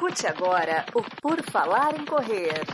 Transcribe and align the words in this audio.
Escute 0.00 0.26
agora 0.26 0.86
o 0.94 1.02
Por 1.20 1.42
Falar 1.42 1.94
em 1.94 2.06
Correr. 2.06 2.64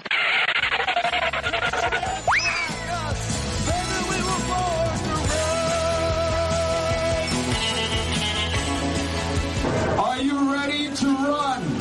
Are 9.98 10.22
you 10.22 10.52
ready 10.52 10.88
to 10.90 11.06
run? 11.06 11.76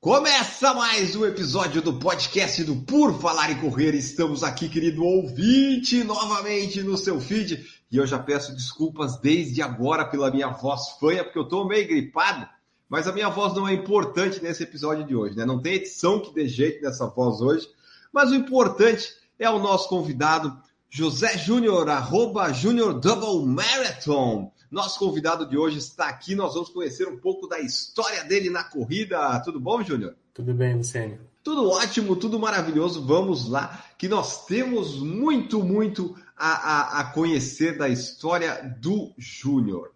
Começa 0.00 0.74
mais 0.74 1.14
um 1.14 1.24
episódio 1.24 1.80
do 1.82 2.00
podcast 2.00 2.64
do 2.64 2.76
Por 2.76 3.20
Falar 3.20 3.52
em 3.52 3.56
Correr. 3.60 3.94
Estamos 3.94 4.42
aqui, 4.42 4.68
querido 4.68 5.04
ouvinte, 5.04 6.02
novamente 6.02 6.82
no 6.82 6.96
seu 6.96 7.20
feed. 7.20 7.64
E 7.90 7.96
eu 7.96 8.06
já 8.06 8.18
peço 8.18 8.54
desculpas 8.54 9.18
desde 9.18 9.62
agora 9.62 10.04
pela 10.04 10.30
minha 10.30 10.48
voz 10.48 10.90
fanha, 10.98 11.22
porque 11.22 11.38
eu 11.38 11.48
tô 11.48 11.64
meio 11.64 11.86
gripado, 11.86 12.48
mas 12.88 13.06
a 13.06 13.12
minha 13.12 13.28
voz 13.28 13.54
não 13.54 13.66
é 13.66 13.72
importante 13.72 14.42
nesse 14.42 14.62
episódio 14.62 15.04
de 15.04 15.14
hoje, 15.14 15.36
né? 15.36 15.44
Não 15.44 15.60
tem 15.60 15.74
edição 15.74 16.20
que 16.20 16.34
dê 16.34 16.48
jeito 16.48 16.82
nessa 16.82 17.06
voz 17.06 17.40
hoje, 17.40 17.68
mas 18.12 18.30
o 18.30 18.34
importante 18.34 19.14
é 19.38 19.48
o 19.48 19.58
nosso 19.58 19.88
convidado, 19.88 20.56
José 20.88 21.36
Júnior, 21.36 21.88
arroba 21.88 22.52
Júnior 22.52 22.94
Double 22.98 23.46
Marathon. 23.46 24.52
Nosso 24.70 24.98
convidado 24.98 25.48
de 25.48 25.56
hoje 25.56 25.78
está 25.78 26.08
aqui, 26.08 26.34
nós 26.34 26.54
vamos 26.54 26.70
conhecer 26.70 27.06
um 27.06 27.18
pouco 27.18 27.46
da 27.46 27.60
história 27.60 28.24
dele 28.24 28.50
na 28.50 28.64
corrida. 28.64 29.40
Tudo 29.44 29.60
bom, 29.60 29.82
Júnior? 29.82 30.16
Tudo 30.34 30.52
bem, 30.52 30.76
Luciano. 30.76 31.18
Tudo 31.42 31.70
ótimo, 31.70 32.16
tudo 32.16 32.38
maravilhoso. 32.40 33.06
Vamos 33.06 33.48
lá, 33.48 33.84
que 33.96 34.08
nós 34.08 34.46
temos 34.46 34.96
muito, 34.96 35.62
muito 35.62 36.16
a, 36.36 36.98
a, 36.98 37.00
a 37.00 37.04
conhecer 37.12 37.78
da 37.78 37.88
história 37.88 38.76
do 38.80 39.12
Júnior. 39.16 39.92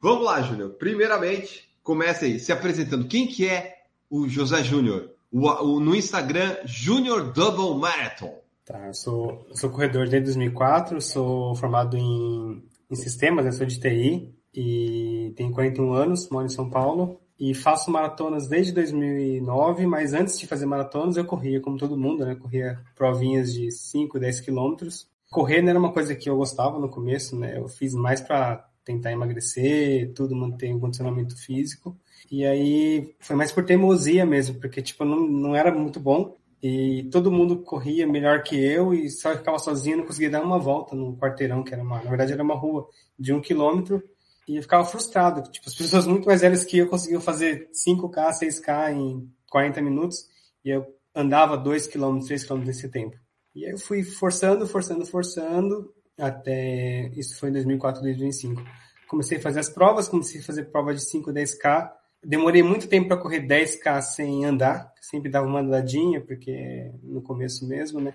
Vamos 0.00 0.24
lá, 0.24 0.40
Júnior. 0.42 0.70
Primeiramente, 0.70 1.68
comece 1.82 2.24
aí 2.24 2.40
se 2.40 2.52
apresentando. 2.52 3.06
Quem 3.06 3.26
que 3.26 3.46
é 3.46 3.76
o 4.10 4.28
José 4.28 4.62
Júnior? 4.64 5.10
O, 5.30 5.48
o, 5.48 5.80
no 5.80 5.94
Instagram, 5.94 6.56
Júnior 6.64 7.32
Double 7.32 7.78
Marathon. 7.80 8.40
Tá, 8.64 8.86
eu 8.86 8.94
sou, 8.94 9.46
eu 9.48 9.56
sou 9.56 9.70
corredor 9.70 10.08
desde 10.08 10.26
2004, 10.26 11.00
sou 11.00 11.54
formado 11.56 11.96
em, 11.96 12.62
em 12.90 12.94
sistemas, 12.94 13.44
né? 13.44 13.52
sou 13.52 13.66
de 13.66 13.78
TI 13.78 14.34
e 14.54 15.32
tenho 15.36 15.52
41 15.52 15.92
anos, 15.92 16.28
moro 16.30 16.46
em 16.46 16.50
São 16.50 16.70
Paulo 16.70 17.20
e 17.38 17.54
faço 17.54 17.90
maratonas 17.90 18.46
desde 18.46 18.72
2009, 18.72 19.84
mas 19.86 20.14
antes 20.14 20.38
de 20.38 20.46
fazer 20.46 20.64
maratonas 20.64 21.16
eu 21.16 21.24
corria 21.24 21.60
como 21.60 21.76
todo 21.76 21.98
mundo, 21.98 22.24
né? 22.24 22.36
Corria 22.36 22.78
provinhas 22.94 23.52
de 23.52 23.68
5, 23.70 24.18
10 24.18 24.40
quilômetros. 24.42 25.08
Correr 25.32 25.62
não 25.62 25.70
era 25.70 25.78
uma 25.78 25.92
coisa 25.92 26.14
que 26.14 26.30
eu 26.30 26.36
gostava 26.36 26.78
no 26.78 26.88
começo, 26.88 27.36
né? 27.36 27.58
Eu 27.58 27.66
fiz 27.66 27.94
mais 27.94 28.20
para 28.20 28.68
tentar 28.84 29.10
emagrecer, 29.10 30.12
tudo 30.14 30.36
manter 30.36 30.72
um 30.72 30.78
condicionamento 30.78 31.36
físico. 31.36 31.98
E 32.30 32.44
aí 32.44 33.14
foi 33.18 33.34
mais 33.34 33.50
por 33.50 33.64
teimosia 33.64 34.24
mesmo, 34.24 34.60
porque 34.60 34.80
tipo 34.80 35.04
não, 35.04 35.26
não 35.26 35.56
era 35.56 35.72
muito 35.72 35.98
bom 35.98 36.36
e 36.62 37.08
todo 37.10 37.32
mundo 37.32 37.58
corria 37.62 38.06
melhor 38.06 38.42
que 38.44 38.56
eu 38.56 38.94
e 38.94 39.10
só 39.10 39.36
ficava 39.36 39.58
sozinho, 39.58 39.96
não 39.98 40.06
conseguia 40.06 40.30
dar 40.30 40.42
uma 40.42 40.58
volta 40.60 40.94
no 40.94 41.16
quarteirão, 41.16 41.64
que 41.64 41.74
era 41.74 41.82
uma, 41.82 42.00
na 42.02 42.08
verdade 42.08 42.32
era 42.32 42.42
uma 42.42 42.54
rua 42.54 42.88
de 43.18 43.32
um 43.32 43.40
quilômetro, 43.40 44.00
e 44.46 44.56
eu 44.56 44.62
ficava 44.62 44.84
frustrado. 44.84 45.42
Tipo, 45.50 45.68
as 45.68 45.74
pessoas 45.74 46.06
muito 46.06 46.26
mais 46.26 46.40
velhas 46.40 46.64
que 46.64 46.78
eu 46.78 46.88
conseguiam 46.88 47.20
fazer 47.20 47.68
5K, 47.72 48.30
6K 48.40 48.92
em 48.92 49.28
40 49.50 49.82
minutos, 49.82 50.28
e 50.64 50.70
eu 50.70 50.86
andava 51.14 51.56
2 51.56 51.88
km, 51.88 52.20
3 52.20 52.44
km 52.44 52.58
nesse 52.64 52.88
tempo. 52.88 53.16
E 53.54 53.64
aí 53.64 53.72
eu 53.72 53.78
fui 53.78 54.02
forçando, 54.02 54.66
forçando, 54.66 55.04
forçando, 55.04 55.94
até, 56.18 57.08
isso 57.16 57.38
foi 57.38 57.50
em 57.50 57.52
2004, 57.52 58.02
2005. 58.02 58.62
Comecei 59.08 59.38
a 59.38 59.40
fazer 59.40 59.60
as 59.60 59.68
provas, 59.68 60.08
comecei 60.08 60.40
a 60.40 60.44
fazer 60.44 60.64
prova 60.64 60.94
de 60.94 61.02
5, 61.02 61.30
10K, 61.32 61.92
Demorei 62.24 62.62
muito 62.62 62.88
tempo 62.88 63.08
para 63.08 63.16
correr 63.16 63.40
10K 63.40 64.00
sem 64.00 64.44
andar, 64.44 64.92
sempre 65.00 65.28
dava 65.28 65.46
uma 65.46 65.58
andadinha, 65.60 66.20
porque 66.20 66.92
no 67.02 67.20
começo 67.20 67.66
mesmo, 67.66 68.00
né? 68.00 68.14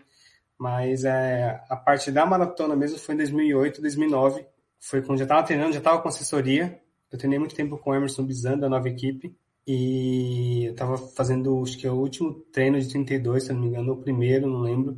Mas 0.57 1.03
é, 1.03 1.61
a 1.69 1.75
parte 1.75 2.09
da 2.09 2.25
maratona 2.25 2.73
mesmo 2.73 2.97
foi 2.97 3.15
em 3.15 3.17
2008, 3.17 3.81
2009. 3.81 4.45
Foi 4.79 5.01
quando 5.01 5.19
já 5.19 5.25
estava 5.25 5.43
treinando, 5.43 5.73
já 5.73 5.79
estava 5.79 6.01
com 6.01 6.07
assessoria. 6.07 6.81
Eu 7.11 7.17
treinei 7.17 7.37
muito 7.37 7.53
tempo 7.53 7.77
com 7.77 7.91
o 7.91 7.95
Emerson 7.95 8.23
Bizan, 8.23 8.57
da 8.57 8.69
nova 8.69 8.87
equipe. 8.87 9.35
E 9.67 10.65
eu 10.67 10.71
estava 10.71 10.97
fazendo, 10.97 11.61
acho 11.61 11.77
que 11.77 11.85
é 11.85 11.91
o 11.91 11.95
último 11.95 12.33
treino 12.53 12.79
de 12.79 12.87
32, 12.87 13.43
se 13.43 13.53
não 13.53 13.59
me 13.59 13.67
engano, 13.67 13.91
o 13.91 13.97
primeiro, 13.97 14.47
não 14.47 14.61
lembro. 14.61 14.97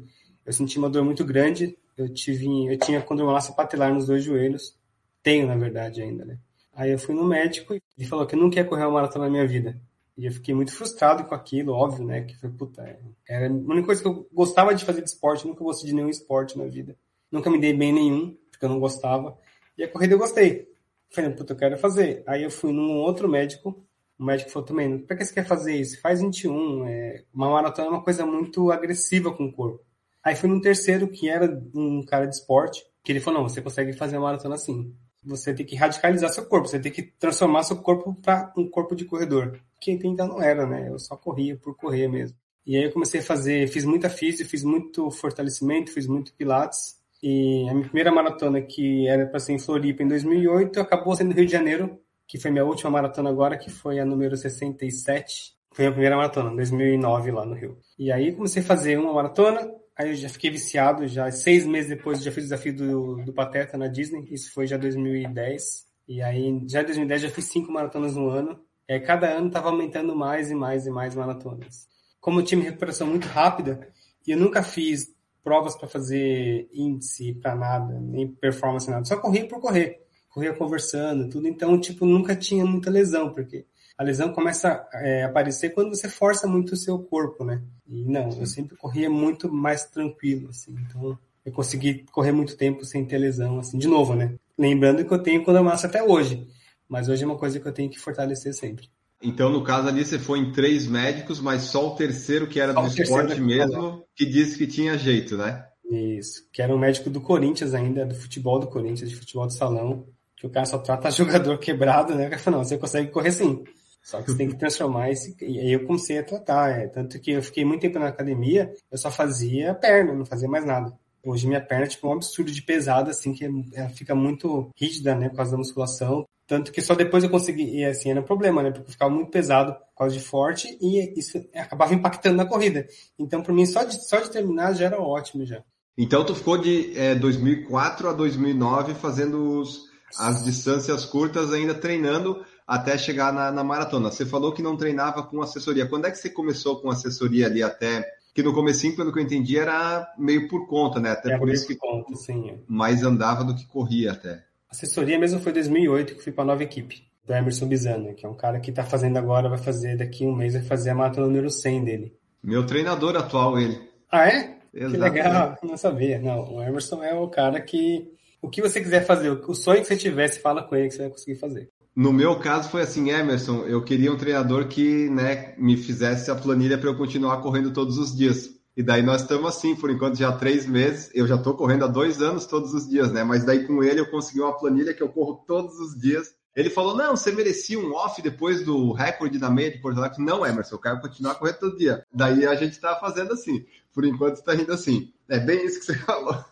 Eu 0.49 0.53
senti 0.53 0.79
uma 0.79 0.89
dor 0.89 1.05
muito 1.05 1.23
grande. 1.23 1.77
Eu, 1.95 2.11
tive, 2.11 2.47
eu 2.65 2.75
tinha 2.79 2.99
condromalácia 3.03 3.53
patelar 3.53 3.93
nos 3.93 4.07
dois 4.07 4.23
joelhos. 4.23 4.75
Tenho, 5.21 5.45
na 5.45 5.55
verdade, 5.55 6.01
ainda, 6.01 6.25
né? 6.25 6.39
Aí 6.73 6.89
eu 6.89 6.97
fui 6.97 7.13
no 7.13 7.23
médico 7.23 7.75
e 7.75 7.81
ele 7.95 8.07
falou 8.07 8.25
que 8.25 8.33
eu 8.33 8.39
não 8.39 8.49
quer 8.49 8.67
correr 8.67 8.81
uma 8.85 8.93
maratona 8.93 9.25
na 9.25 9.29
minha 9.29 9.45
vida. 9.45 9.79
E 10.17 10.25
eu 10.25 10.31
fiquei 10.31 10.55
muito 10.55 10.73
frustrado 10.73 11.23
com 11.25 11.35
aquilo, 11.35 11.71
óbvio, 11.71 12.03
né? 12.03 12.21
Que 12.21 12.35
foi, 12.35 12.49
puta, 12.49 12.97
era 13.27 13.47
a 13.47 13.51
única 13.51 13.85
coisa 13.85 14.01
que 14.01 14.07
eu 14.07 14.27
gostava 14.33 14.73
de 14.73 14.83
fazer 14.83 15.03
de 15.03 15.09
esporte, 15.11 15.45
nunca 15.45 15.63
gostei 15.63 15.91
de 15.91 15.95
nenhum 15.95 16.09
esporte 16.09 16.57
na 16.57 16.65
vida. 16.65 16.97
Nunca 17.31 17.47
me 17.51 17.59
dei 17.59 17.71
bem 17.71 17.93
nenhum, 17.93 18.35
porque 18.49 18.65
eu 18.65 18.69
não 18.69 18.79
gostava. 18.79 19.37
E 19.77 19.83
a 19.83 19.87
corrida 19.87 20.15
eu 20.15 20.19
gostei. 20.19 20.67
Falei, 21.11 21.29
puta, 21.29 21.53
eu 21.53 21.57
quero 21.57 21.77
fazer. 21.77 22.23
Aí 22.25 22.41
eu 22.41 22.49
fui 22.49 22.73
num 22.73 22.97
outro 22.97 23.29
médico, 23.29 23.85
o 24.17 24.23
médico 24.23 24.49
falou 24.49 24.67
também, 24.67 24.97
pra 24.97 25.15
que 25.15 25.23
você 25.23 25.31
quer 25.31 25.45
fazer 25.45 25.75
isso? 25.75 26.01
Faz 26.01 26.21
21, 26.21 26.87
é... 26.87 27.23
uma 27.31 27.51
maratona 27.51 27.87
é 27.87 27.91
uma 27.91 28.03
coisa 28.03 28.25
muito 28.25 28.71
agressiva 28.71 29.31
com 29.31 29.45
o 29.45 29.53
corpo. 29.53 29.87
Aí 30.29 30.35
fui 30.35 30.47
num 30.47 30.61
terceiro, 30.61 31.07
que 31.07 31.27
era 31.27 31.45
um 31.73 32.03
cara 32.05 32.25
de 32.25 32.35
esporte, 32.35 32.83
que 33.03 33.11
ele 33.11 33.19
falou, 33.19 33.41
não, 33.41 33.49
você 33.49 33.61
consegue 33.61 33.93
fazer 33.93 34.17
uma 34.17 34.27
maratona 34.27 34.55
assim 34.55 34.93
você 35.23 35.53
tem 35.53 35.65
que 35.65 35.75
radicalizar 35.75 36.29
seu 36.29 36.45
corpo, 36.45 36.67
você 36.67 36.79
tem 36.79 36.91
que 36.91 37.03
transformar 37.03 37.63
seu 37.63 37.77
corpo 37.77 38.15
para 38.21 38.51
um 38.57 38.69
corpo 38.69 38.95
de 38.95 39.05
corredor. 39.05 39.59
Que 39.79 39.99
ainda 40.03 40.25
não 40.25 40.41
era, 40.41 40.65
né? 40.65 40.89
Eu 40.89 40.99
só 40.99 41.15
corria 41.15 41.57
por 41.57 41.75
correr 41.75 42.07
mesmo. 42.07 42.37
E 42.65 42.75
aí 42.75 42.83
eu 42.83 42.91
comecei 42.91 43.19
a 43.19 43.23
fazer, 43.23 43.67
fiz 43.67 43.83
muita 43.85 44.09
física, 44.09 44.49
fiz 44.49 44.63
muito 44.63 45.09
fortalecimento, 45.11 45.91
fiz 45.91 46.07
muito 46.07 46.33
pilates. 46.33 46.97
E 47.21 47.67
a 47.69 47.73
minha 47.73 47.85
primeira 47.85 48.11
maratona, 48.11 48.61
que 48.61 49.07
era 49.07 49.25
para 49.25 49.39
ser 49.39 49.53
em 49.53 49.59
Floripa 49.59 50.03
em 50.03 50.07
2008, 50.07 50.79
acabou 50.79 51.15
sendo 51.15 51.29
no 51.29 51.35
Rio 51.35 51.45
de 51.45 51.51
Janeiro, 51.51 51.99
que 52.27 52.37
foi 52.37 52.51
minha 52.51 52.65
última 52.65 52.89
maratona 52.89 53.29
agora, 53.29 53.57
que 53.57 53.69
foi 53.69 53.99
a 53.99 54.05
número 54.05 54.37
67. 54.37 55.53
Foi 55.71 55.87
a 55.87 55.91
primeira 55.91 56.15
maratona, 56.15 56.51
em 56.51 56.55
2009 56.55 57.31
lá 57.31 57.45
no 57.45 57.55
Rio. 57.55 57.77
E 57.97 58.11
aí 58.11 58.33
comecei 58.33 58.61
a 58.61 58.65
fazer 58.65 58.97
uma 58.97 59.13
maratona, 59.13 59.69
Aí 59.99 60.11
eu 60.11 60.15
já 60.15 60.29
fiquei 60.29 60.49
viciado, 60.49 61.05
já 61.09 61.29
seis 61.29 61.65
meses 61.65 61.89
depois 61.89 62.23
já 62.23 62.31
fiz 62.31 62.45
o 62.45 62.47
desafio 62.47 62.73
do, 62.73 63.15
do 63.17 63.33
Pateta 63.33 63.77
na 63.77 63.87
Disney, 63.87 64.25
isso 64.31 64.53
foi 64.53 64.65
já 64.65 64.77
2010. 64.77 65.85
E 66.07 66.21
aí, 66.21 66.65
já 66.69 66.81
em 66.81 66.85
2010 66.85 67.23
já 67.23 67.29
fiz 67.29 67.43
cinco 67.43 67.69
maratonas 67.69 68.15
no 68.15 68.29
ano. 68.29 68.57
Aí, 68.89 68.97
cada 69.01 69.27
ano 69.27 69.47
estava 69.47 69.67
aumentando 69.67 70.15
mais 70.15 70.49
e 70.49 70.55
mais 70.55 70.87
e 70.87 70.89
mais 70.89 71.13
maratonas. 71.15 71.85
Como 72.21 72.39
eu 72.39 72.45
tinha 72.45 72.63
recuperação 72.63 73.07
muito 73.07 73.27
rápida, 73.27 73.89
e 74.25 74.31
eu 74.31 74.37
nunca 74.37 74.63
fiz 74.63 75.13
provas 75.43 75.75
para 75.75 75.89
fazer 75.89 76.69
índice 76.71 77.33
para 77.33 77.53
nada, 77.53 77.99
nem 77.99 78.25
performance 78.25 78.89
nada, 78.89 79.03
só 79.03 79.17
corria 79.17 79.45
por 79.49 79.59
correr. 79.59 80.01
Corria 80.29 80.53
conversando, 80.53 81.27
tudo. 81.27 81.45
Então, 81.45 81.77
tipo, 81.77 82.05
nunca 82.05 82.37
tinha 82.37 82.65
muita 82.65 82.89
lesão, 82.89 83.33
porque 83.33 83.65
a 83.99 84.03
lesão 84.03 84.31
começa 84.31 84.87
a 84.93 85.05
é, 85.05 85.23
aparecer 85.25 85.71
quando 85.71 85.89
você 85.89 86.07
força 86.07 86.47
muito 86.47 86.71
o 86.71 86.77
seu 86.77 86.97
corpo, 86.99 87.43
né? 87.43 87.61
E 87.85 88.05
não, 88.05 88.29
eu 88.39 88.45
sempre 88.45 88.77
corria 88.77 89.09
muito 89.09 89.51
mais 89.51 89.83
tranquilo, 89.83 90.47
assim. 90.51 90.73
Então, 90.87 91.19
eu 91.45 91.51
consegui 91.51 92.05
correr 92.09 92.31
muito 92.31 92.55
tempo 92.55 92.85
sem 92.85 93.03
ter 93.03 93.17
lesão, 93.17 93.59
assim, 93.59 93.77
de 93.77 93.89
novo, 93.89 94.15
né? 94.15 94.35
Lembrando 94.57 95.03
que 95.03 95.13
eu 95.13 95.21
tenho 95.21 95.43
massa 95.61 95.87
até 95.87 96.01
hoje, 96.01 96.47
mas 96.87 97.09
hoje 97.09 97.23
é 97.23 97.25
uma 97.25 97.37
coisa 97.37 97.59
que 97.59 97.67
eu 97.67 97.73
tenho 97.73 97.89
que 97.89 97.99
fortalecer 97.99 98.53
sempre. 98.53 98.87
Então, 99.21 99.49
no 99.49 99.65
caso 99.65 99.89
ali, 99.89 100.05
você 100.05 100.17
foi 100.17 100.39
em 100.39 100.53
três 100.53 100.87
médicos, 100.87 101.41
mas 101.41 101.63
só 101.63 101.89
o 101.89 101.95
terceiro, 101.97 102.47
que 102.47 102.61
era 102.61 102.71
só 102.71 102.81
do 102.81 102.87
esporte 102.87 103.41
mesmo, 103.41 104.05
que 104.15 104.25
disse 104.25 104.57
que 104.57 104.65
tinha 104.65 104.97
jeito, 104.97 105.35
né? 105.35 105.65
Isso, 105.91 106.47
que 106.53 106.61
era 106.61 106.73
um 106.73 106.79
médico 106.79 107.09
do 107.09 107.19
Corinthians 107.19 107.73
ainda, 107.73 108.05
do 108.05 108.15
futebol 108.15 108.59
do 108.59 108.67
Corinthians, 108.67 109.09
de 109.09 109.17
futebol 109.17 109.45
de 109.45 109.57
salão, 109.57 110.07
que 110.37 110.47
o 110.47 110.49
cara 110.49 110.65
só 110.65 110.77
trata 110.77 111.11
jogador 111.11 111.57
quebrado, 111.57 112.15
né? 112.15 112.29
Eu 112.31 112.39
falei, 112.39 112.59
não, 112.59 112.63
você 112.63 112.77
consegue 112.77 113.11
correr 113.11 113.33
sim. 113.33 113.65
Só 114.09 114.23
que 114.23 114.31
você 114.31 114.37
tem 114.37 114.49
que 114.49 114.55
transformar 114.55 115.11
esse. 115.11 115.35
E 115.39 115.59
aí 115.59 115.71
eu 115.71 115.85
comecei 115.85 116.17
a 116.17 116.23
tratar. 116.23 116.71
É. 116.71 116.87
Tanto 116.87 117.19
que 117.19 117.31
eu 117.31 117.43
fiquei 117.43 117.63
muito 117.63 117.81
tempo 117.81 117.99
na 117.99 118.07
academia, 118.07 118.73
eu 118.91 118.97
só 118.97 119.11
fazia 119.11 119.75
perna, 119.75 120.13
não 120.13 120.25
fazia 120.25 120.49
mais 120.49 120.65
nada. 120.65 120.91
Hoje 121.23 121.45
minha 121.45 121.61
perna 121.61 121.85
é 121.85 121.87
tipo 121.87 122.07
um 122.07 122.13
absurdo 122.13 122.51
de 122.51 122.61
pesada, 122.63 123.11
assim, 123.11 123.33
que 123.33 123.45
ela 123.75 123.89
fica 123.89 124.15
muito 124.15 124.71
rígida, 124.75 125.13
né, 125.13 125.29
por 125.29 125.35
causa 125.35 125.51
da 125.51 125.57
musculação. 125.57 126.25
Tanto 126.47 126.71
que 126.71 126.81
só 126.81 126.95
depois 126.95 127.23
eu 127.23 127.29
consegui, 127.29 127.77
e 127.77 127.85
assim, 127.85 128.09
era 128.09 128.21
um 128.21 128.23
problema, 128.23 128.63
né, 128.63 128.71
porque 128.71 128.91
ficava 128.91 129.13
muito 129.13 129.29
pesado 129.29 129.73
por 129.73 129.97
causa 129.99 130.15
de 130.15 130.23
forte 130.23 130.75
e 130.81 131.19
isso 131.19 131.37
acabava 131.53 131.93
impactando 131.93 132.37
na 132.37 132.45
corrida. 132.45 132.87
Então, 133.19 133.43
para 133.43 133.53
mim, 133.53 133.65
só 133.67 133.83
de, 133.83 134.03
só 134.07 134.19
de 134.21 134.31
terminar 134.31 134.73
já 134.73 134.85
era 134.85 134.99
ótimo 134.99 135.45
já. 135.45 135.61
Então, 135.95 136.25
tu 136.25 136.33
ficou 136.33 136.57
de 136.57 136.97
é, 136.97 137.13
2004 137.13 138.09
a 138.09 138.13
2009 138.13 138.95
fazendo 138.95 139.59
os, 139.59 139.83
as 140.17 140.43
distâncias 140.43 141.05
curtas 141.05 141.53
ainda 141.53 141.75
treinando 141.75 142.43
até 142.69 142.95
chegar 142.99 143.33
na, 143.33 143.51
na, 143.51 143.63
maratona. 143.63 144.11
Você 144.11 144.27
falou 144.27 144.53
que 144.53 144.61
não 144.61 144.77
treinava 144.77 145.23
com 145.23 145.41
assessoria. 145.41 145.87
Quando 145.87 146.05
é 146.05 146.11
que 146.11 146.19
você 146.19 146.29
começou 146.29 146.79
com 146.79 146.91
assessoria 146.91 147.47
ali 147.47 147.63
até? 147.63 148.05
Que 148.31 148.43
no 148.43 148.53
comecinho, 148.53 148.95
pelo 148.95 149.11
que 149.11 149.17
eu 149.17 149.23
entendi, 149.23 149.57
era 149.57 150.07
meio 150.19 150.47
por 150.47 150.67
conta, 150.67 150.99
né? 150.99 151.09
Até 151.09 151.33
é 151.33 151.37
por 151.39 151.49
isso 151.49 151.65
que 151.65 151.75
conta, 151.75 152.13
sim. 152.13 152.59
mais 152.67 153.01
andava 153.01 153.43
do 153.43 153.55
que 153.55 153.65
corria 153.65 154.11
até. 154.11 154.43
Assessoria 154.69 155.17
mesmo 155.17 155.39
foi 155.39 155.51
2008 155.51 156.13
que 156.13 156.21
fui 156.21 156.31
para 156.31 156.43
a 156.43 156.47
nova 156.47 156.61
equipe, 156.61 157.01
do 157.25 157.33
Emerson 157.33 157.67
Bizano, 157.67 158.13
que 158.13 158.23
é 158.23 158.29
um 158.29 158.35
cara 158.35 158.59
que 158.59 158.69
está 158.69 158.83
fazendo 158.83 159.17
agora, 159.17 159.49
vai 159.49 159.57
fazer 159.57 159.97
daqui 159.97 160.23
um 160.27 160.35
mês, 160.35 160.53
vai 160.53 160.61
fazer 160.61 160.91
a 160.91 160.95
maratona 160.95 161.25
número 161.25 161.49
100 161.49 161.83
dele. 161.83 162.15
Meu 162.43 162.63
treinador 162.67 163.15
atual, 163.15 163.59
ele. 163.59 163.81
Ah, 164.11 164.27
é? 164.27 164.59
Exato. 164.71 164.91
Que 164.91 164.97
legal, 164.97 165.57
não 165.63 165.75
sabia. 165.75 166.19
Não, 166.19 166.53
o 166.53 166.61
Emerson 166.61 167.03
é 167.03 167.15
o 167.15 167.27
cara 167.27 167.59
que 167.59 168.11
o 168.39 168.47
que 168.47 168.61
você 168.61 168.79
quiser 168.79 169.03
fazer, 169.07 169.31
o 169.31 169.55
sonho 169.55 169.81
que 169.81 169.87
você 169.87 169.97
tivesse, 169.97 170.39
fala 170.39 170.61
com 170.61 170.75
ele 170.75 170.87
que 170.87 170.93
você 170.93 171.01
vai 171.01 171.09
conseguir 171.09 171.39
fazer. 171.39 171.67
No 171.95 172.13
meu 172.13 172.39
caso 172.39 172.69
foi 172.69 172.81
assim, 172.81 173.09
Emerson, 173.09 173.65
eu 173.65 173.83
queria 173.83 174.11
um 174.11 174.17
treinador 174.17 174.67
que 174.67 175.09
né, 175.09 175.53
me 175.57 175.75
fizesse 175.75 176.31
a 176.31 176.35
planilha 176.35 176.77
para 176.77 176.89
eu 176.89 176.97
continuar 176.97 177.41
correndo 177.41 177.73
todos 177.73 177.97
os 177.97 178.15
dias. 178.15 178.49
E 178.77 178.83
daí 178.83 179.01
nós 179.01 179.21
estamos 179.21 179.49
assim, 179.49 179.75
por 179.75 179.89
enquanto 179.89 180.17
já 180.17 180.29
há 180.29 180.37
três 180.37 180.65
meses, 180.65 181.11
eu 181.13 181.27
já 181.27 181.35
estou 181.35 181.53
correndo 181.53 181.83
há 181.83 181.87
dois 181.87 182.21
anos 182.21 182.45
todos 182.45 182.73
os 182.73 182.87
dias, 182.87 183.11
né? 183.11 183.23
Mas 183.23 183.43
daí 183.43 183.67
com 183.67 183.83
ele 183.83 183.99
eu 183.99 184.09
consegui 184.09 184.39
uma 184.39 184.57
planilha 184.57 184.93
que 184.93 185.03
eu 185.03 185.09
corro 185.09 185.43
todos 185.45 185.77
os 185.79 185.99
dias. 185.99 186.33
Ele 186.55 186.69
falou, 186.69 186.95
não, 186.95 187.15
você 187.15 187.31
merecia 187.31 187.77
um 187.77 187.93
off 187.93 188.21
depois 188.21 188.63
do 188.63 188.91
recorde 188.93 189.37
da 189.37 189.49
meia 189.49 189.71
de 189.71 189.79
Porto 189.79 189.97
Alegre. 189.97 190.23
Não, 190.23 190.45
Emerson, 190.45 190.75
eu 190.75 190.79
quero 190.79 191.01
continuar 191.01 191.35
correndo 191.35 191.59
todo 191.59 191.77
dia. 191.77 192.03
Daí 192.13 192.45
a 192.45 192.55
gente 192.55 192.71
está 192.71 192.95
fazendo 192.95 193.33
assim. 193.33 193.65
Por 193.93 194.05
enquanto 194.05 194.35
está 194.35 194.55
indo 194.55 194.71
assim. 194.71 195.11
É 195.27 195.39
bem 195.39 195.65
isso 195.65 195.79
que 195.79 195.85
você 195.85 195.97
falou. 195.99 196.43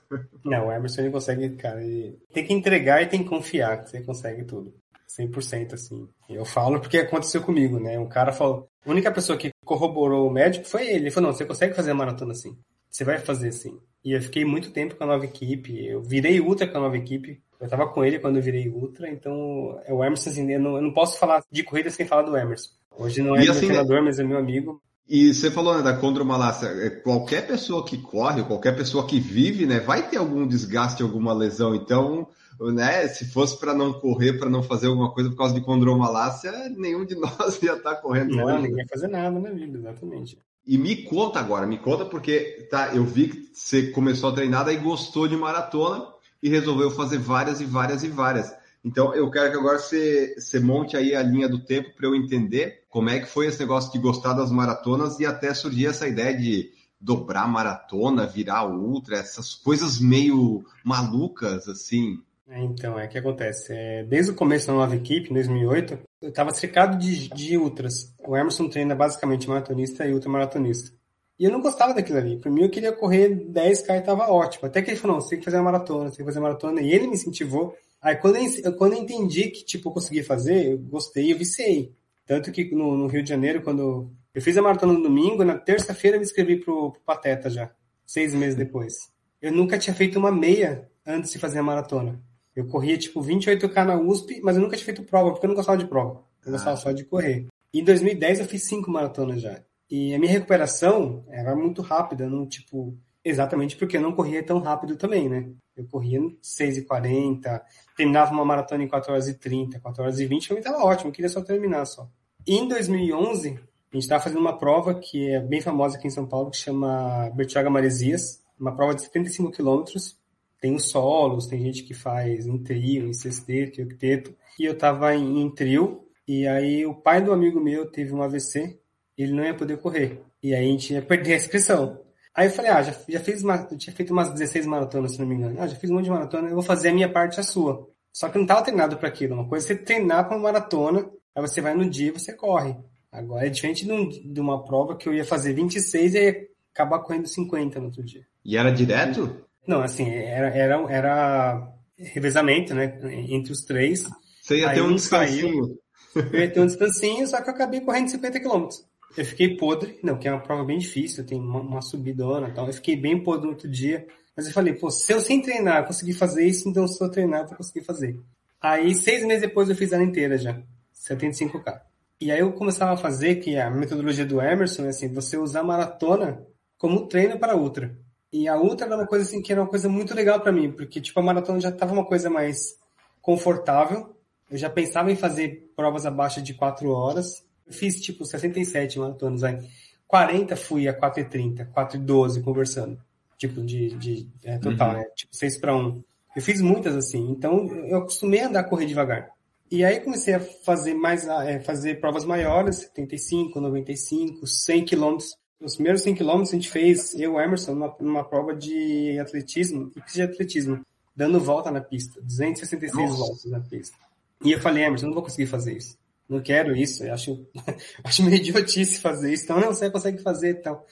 Não, 0.43 0.67
o 0.67 0.71
Emerson 0.71 1.01
ele 1.01 1.11
consegue, 1.11 1.49
cara, 1.55 1.83
ele 1.83 2.19
tem 2.33 2.45
que 2.45 2.53
entregar 2.53 3.01
e 3.01 3.07
tem 3.07 3.23
que 3.23 3.29
confiar 3.29 3.83
que 3.83 3.89
você 3.89 4.01
consegue 4.01 4.43
tudo. 4.43 4.73
100% 5.19 5.73
assim. 5.73 6.07
Eu 6.29 6.45
falo 6.45 6.79
porque 6.79 6.97
aconteceu 6.97 7.41
comigo, 7.41 7.79
né? 7.79 7.97
Um 7.97 8.07
cara 8.07 8.31
falou, 8.31 8.69
a 8.85 8.89
única 8.89 9.11
pessoa 9.11 9.37
que 9.37 9.51
corroborou 9.65 10.27
o 10.27 10.31
médico 10.31 10.65
foi 10.65 10.87
ele. 10.87 11.05
Ele 11.05 11.11
falou, 11.11 11.29
não, 11.29 11.37
você 11.37 11.45
consegue 11.45 11.73
fazer 11.73 11.91
a 11.91 11.95
maratona 11.95 12.31
assim. 12.31 12.57
Você 12.89 13.03
vai 13.03 13.17
fazer 13.19 13.49
assim. 13.49 13.79
E 14.03 14.13
eu 14.13 14.21
fiquei 14.21 14.45
muito 14.45 14.71
tempo 14.71 14.95
com 14.95 15.03
a 15.03 15.07
nova 15.07 15.25
equipe. 15.25 15.85
Eu 15.85 16.01
virei 16.01 16.39
ultra 16.39 16.67
com 16.67 16.77
a 16.77 16.81
nova 16.81 16.97
equipe. 16.97 17.41
Eu 17.59 17.67
tava 17.67 17.87
com 17.87 18.03
ele 18.05 18.19
quando 18.19 18.37
eu 18.37 18.41
virei 18.41 18.69
ultra, 18.69 19.09
então 19.09 19.81
é 19.85 19.91
o 19.91 20.03
Emerson, 20.03 20.29
assim, 20.29 20.51
eu 20.51 20.59
não, 20.59 20.75
eu 20.75 20.81
não 20.81 20.93
posso 20.93 21.17
falar 21.17 21.43
de 21.51 21.63
corrida 21.63 21.89
sem 21.89 22.05
falar 22.05 22.21
do 22.21 22.37
Emerson. 22.37 22.69
Hoje 22.95 23.21
não 23.21 23.35
é 23.35 23.45
e, 23.45 23.49
assim, 23.49 23.61
meu 23.61 23.69
treinador, 23.69 24.03
mas 24.03 24.19
é 24.19 24.23
meu 24.23 24.37
amigo. 24.37 24.79
E 25.09 25.33
você 25.33 25.49
falou 25.49 25.75
né, 25.75 25.81
da 25.81 25.97
condromalácia, 25.97 26.67
é, 26.67 26.89
qualquer 26.89 27.47
pessoa 27.47 27.85
que 27.85 27.97
corre, 27.97 28.43
qualquer 28.43 28.75
pessoa 28.75 29.07
que 29.07 29.19
vive, 29.19 29.65
né, 29.65 29.79
vai 29.79 30.07
ter 30.07 30.17
algum 30.17 30.45
desgaste, 30.45 31.01
alguma 31.01 31.33
lesão. 31.33 31.73
Então, 31.73 32.27
né, 32.59 33.07
se 33.07 33.25
fosse 33.25 33.59
para 33.59 33.73
não 33.73 33.93
correr, 33.93 34.33
para 34.33 34.49
não 34.49 34.63
fazer 34.63 34.87
alguma 34.87 35.11
coisa 35.11 35.29
por 35.29 35.37
causa 35.37 35.53
de 35.53 35.61
condromalácia, 35.61 36.51
nenhum 36.69 37.05
de 37.05 37.15
nós 37.19 37.61
ia 37.61 37.73
estar 37.73 37.95
tá 37.95 38.01
correndo. 38.01 38.35
Não, 38.35 38.45
hoje, 38.45 38.63
ninguém 38.63 38.79
ia 38.79 38.87
fazer 38.87 39.07
nada 39.07 39.39
na 39.39 39.49
vida, 39.51 39.77
exatamente. 39.77 40.37
E 40.65 40.77
me 40.77 41.03
conta 41.03 41.39
agora, 41.39 41.65
me 41.65 41.77
conta 41.77 42.05
porque 42.05 42.67
tá, 42.69 42.93
eu 42.93 43.05
vi 43.05 43.29
que 43.29 43.49
você 43.53 43.87
começou 43.91 44.29
a 44.29 44.33
treinar 44.33 44.67
e 44.67 44.75
gostou 44.75 45.27
de 45.27 45.37
maratona 45.37 46.05
e 46.43 46.49
resolveu 46.49 46.91
fazer 46.91 47.17
várias 47.17 47.61
e 47.61 47.65
várias 47.65 48.03
e 48.03 48.09
várias. 48.09 48.53
Então, 48.83 49.13
eu 49.13 49.29
quero 49.31 49.51
que 49.51 49.57
agora 49.57 49.79
você, 49.79 50.35
você 50.37 50.59
monte 50.59 50.95
aí 50.95 51.15
a 51.15 51.21
linha 51.21 51.49
do 51.49 51.59
tempo 51.59 51.95
para 51.95 52.07
eu 52.07 52.15
entender 52.15 52.83
como 52.89 53.09
é 53.09 53.19
que 53.19 53.25
foi 53.25 53.47
esse 53.47 53.59
negócio 53.59 53.91
de 53.91 53.99
gostar 53.99 54.33
das 54.33 54.51
maratonas 54.51 55.19
e 55.19 55.25
até 55.25 55.53
surgir 55.53 55.87
essa 55.87 56.07
ideia 56.07 56.37
de 56.37 56.71
dobrar 56.99 57.47
maratona, 57.47 58.25
virar 58.25 58.65
ultra, 58.65 59.17
essas 59.17 59.53
coisas 59.53 59.99
meio 59.99 60.63
malucas, 60.83 61.67
assim. 61.67 62.19
É, 62.49 62.63
então, 62.63 62.97
é 62.99 63.05
o 63.05 63.09
que 63.09 63.17
acontece. 63.17 63.73
É, 63.73 64.03
desde 64.03 64.31
o 64.31 64.35
começo 64.35 64.67
da 64.67 64.73
nova 64.73 64.95
equipe, 64.95 65.29
em 65.29 65.33
2008, 65.33 65.99
eu 66.21 66.29
estava 66.29 66.51
cercado 66.51 66.97
de, 66.97 67.29
de 67.29 67.57
ultras. 67.57 68.13
O 68.25 68.37
Emerson 68.37 68.69
treina 68.69 68.95
basicamente 68.95 69.49
maratonista 69.49 70.05
e 70.05 70.13
ultramaratonista. 70.13 70.95
E 71.39 71.43
eu 71.43 71.51
não 71.51 71.61
gostava 71.61 71.93
daquilo 71.93 72.17
ali. 72.17 72.39
Para 72.39 72.49
mim, 72.49 72.63
eu 72.63 72.69
queria 72.69 72.91
correr 72.91 73.29
10K 73.29 73.95
e 73.95 73.99
estava 73.99 74.31
ótimo. 74.31 74.65
Até 74.65 74.81
que 74.81 74.89
ele 74.89 74.97
falou, 74.97 75.17
não, 75.17 75.21
você 75.21 75.31
tem 75.31 75.39
que 75.39 75.45
fazer 75.45 75.57
uma 75.57 75.71
maratona, 75.71 76.09
você 76.09 76.17
tem 76.17 76.25
que 76.25 76.31
fazer 76.31 76.39
uma 76.39 76.47
maratona. 76.47 76.81
E 76.81 76.91
ele 76.91 77.07
me 77.07 77.13
incentivou 77.13 77.75
Aí 78.01 78.15
quando 78.15 78.37
eu, 78.37 78.73
quando 78.73 78.93
eu 78.93 78.99
entendi 78.99 79.49
que 79.49 79.65
tipo, 79.65 79.89
eu 79.89 79.93
consegui 79.93 80.23
fazer, 80.23 80.71
eu 80.71 80.77
gostei, 80.77 81.31
eu 81.33 81.37
viciei. 81.37 81.95
Tanto 82.25 82.51
que 82.51 82.73
no, 82.73 82.95
no 82.95 83.07
Rio 83.07 83.23
de 83.23 83.29
Janeiro, 83.29 83.61
quando 83.61 84.11
eu 84.33 84.41
fiz 84.41 84.57
a 84.57 84.61
maratona 84.61 84.93
no 84.93 85.01
domingo, 85.01 85.43
na 85.43 85.57
terça-feira 85.57 86.17
eu 86.17 86.19
me 86.19 86.25
inscrevi 86.25 86.57
pro, 86.57 86.91
pro 86.91 87.01
Pateta 87.01 87.49
já, 87.49 87.71
seis 88.05 88.33
meses 88.33 88.55
depois. 88.55 88.93
Eu 89.41 89.51
nunca 89.51 89.77
tinha 89.77 89.93
feito 89.95 90.19
uma 90.19 90.31
meia 90.31 90.89
antes 91.05 91.31
de 91.31 91.39
fazer 91.39 91.59
a 91.59 91.63
maratona. 91.63 92.21
Eu 92.57 92.67
corria 92.67 92.97
tipo 92.97 93.21
28K 93.21 93.85
na 93.85 93.95
USP, 93.95 94.41
mas 94.43 94.55
eu 94.55 94.61
nunca 94.61 94.75
tinha 94.75 94.85
feito 94.85 95.03
prova, 95.03 95.31
porque 95.31 95.45
eu 95.45 95.49
não 95.49 95.55
gostava 95.55 95.77
de 95.77 95.85
prova. 95.85 96.23
Eu 96.45 96.51
gostava 96.51 96.73
ah. 96.73 96.77
só 96.77 96.91
de 96.91 97.05
correr. 97.05 97.45
E 97.73 97.81
em 97.81 97.83
2010 97.83 98.39
eu 98.39 98.45
fiz 98.45 98.63
cinco 98.63 98.89
maratonas 98.89 99.41
já. 99.41 99.61
E 99.89 100.13
a 100.13 100.19
minha 100.19 100.31
recuperação 100.31 101.23
era 101.29 101.55
muito 101.55 101.81
rápida, 101.81 102.27
não 102.27 102.47
tipo 102.47 102.97
Exatamente 103.27 103.75
porque 103.75 103.97
eu 103.97 104.01
não 104.01 104.13
corria 104.13 104.41
tão 104.41 104.59
rápido 104.59 104.95
também, 104.95 105.27
né? 105.27 105.49
Eu 105.75 105.85
corria 105.85 106.21
6h40, 106.41 107.61
terminava 107.97 108.31
uma 108.31 108.45
maratona 108.45 108.85
em 108.85 108.87
4 108.87 109.11
horas 109.11 109.27
e 109.27 109.33
30, 109.33 109.81
4 109.81 110.01
horas 110.01 110.19
e 110.21 110.25
20, 110.25 110.47
pra 110.47 110.55
mim 110.55 110.63
tava 110.63 110.85
ótimo, 110.85 111.09
eu 111.09 111.13
queria 111.13 111.27
só 111.27 111.41
terminar 111.41 111.83
só. 111.85 112.09
E 112.47 112.55
em 112.55 112.69
2011, 112.69 113.49
a 113.49 113.51
gente 113.93 114.03
estava 114.03 114.23
fazendo 114.23 114.39
uma 114.39 114.57
prova 114.57 114.95
que 114.95 115.29
é 115.29 115.41
bem 115.41 115.59
famosa 115.59 115.97
aqui 115.97 116.07
em 116.07 116.09
São 116.09 116.25
Paulo, 116.25 116.51
que 116.51 116.55
chama 116.57 117.29
Bertioga 117.35 117.69
Maresias, 117.69 118.41
uma 118.57 118.73
prova 118.73 118.95
de 118.95 119.01
75 119.01 119.51
quilômetros, 119.51 120.16
tem 120.59 120.75
os 120.75 120.89
solos, 120.89 121.47
tem 121.47 121.61
gente 121.61 121.83
que 121.83 121.93
faz 121.93 122.45
em 122.45 122.57
trio, 122.63 123.07
em 123.07 123.13
sexteto, 123.13 123.79
em 123.79 123.85
octeto, 123.85 124.35
e 124.59 124.65
eu 124.65 124.77
tava 124.77 125.15
em, 125.15 125.41
em 125.41 125.53
trio, 125.53 126.05
e 126.27 126.47
aí 126.47 126.85
o 126.85 126.95
pai 126.95 127.21
do 127.21 127.31
amigo 127.31 127.59
meu 127.59 127.89
teve 127.89 128.13
um 128.13 128.21
AVC, 128.21 128.79
ele 129.17 129.33
não 129.33 129.43
ia 129.43 129.53
poder 129.53 129.77
correr, 129.77 130.21
e 130.41 130.53
aí 130.53 130.67
a 130.67 130.71
gente 130.71 130.93
ia 130.93 131.01
perder 131.01 131.33
a 131.33 131.37
inscrição. 131.37 132.01
Aí 132.35 132.47
eu 132.47 132.51
falei, 132.51 132.69
ah, 132.69 132.83
já, 132.83 132.95
já 133.09 133.19
fiz 133.19 133.41
uma, 133.43 133.67
eu 133.71 133.77
tinha 133.77 133.95
feito 133.95 134.13
umas 134.13 134.31
16 134.31 134.67
maratonas, 134.67 135.13
se 135.13 135.19
não 135.19 135.25
me 135.25 135.33
engano. 135.33 135.59
Ah, 135.59 135.67
já 135.67 135.75
fiz 135.75 135.89
um 135.89 135.95
monte 135.95 136.03
de 136.03 136.11
maratona, 136.11 136.47
eu 136.47 136.53
vou 136.53 136.61
fazer 136.61 136.89
a 136.89 136.93
minha 136.93 137.11
parte 137.11 137.39
a 137.39 137.43
sua. 137.43 137.89
Só 138.13 138.29
que 138.29 138.37
eu 138.37 138.39
não 138.39 138.45
estava 138.45 138.61
treinado 138.61 138.97
para 138.97 139.09
aquilo. 139.09 139.33
Uma 139.33 139.47
coisa 139.47 139.65
é 139.65 139.67
você 139.67 139.75
treinar 139.75 140.27
para 140.27 140.37
uma 140.37 140.43
maratona, 140.43 141.09
aí 141.35 141.41
você 141.41 141.61
vai 141.61 141.73
no 141.73 141.89
dia 141.89 142.09
e 142.09 142.11
você 142.11 142.33
corre. 142.33 142.75
Agora 143.11 143.47
é 143.47 143.49
diferente 143.49 143.85
de, 143.85 143.91
um, 143.91 144.07
de, 144.07 144.39
uma 144.39 144.63
prova 144.63 144.95
que 144.95 145.09
eu 145.09 145.13
ia 145.13 145.25
fazer 145.25 145.53
26 145.53 146.13
e 146.13 146.17
ia 146.19 146.47
acabar 146.73 146.99
correndo 146.99 147.27
50 147.27 147.79
no 147.79 147.85
outro 147.85 148.03
dia. 148.03 148.25
E 148.45 148.55
era 148.55 148.71
direto? 148.71 149.46
Não, 149.67 149.81
assim, 149.81 150.09
era, 150.09 150.47
era, 150.47 150.75
era 150.89 151.73
revezamento, 151.97 152.73
né? 152.73 152.99
Entre 153.29 153.51
os 153.51 153.63
três. 153.63 154.09
Você 154.41 154.59
ia 154.59 154.73
ter 154.73 154.81
um 154.81 154.95
descansinho. 154.95 155.79
Saiu, 156.13 156.31
eu 156.31 156.39
ia 156.39 156.49
ter 156.49 156.59
um 156.61 156.65
descansinho, 156.65 157.27
só 157.27 157.41
que 157.41 157.49
eu 157.49 157.53
acabei 157.53 157.81
correndo 157.81 158.09
50 158.09 158.39
quilômetros. 158.39 158.85
Eu 159.17 159.25
fiquei 159.25 159.57
podre, 159.57 159.99
não, 160.03 160.17
que 160.17 160.27
é 160.27 160.31
uma 160.31 160.41
prova 160.41 160.63
bem 160.63 160.77
difícil, 160.77 161.25
tem 161.25 161.39
uma, 161.39 161.59
uma 161.59 161.81
subidona 161.81 162.49
e 162.49 162.53
tal. 162.53 162.67
Eu 162.67 162.73
fiquei 162.73 162.95
bem 162.95 163.21
podre 163.21 163.45
no 163.45 163.53
outro 163.53 163.69
dia. 163.69 164.07
Mas 164.35 164.45
eu 164.45 164.53
falei, 164.53 164.73
pô, 164.73 164.91
se 164.91 165.11
eu 165.11 165.19
sem 165.19 165.41
treinar 165.41 165.87
conseguir 165.87 166.13
fazer 166.13 166.45
isso, 166.45 166.69
então 166.69 166.87
se 166.87 167.03
eu 167.03 167.09
treinar, 167.09 167.47
eu 167.49 167.57
conseguir 167.57 167.83
fazer. 167.83 168.19
Aí, 168.61 168.93
seis 168.93 169.25
meses 169.25 169.41
depois, 169.41 169.67
eu 169.67 169.75
fiz 169.75 169.91
ela 169.91 170.03
inteira 170.03 170.37
já. 170.37 170.61
75k. 170.93 171.81
E 172.21 172.31
aí 172.31 172.39
eu 172.39 172.51
começava 172.53 172.93
a 172.93 172.97
fazer, 172.97 173.35
que 173.35 173.57
a 173.57 173.69
metodologia 173.69 174.25
do 174.25 174.39
Emerson 174.39 174.85
é 174.85 174.89
assim, 174.89 175.11
você 175.11 175.37
usar 175.37 175.63
maratona 175.63 176.45
como 176.77 177.07
treino 177.07 177.39
para 177.39 177.57
ultra. 177.57 177.97
E 178.31 178.47
a 178.47 178.57
ultra 178.57 178.85
era 178.87 178.95
uma 178.95 179.07
coisa 179.07 179.25
assim, 179.25 179.41
que 179.41 179.51
era 179.51 179.61
uma 179.61 179.69
coisa 179.69 179.87
muito 179.87 180.13
legal 180.13 180.39
para 180.39 180.51
mim, 180.51 180.71
porque 180.71 180.99
tipo, 180.99 181.19
a 181.19 181.23
maratona 181.23 181.59
já 181.59 181.69
estava 181.69 181.93
uma 181.93 182.05
coisa 182.05 182.29
mais 182.29 182.77
confortável. 183.21 184.15
Eu 184.49 184.57
já 184.57 184.69
pensava 184.69 185.11
em 185.11 185.15
fazer 185.15 185.71
provas 185.75 186.05
abaixo 186.05 186.41
de 186.41 186.53
4 186.53 186.89
horas. 186.89 187.45
Eu 187.65 187.73
fiz 187.73 187.99
tipo 187.99 188.25
67 188.25 188.99
maratonas 188.99 189.43
aí. 189.43 189.59
40 190.07 190.55
fui 190.55 190.87
a 190.87 190.97
4h30, 190.97 191.69
4h12 191.71 192.41
conversando. 192.43 192.97
Tipo, 193.37 193.61
de, 193.61 193.89
de 193.97 194.29
é, 194.43 194.57
total, 194.57 194.91
uhum. 194.91 194.97
né? 194.97 195.03
Tipo, 195.15 195.35
6 195.35 195.57
para 195.59 195.75
1. 195.75 196.03
Eu 196.35 196.41
fiz 196.41 196.61
muitas 196.61 196.95
assim. 196.95 197.29
Então, 197.29 197.67
eu 197.85 197.99
acostumei 197.99 198.39
a 198.39 198.47
andar 198.47 198.61
a 198.61 198.63
correr 198.63 198.85
devagar. 198.85 199.29
E 199.69 199.83
aí 199.83 199.99
comecei 199.99 200.33
a 200.33 200.39
fazer 200.39 200.93
mais, 200.93 201.27
é, 201.27 201.59
fazer 201.59 201.99
provas 201.99 202.23
maiores, 202.23 202.77
75, 202.77 203.59
95, 203.59 204.47
100 204.47 204.85
quilômetros. 204.85 205.37
Os 205.59 205.75
primeiros 205.75 206.01
100 206.01 206.15
quilômetros 206.15 206.51
a 206.51 206.55
gente 206.55 206.69
fez, 206.69 207.13
eu 207.15 207.39
e 207.39 207.43
Emerson, 207.43 207.73
numa, 207.73 207.95
numa 207.99 208.23
prova 208.23 208.55
de 208.55 209.17
atletismo, 209.19 209.91
de 210.13 210.21
atletismo, 210.21 210.81
dando 211.15 211.39
volta 211.39 211.71
na 211.71 211.81
pista, 211.81 212.21
266 212.21 212.93
Nossa. 212.93 213.17
voltas 213.17 213.45
na 213.45 213.59
pista. 213.59 213.97
E 214.43 214.51
eu 214.51 214.59
falei, 214.59 214.83
Emerson, 214.83 215.05
eu 215.05 215.07
não 215.07 215.15
vou 215.15 215.23
conseguir 215.23 215.47
fazer 215.47 215.75
isso 215.75 215.97
não 216.27 216.41
quero 216.41 216.75
isso, 216.75 217.03
eu 217.03 217.13
acho, 217.13 217.47
acho 218.03 218.23
meio 218.23 218.37
idiotice 218.37 218.99
fazer 218.99 219.33
isso, 219.33 219.43
então 219.43 219.59
não, 219.59 219.73
você 219.73 219.89
consegue 219.89 220.21
fazer 220.21 220.49
e 220.49 220.55
tal. 220.55 220.85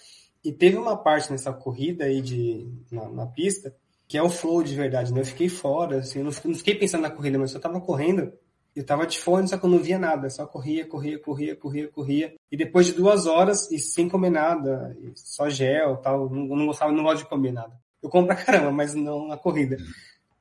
E 0.43 0.51
teve 0.51 0.77
uma 0.77 0.95
parte 0.95 1.31
nessa 1.31 1.51
corrida 1.51 2.05
aí 2.05 2.21
de, 2.21 2.67
na, 2.91 3.09
na, 3.09 3.25
pista, 3.25 3.75
que 4.07 4.17
é 4.17 4.23
o 4.23 4.29
flow 4.29 4.63
de 4.63 4.75
verdade, 4.75 5.11
né? 5.11 5.21
Eu 5.21 5.25
fiquei 5.25 5.49
fora, 5.49 5.99
assim, 5.99 6.19
eu 6.19 6.25
não, 6.25 6.31
não 6.45 6.55
fiquei 6.55 6.75
pensando 6.75 7.01
na 7.01 7.09
corrida, 7.09 7.39
mas 7.39 7.53
eu 7.53 7.59
tava 7.59 7.81
correndo, 7.81 8.31
eu 8.75 8.85
tava 8.85 9.07
de 9.07 9.19
fone, 9.19 9.47
só 9.47 9.57
que 9.57 9.65
eu 9.65 9.69
não 9.69 9.79
via 9.79 9.97
nada, 9.97 10.29
só 10.29 10.45
corria, 10.45 10.85
corria, 10.85 11.17
corria, 11.17 11.55
corria, 11.55 11.87
corria. 11.87 12.35
E 12.51 12.57
depois 12.57 12.87
de 12.87 12.93
duas 12.93 13.25
horas, 13.25 13.71
e 13.71 13.79
sem 13.79 14.09
comer 14.09 14.31
nada, 14.31 14.95
só 15.15 15.49
gel 15.49 15.97
tal, 15.97 16.29
não, 16.29 16.45
não 16.47 16.65
gostava, 16.65 16.91
não 16.91 17.03
gosto 17.03 17.23
de 17.23 17.29
comer 17.29 17.53
nada. 17.53 17.73
Eu 18.03 18.09
como 18.09 18.27
pra 18.27 18.35
caramba, 18.35 18.71
mas 18.71 18.93
não 18.93 19.27
na 19.27 19.37
corrida. 19.37 19.77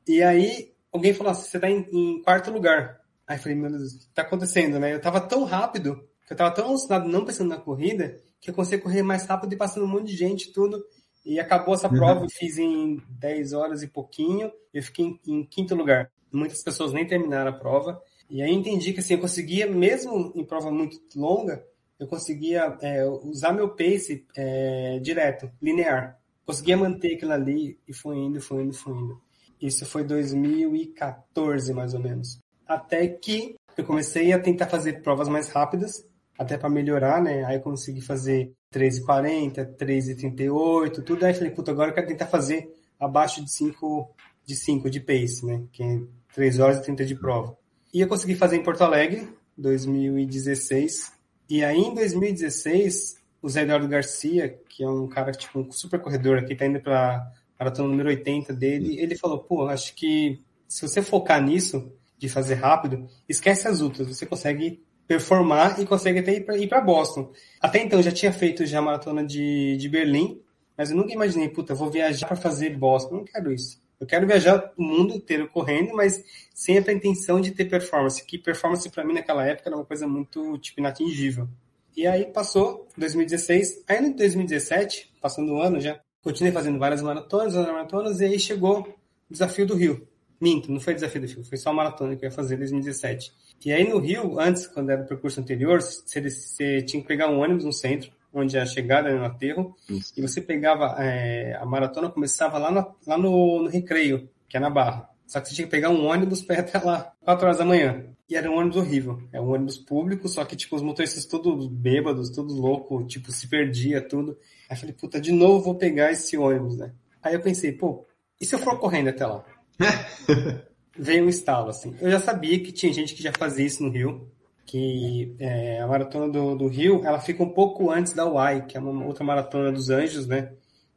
E 0.06 0.22
aí, 0.22 0.72
alguém 0.92 1.14
falou 1.14 1.30
assim, 1.30 1.48
você 1.48 1.60
tá 1.60 1.70
em, 1.70 1.86
em 1.92 2.22
quarto 2.22 2.50
lugar. 2.50 3.00
Aí 3.26 3.36
eu 3.36 3.40
falei, 3.40 3.56
meu 3.56 3.70
Deus, 3.70 3.94
o 3.94 3.98
que 4.00 4.06
tá 4.14 4.22
acontecendo, 4.22 4.78
né? 4.78 4.92
Eu 4.92 5.00
tava 5.00 5.20
tão 5.20 5.44
rápido, 5.44 6.06
que 6.26 6.32
eu 6.32 6.36
tava 6.36 6.54
tão 6.54 6.66
alucinado 6.66 7.08
não 7.08 7.24
pensando 7.24 7.48
na 7.48 7.56
corrida, 7.56 8.20
que 8.40 8.50
eu 8.50 8.54
consegui 8.54 8.82
correr 8.82 9.02
mais 9.02 9.24
rápido 9.26 9.52
e 9.52 9.56
passando 9.56 9.84
um 9.84 9.88
monte 9.88 10.08
de 10.08 10.16
gente 10.16 10.52
tudo. 10.52 10.84
E 11.24 11.40
acabou 11.40 11.74
essa 11.74 11.88
prova, 11.88 12.20
uhum. 12.20 12.26
eu 12.26 12.30
fiz 12.30 12.58
em 12.58 13.00
10 13.08 13.54
horas 13.54 13.82
e 13.82 13.86
pouquinho, 13.86 14.52
eu 14.74 14.82
fiquei 14.82 15.06
em, 15.06 15.20
em, 15.26 15.44
quinto 15.44 15.74
lugar. 15.74 16.10
Muitas 16.30 16.62
pessoas 16.62 16.92
nem 16.92 17.06
terminaram 17.06 17.50
a 17.50 17.54
prova. 17.58 18.02
E 18.28 18.42
aí 18.42 18.52
entendi 18.52 18.92
que 18.92 19.00
assim, 19.00 19.14
eu 19.14 19.20
conseguia, 19.20 19.66
mesmo 19.66 20.32
em 20.34 20.44
prova 20.44 20.70
muito 20.70 20.98
longa, 21.14 21.64
eu 21.98 22.06
conseguia 22.06 22.76
é, 22.80 23.06
usar 23.06 23.52
meu 23.52 23.68
pace 23.70 24.26
é, 24.36 24.98
direto, 25.00 25.50
linear. 25.62 26.18
Conseguia 26.44 26.76
manter 26.76 27.14
aquilo 27.14 27.32
ali 27.32 27.78
e 27.88 27.92
foi 27.92 28.16
indo, 28.16 28.40
foi 28.40 28.62
indo, 28.62 28.74
foi 28.74 28.92
indo. 28.94 29.20
Isso 29.60 29.86
foi 29.86 30.04
2014, 30.04 31.72
mais 31.72 31.94
ou 31.94 32.00
menos. 32.00 32.38
Até 32.66 33.06
que 33.08 33.54
eu 33.76 33.84
comecei 33.84 34.32
a 34.32 34.38
tentar 34.38 34.66
fazer 34.66 35.02
provas 35.02 35.28
mais 35.28 35.48
rápidas, 35.48 36.06
até 36.38 36.58
para 36.58 36.68
melhorar, 36.68 37.22
né? 37.22 37.44
Aí 37.44 37.56
eu 37.56 37.62
consegui 37.62 38.00
fazer 38.00 38.52
13,40, 38.72 39.76
13,38, 39.76 41.02
tudo. 41.04 41.24
Aí 41.24 41.32
eu 41.32 41.36
falei, 41.36 41.50
puta, 41.50 41.70
agora 41.70 41.90
eu 41.90 41.94
quero 41.94 42.06
tentar 42.06 42.26
fazer 42.26 42.68
abaixo 42.98 43.42
de 43.42 43.50
5 43.50 44.10
de 44.44 44.56
5 44.56 44.90
de 44.90 45.00
pace, 45.00 45.46
né? 45.46 45.62
Que 45.72 45.82
é 45.82 46.00
3 46.34 46.58
horas 46.58 46.78
e 46.78 46.82
30 46.82 47.04
de 47.04 47.14
prova. 47.14 47.56
E 47.94 48.00
eu 48.00 48.08
consegui 48.08 48.34
fazer 48.34 48.56
em 48.56 48.62
Porto 48.64 48.82
Alegre, 48.82 49.28
2016. 49.56 51.12
E 51.48 51.62
aí 51.62 51.78
em 51.78 51.94
2016, 51.94 53.22
o 53.40 53.48
Zé 53.48 53.62
Eduardo 53.62 53.86
Garcia, 53.86 54.58
que 54.68 54.82
é 54.82 54.88
um 54.88 55.06
cara, 55.06 55.30
tipo, 55.30 55.60
um 55.60 55.70
super 55.70 56.00
corredor 56.00 56.38
aqui, 56.38 56.56
tá 56.56 56.66
indo 56.66 56.80
pra 56.80 57.24
maratona 57.56 57.88
número 57.88 58.08
80 58.08 58.52
dele, 58.52 58.98
ele 58.98 59.16
falou, 59.16 59.38
pô, 59.38 59.68
acho 59.68 59.94
que 59.94 60.42
se 60.66 60.82
você 60.82 61.00
focar 61.00 61.40
nisso, 61.40 61.92
de 62.18 62.28
fazer 62.28 62.54
rápido, 62.54 63.06
esquece 63.28 63.68
as 63.68 63.80
outras, 63.80 64.08
você 64.08 64.26
consegue 64.26 64.82
performar 65.06 65.78
e 65.80 65.86
consegue 65.86 66.18
até 66.18 66.34
ir 66.34 66.68
para 66.68 66.80
Boston. 66.80 67.30
Até 67.60 67.80
então, 67.80 68.00
eu 68.00 68.02
já 68.02 68.10
tinha 68.10 68.32
feito 68.32 68.66
já 68.66 68.80
a 68.80 68.82
maratona 68.82 69.24
de, 69.24 69.76
de 69.76 69.88
Berlim, 69.88 70.42
mas 70.76 70.90
eu 70.90 70.96
nunca 70.96 71.12
imaginei, 71.12 71.48
puta, 71.48 71.76
vou 71.76 71.92
viajar 71.92 72.26
para 72.26 72.36
fazer 72.36 72.76
Boston. 72.76 73.18
Não 73.18 73.24
quero 73.24 73.52
isso. 73.52 73.83
Eu 74.04 74.06
quero 74.06 74.26
viajar 74.26 74.70
o 74.76 74.82
mundo 74.82 75.14
inteiro 75.14 75.49
correndo, 75.49 75.94
mas 75.94 76.23
sem 76.52 76.76
a 76.76 76.82
pretensão 76.82 77.40
de 77.40 77.52
ter 77.52 77.64
performance. 77.64 78.23
Que 78.23 78.37
performance 78.37 78.88
para 78.90 79.02
mim 79.02 79.14
naquela 79.14 79.46
época 79.46 79.70
era 79.70 79.76
uma 79.76 79.84
coisa 79.84 80.06
muito 80.06 80.58
tipo 80.58 80.78
inatingível. 80.78 81.49
E 81.96 82.06
aí 82.06 82.26
passou 82.26 82.87
2016, 82.99 83.82
aí 83.88 84.04
em 84.04 84.12
2017, 84.12 85.11
passando 85.23 85.54
o 85.54 85.62
ano 85.62 85.80
já, 85.80 85.99
continuei 86.23 86.52
fazendo 86.52 86.78
várias 86.78 87.00
maratonas, 87.00 87.54
várias 87.54 87.73
maratonas, 87.73 88.20
e 88.20 88.26
aí 88.26 88.38
chegou 88.38 88.80
o 88.80 88.94
desafio 89.30 89.64
do 89.64 89.75
Rio. 89.75 90.06
Minto, 90.38 90.70
não 90.70 90.80
foi 90.80 90.92
desafio 90.92 91.23
do 91.23 91.26
Rio, 91.26 91.44
foi 91.44 91.56
só 91.56 91.70
a 91.70 91.73
maratona 91.73 92.14
que 92.14 92.26
eu 92.26 92.28
ia 92.28 92.34
fazer 92.34 92.56
em 92.56 92.58
2017. 92.58 93.32
E 93.64 93.73
aí 93.73 93.88
no 93.88 93.99
Rio, 94.00 94.38
antes, 94.38 94.66
quando 94.66 94.90
era 94.90 95.02
o 95.02 95.06
percurso 95.06 95.40
anterior, 95.40 95.80
você, 95.80 96.20
você 96.20 96.82
tinha 96.82 97.00
que 97.00 97.08
pegar 97.08 97.30
um 97.30 97.40
ônibus 97.40 97.64
no 97.64 97.73
centro, 97.73 98.12
onde 98.34 98.58
a 98.58 98.66
chegada 98.66 99.08
era 99.08 99.18
no 99.18 99.24
aterro, 99.24 99.76
Isso. 99.88 100.12
e 100.16 100.20
você 100.22 100.40
pegava, 100.40 100.96
é, 100.98 101.56
a 101.56 101.64
maratona 101.64 102.10
começava 102.10 102.58
lá, 102.58 102.70
no, 102.70 102.94
lá 103.06 103.16
no, 103.16 103.62
no 103.62 103.68
Recreio, 103.68 104.28
que 104.48 104.56
é 104.56 104.60
na 104.60 104.70
Barra. 104.70 105.08
Só 105.26 105.40
que 105.40 105.48
você 105.48 105.54
tinha 105.54 105.66
que 105.66 105.70
pegar 105.70 105.90
um 105.90 106.06
ônibus 106.06 106.42
para 106.42 106.56
ir 106.56 106.60
até 106.60 106.78
lá, 106.78 107.12
4 107.22 107.46
horas 107.46 107.58
da 107.58 107.64
manhã. 107.64 108.04
E 108.28 108.36
era 108.36 108.50
um 108.50 108.56
ônibus 108.56 108.76
horrível. 108.78 109.22
É 109.32 109.40
um 109.40 109.52
ônibus 109.52 109.78
público, 109.78 110.28
só 110.28 110.44
que, 110.44 110.56
tipo, 110.56 110.76
os 110.76 110.82
motoristas 110.82 111.26
todos 111.26 111.66
bêbados, 111.66 112.30
todos 112.30 112.54
loucos, 112.54 113.06
tipo, 113.12 113.30
se 113.30 113.48
perdia 113.48 114.00
tudo. 114.00 114.38
Aí 114.68 114.76
eu 114.76 114.80
falei, 114.80 114.94
puta, 114.94 115.20
de 115.20 115.32
novo 115.32 115.64
vou 115.64 115.74
pegar 115.74 116.10
esse 116.12 116.36
ônibus, 116.36 116.76
né? 116.76 116.92
Aí 117.22 117.34
eu 117.34 117.40
pensei, 117.40 117.72
pô, 117.72 118.06
e 118.40 118.46
se 118.46 118.54
eu 118.54 118.58
for 118.58 118.78
correndo 118.78 119.08
até 119.08 119.26
lá? 119.26 119.44
Veio 120.96 121.24
um 121.24 121.28
estalo, 121.28 121.70
assim. 121.70 121.94
Eu 122.00 122.10
já 122.10 122.20
sabia 122.20 122.58
que 122.60 122.72
tinha 122.72 122.92
gente 122.92 123.14
que 123.14 123.22
já 123.22 123.32
fazia 123.32 123.66
isso 123.66 123.82
no 123.82 123.90
Rio, 123.90 124.30
que 124.66 125.35
é, 125.38 125.80
a 125.80 125.87
maratona 125.87 126.28
do, 126.28 126.56
do, 126.56 126.66
Rio, 126.68 127.04
ela 127.04 127.21
fica 127.21 127.42
um 127.42 127.50
pouco 127.50 127.90
antes 127.90 128.12
da 128.12 128.26
UAI, 128.26 128.66
que 128.66 128.76
é 128.76 128.80
uma 128.80 129.04
outra 129.04 129.25
maratona 129.25 129.71
dos 129.71 129.90
Anjos, 129.90 130.26
né? 130.26 130.52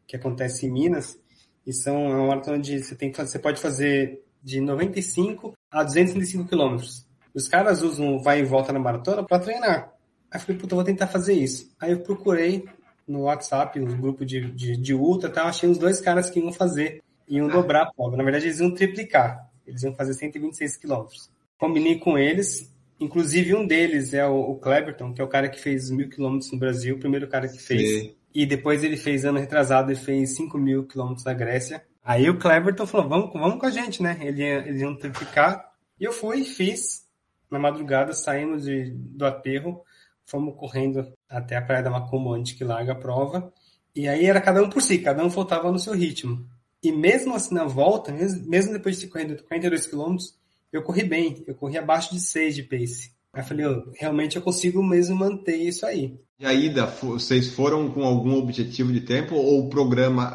Que 0.06 0.16
acontece 0.16 0.66
em 0.66 0.72
Minas. 0.72 1.20
E 1.66 1.74
são 1.74 1.96
é 2.12 2.16
uma 2.16 2.28
maratona 2.28 2.60
de 2.60 2.82
você 2.82 2.96
tem 2.96 3.12
você 3.12 3.38
pode 3.38 3.60
fazer 3.60 4.24
de 4.42 4.62
95 4.62 5.54
a 5.70 5.84
235 5.84 6.48
quilômetros. 6.48 7.06
Os 7.34 7.48
caras 7.48 7.82
usam 7.82 8.20
vai 8.20 8.40
e 8.40 8.46
volta 8.46 8.72
na 8.72 8.80
maratona 8.80 9.24
para 9.24 9.40
treinar. 9.40 9.94
Aí 10.32 10.40
eu 10.40 10.40
falei, 10.40 10.58
puta, 10.58 10.76
vou 10.76 10.84
tentar 10.84 11.08
fazer 11.08 11.34
isso. 11.34 11.70
Aí 11.80 11.92
eu 11.92 12.00
procurei 12.00 12.66
no 13.08 13.24
WhatsApp, 13.24 13.80
no 13.80 13.96
grupo 13.98 14.26
de, 14.26 14.52
de, 14.52 14.78
de 14.78 14.94
ultra, 14.94 15.30
tá? 15.30 15.44
achei 15.44 15.70
uns 15.70 15.78
dois 15.78 16.02
caras 16.02 16.30
que 16.30 16.40
iam 16.40 16.52
fazer 16.52 17.02
iam 17.28 17.48
dobrar 17.48 17.84
a 17.84 17.92
prova. 17.92 18.16
Na 18.16 18.24
verdade, 18.24 18.46
eles 18.46 18.60
iam 18.60 18.74
triplicar. 18.74 19.50
Eles 19.66 19.84
iam 19.84 19.94
fazer 19.94 20.14
126 20.14 20.78
quilômetros. 20.78 21.30
Combinei 21.58 22.00
com 22.00 22.18
eles. 22.18 22.74
Inclusive, 23.00 23.56
um 23.56 23.66
deles 23.66 24.14
é 24.14 24.26
o, 24.26 24.36
o 24.36 24.56
Cleberton, 24.60 25.14
que 25.14 25.22
é 25.22 25.24
o 25.24 25.28
cara 25.28 25.50
que 25.50 25.60
fez 25.60 25.90
mil 25.90 26.10
quilômetros 26.10 26.52
no 26.52 26.58
Brasil, 26.58 26.96
o 26.96 27.00
primeiro 27.00 27.28
cara 27.28 27.48
que 27.48 27.60
fez. 27.60 27.90
Sim. 27.90 28.16
E 28.34 28.46
depois 28.46 28.84
ele 28.84 28.98
fez, 28.98 29.26
ano 29.26 29.40
retrasado, 29.40 29.92
ele 29.92 30.00
fez 30.00 30.36
5 30.36 30.58
mil 30.58 30.86
quilômetros 30.86 31.26
na 31.26 31.34
Grécia. 31.34 31.84
Aí 32.04 32.30
o 32.30 32.38
Cleberton 32.38 32.86
falou, 32.86 33.10
vamos, 33.10 33.34
vamos 33.34 33.60
com 33.60 33.66
a 33.66 33.72
gente, 33.72 34.02
né? 34.02 34.18
Ele, 34.22 34.44
eles 34.44 34.82
iam 34.82 34.96
triplicar. 34.96 35.72
E 36.00 36.04
eu 36.04 36.12
fui, 36.12 36.44
fiz. 36.44 37.06
Na 37.50 37.58
madrugada, 37.58 38.14
saímos 38.14 38.66
de, 38.66 38.92
do 38.92 39.26
aterro, 39.26 39.82
fomos 40.26 40.56
correndo 40.58 41.14
até 41.30 41.56
a 41.56 41.62
Praia 41.62 41.82
da 41.82 41.90
Macumba, 41.90 42.32
onde 42.32 42.56
que 42.56 42.64
larga 42.64 42.92
a 42.92 42.96
prova. 42.96 43.52
E 43.96 44.08
aí 44.08 44.26
era 44.26 44.42
cada 44.42 44.62
um 44.62 44.70
por 44.70 44.82
si, 44.82 45.00
cada 45.00 45.24
um 45.24 45.30
voltava 45.30 45.72
no 45.72 45.80
seu 45.80 45.94
ritmo. 45.94 46.46
E 46.84 46.92
mesmo 46.92 47.34
assim, 47.34 47.56
na 47.56 47.64
volta, 47.64 48.12
mesmo 48.46 48.74
depois 48.74 49.00
de 49.00 49.08
ter 49.08 49.12
corrido 49.12 49.44
42 49.44 49.88
quilômetros, 49.88 50.37
eu 50.72 50.84
corri 50.84 51.04
bem. 51.04 51.44
Eu 51.48 51.56
corri 51.56 51.78
abaixo 51.78 52.14
de 52.14 52.20
6 52.20 52.56
de 52.56 52.64
pace. 52.64 53.12
Aí 53.34 53.42
eu 53.42 53.46
falei, 53.46 53.66
oh, 53.66 53.92
realmente 54.00 54.36
eu 54.36 54.42
consigo 54.42 54.84
mesmo 54.84 55.16
manter 55.16 55.58
isso 55.58 55.86
aí. 55.86 56.18
E 56.40 56.46
a 56.46 56.54
ida, 56.54 56.86
vocês 56.86 57.50
foram 57.50 57.90
com 57.92 58.04
algum 58.04 58.38
objetivo 58.38 58.92
de 58.92 59.02
tempo 59.02 59.36
ou 59.36 59.66
o 59.66 59.70
programa, 59.70 60.26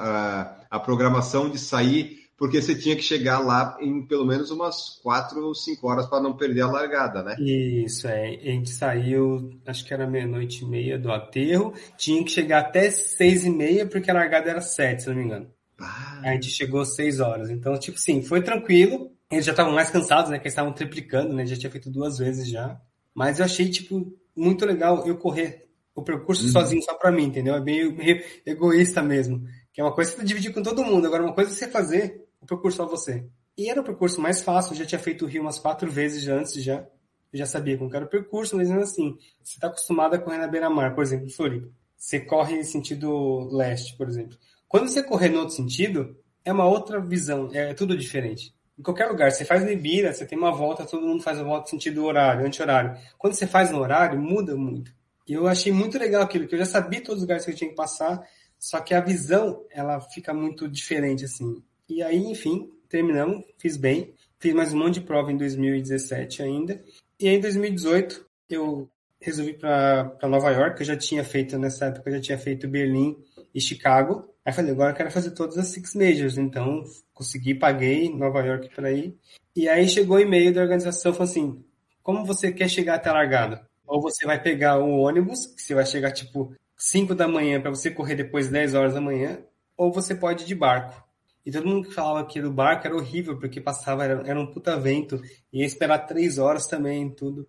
a 0.71 0.81
programação 0.81 1.49
de 1.49 1.59
sair, 1.59 2.23
porque 2.37 2.61
você 2.61 2.75
tinha 2.75 2.97
que 2.97 3.03
chegar 3.03 3.39
lá 3.39 3.77
em 3.81 4.05
pelo 4.05 4.27
menos 4.27 4.51
umas 4.51 5.01
4 5.03 5.41
ou 5.45 5.55
5 5.55 5.87
horas 5.89 6.07
para 6.07 6.21
não 6.21 6.37
perder 6.37 6.62
a 6.62 6.71
largada, 6.71 7.23
né? 7.23 7.37
Isso, 7.39 8.09
é. 8.09 8.31
A 8.31 8.51
gente 8.51 8.71
saiu, 8.71 9.51
acho 9.65 9.85
que 9.85 9.95
era 9.95 10.09
meia-noite 10.09 10.65
e 10.65 10.69
meia 10.69 10.99
do 10.99 11.12
aterro, 11.12 11.73
tinha 11.97 12.25
que 12.25 12.33
chegar 12.33 12.59
até 12.59 12.91
6 12.91 13.45
e 13.45 13.51
meia, 13.51 13.87
porque 13.87 14.11
a 14.11 14.15
largada 14.15 14.51
era 14.51 14.61
7, 14.61 15.03
se 15.03 15.09
não 15.09 15.17
me 15.17 15.23
engano. 15.23 15.47
Ah. 15.79 16.21
A 16.25 16.33
gente 16.33 16.51
chegou 16.51 16.81
às 16.81 16.97
6 16.97 17.21
horas. 17.21 17.49
Então, 17.49 17.79
tipo 17.79 17.99
sim, 17.99 18.23
foi 18.23 18.43
tranquilo. 18.43 19.12
Eles 19.33 19.47
já 19.47 19.53
estavam 19.53 19.73
mais 19.73 19.91
cansados, 19.91 20.31
né? 20.31 20.39
Que 20.39 20.45
eles 20.45 20.53
estavam 20.53 20.73
triplicando, 20.73 21.33
né? 21.33 21.47
Já 21.47 21.57
tinha 21.57 21.71
feito 21.71 21.91
duas 21.91 22.19
vezes 22.19 22.47
já. 22.47 22.79
Mas 23.15 23.39
eu 23.39 23.47
achei, 23.47 23.71
tipo, 23.71 24.15
muito 24.37 24.67
legal 24.67 25.07
eu 25.07 25.17
correr 25.17 25.69
o 25.95 26.03
percurso 26.03 26.45
uhum. 26.45 26.53
sozinho 26.53 26.83
só 26.83 26.95
pra 26.95 27.11
mim, 27.11 27.25
entendeu? 27.25 27.55
É 27.55 27.61
meio, 27.61 27.97
meio 27.97 28.23
egoísta 28.45 29.03
mesmo. 29.03 29.43
Que 29.73 29.81
é 29.81 29.85
uma 29.85 29.95
coisa 29.95 30.11
que 30.11 30.19
você 30.19 30.27
dividir 30.27 30.53
com 30.53 30.62
todo 30.62 30.85
mundo. 30.85 31.07
Agora, 31.07 31.23
uma 31.23 31.35
coisa 31.35 31.51
é 31.51 31.55
você 31.55 31.67
fazer 31.67 32.27
o 32.43 32.47
percurso 32.47 32.77
só 32.77 32.87
você. 32.87 33.27
E 33.57 33.71
era 33.71 33.81
o 33.81 33.85
percurso 33.85 34.21
mais 34.21 34.43
fácil. 34.43 34.73
Eu 34.73 34.79
já 34.79 34.87
tinha 34.87 34.99
feito 34.99 35.25
o 35.25 35.29
Rio 35.29 35.41
umas 35.41 35.59
quatro 35.59 35.91
vezes 35.91 36.23
já 36.23 36.35
antes 36.35 36.62
já. 36.62 36.87
Eu 37.33 37.39
já 37.39 37.47
sabia 37.47 37.79
como 37.79 37.95
era 37.95 38.05
o 38.05 38.09
percurso, 38.09 38.55
mas 38.55 38.71
ainda 38.71 38.83
assim, 38.83 39.17
você 39.43 39.55
está 39.55 39.69
acostumado 39.69 40.15
a 40.15 40.19
correr 40.19 40.37
na 40.37 40.47
beira-mar, 40.47 40.95
por 40.95 41.03
exemplo, 41.03 41.27
em 41.27 41.31
Floripa. 41.31 41.69
Você 41.97 42.21
corre 42.21 42.57
em 42.57 42.65
sentido 42.65 43.49
leste, 43.51 43.97
por 43.97 44.07
exemplo. 44.09 44.37
Quando 44.69 44.89
você 44.89 45.03
correr 45.03 45.31
no 45.31 45.39
outro 45.39 45.55
sentido, 45.55 46.15
é 46.45 46.53
uma 46.53 46.67
outra 46.67 47.01
visão, 47.01 47.49
é 47.53 47.73
tudo 47.73 47.97
diferente. 47.97 48.55
Em 48.79 48.83
qualquer 48.83 49.07
lugar, 49.07 49.31
você 49.31 49.45
faz 49.45 49.62
no 49.62 49.71
Ibira, 49.71 50.12
você 50.12 50.26
tem 50.26 50.38
uma 50.38 50.50
volta, 50.50 50.87
todo 50.87 51.07
mundo 51.07 51.23
faz 51.23 51.38
a 51.38 51.43
volta 51.43 51.64
no 51.64 51.69
sentido 51.69 52.05
horário, 52.05 52.47
anti-horário. 52.47 52.97
Quando 53.19 53.35
você 53.35 53.47
faz 53.47 53.71
no 53.71 53.79
horário, 53.79 54.21
muda 54.21 54.57
muito. 54.57 54.93
E 55.29 55.35
eu 55.35 55.47
achei 55.47 55.73
muito 55.73 55.99
legal 55.99 56.23
aquilo, 56.23 56.49
que 56.49 56.55
eu 56.55 56.59
já 56.59 56.64
sabia 56.64 57.00
todos 57.00 57.17
os 57.17 57.23
lugares 57.23 57.45
que 57.45 57.50
eu 57.50 57.55
tinha 57.55 57.71
que 57.71 57.76
passar, 57.76 58.26
só 58.59 58.81
que 58.81 58.95
a 58.95 59.00
visão, 59.00 59.64
ela 59.71 60.00
fica 60.00 60.33
muito 60.33 60.69
diferente, 60.69 61.25
assim. 61.25 61.62
E 61.88 62.02
aí, 62.02 62.17
enfim, 62.17 62.71
terminamos, 62.88 63.45
fiz 63.59 63.76
bem. 63.76 64.14
Fiz 64.38 64.55
mais 64.55 64.73
um 64.73 64.79
monte 64.79 64.95
de 64.95 65.02
prova 65.02 65.31
em 65.33 65.37
2017 65.37 66.43
ainda. 66.43 66.83
E 67.19 67.29
aí, 67.29 67.37
em 67.37 67.41
2018, 67.41 68.25
eu 68.49 68.88
resolvi 69.21 69.55
para 69.55 70.17
Nova 70.23 70.50
York. 70.50 70.81
Eu 70.81 70.87
já 70.87 70.97
tinha 70.97 71.25
feito, 71.25 71.59
nessa 71.59 71.87
época, 71.87 72.09
eu 72.09 72.14
já 72.14 72.21
tinha 72.21 72.38
feito 72.38 72.69
Berlim 72.69 73.17
e 73.55 73.61
Chicago. 73.61 74.32
Aí 74.44 74.52
falei, 74.52 74.72
agora 74.72 74.90
eu 74.90 74.96
quero 74.96 75.11
fazer 75.11 75.30
todas 75.32 75.56
as 75.56 75.68
Six 75.68 75.94
Majors. 75.94 76.37
Então, 76.37 76.82
consegui, 77.14 77.54
paguei 77.54 78.12
Nova 78.14 78.40
York 78.44 78.75
para 78.75 78.90
ir. 78.90 79.16
E 79.54 79.68
aí 79.68 79.88
chegou 79.88 80.16
o 80.16 80.20
e-mail 80.20 80.52
da 80.52 80.62
organização, 80.62 81.12
falou 81.12 81.30
assim, 81.30 81.64
como 82.02 82.25
você 82.25 82.50
quer 82.50 82.68
chegar 82.68 82.96
até 82.96 83.11
a 83.11 83.14
largada? 83.14 83.68
Ou 83.87 84.00
você 84.00 84.26
vai 84.26 84.42
pegar 84.42 84.78
o 84.78 84.99
ônibus, 84.99 85.46
que 85.46 85.62
você 85.62 85.75
vai 85.75 85.87
chegar 85.87 86.11
tipo 86.11 86.54
5 86.76 87.14
da 87.14 87.28
manhã 87.28 87.61
para 87.61 87.70
você 87.70 87.90
correr 87.90 88.16
depois 88.16 88.49
10 88.49 88.75
horas 88.75 88.94
da 88.94 89.00
manhã, 89.00 89.38
ou 89.76 89.92
você 89.92 90.14
pode 90.14 90.42
ir 90.42 90.46
de 90.46 90.54
barco. 90.54 91.02
E 91.44 91.50
todo 91.50 91.66
mundo 91.66 91.88
que 91.88 91.94
falava 91.94 92.26
que 92.26 92.40
do 92.40 92.50
barco 92.50 92.87
era 92.87 92.96
horrível, 92.96 93.38
porque 93.38 93.61
passava, 93.61 94.04
era, 94.04 94.22
era 94.26 94.40
um 94.40 94.46
puta 94.46 94.76
vento, 94.78 95.20
ia 95.52 95.64
esperar 95.64 96.06
3 96.06 96.38
horas 96.38 96.66
também, 96.66 97.11
tudo. 97.11 97.49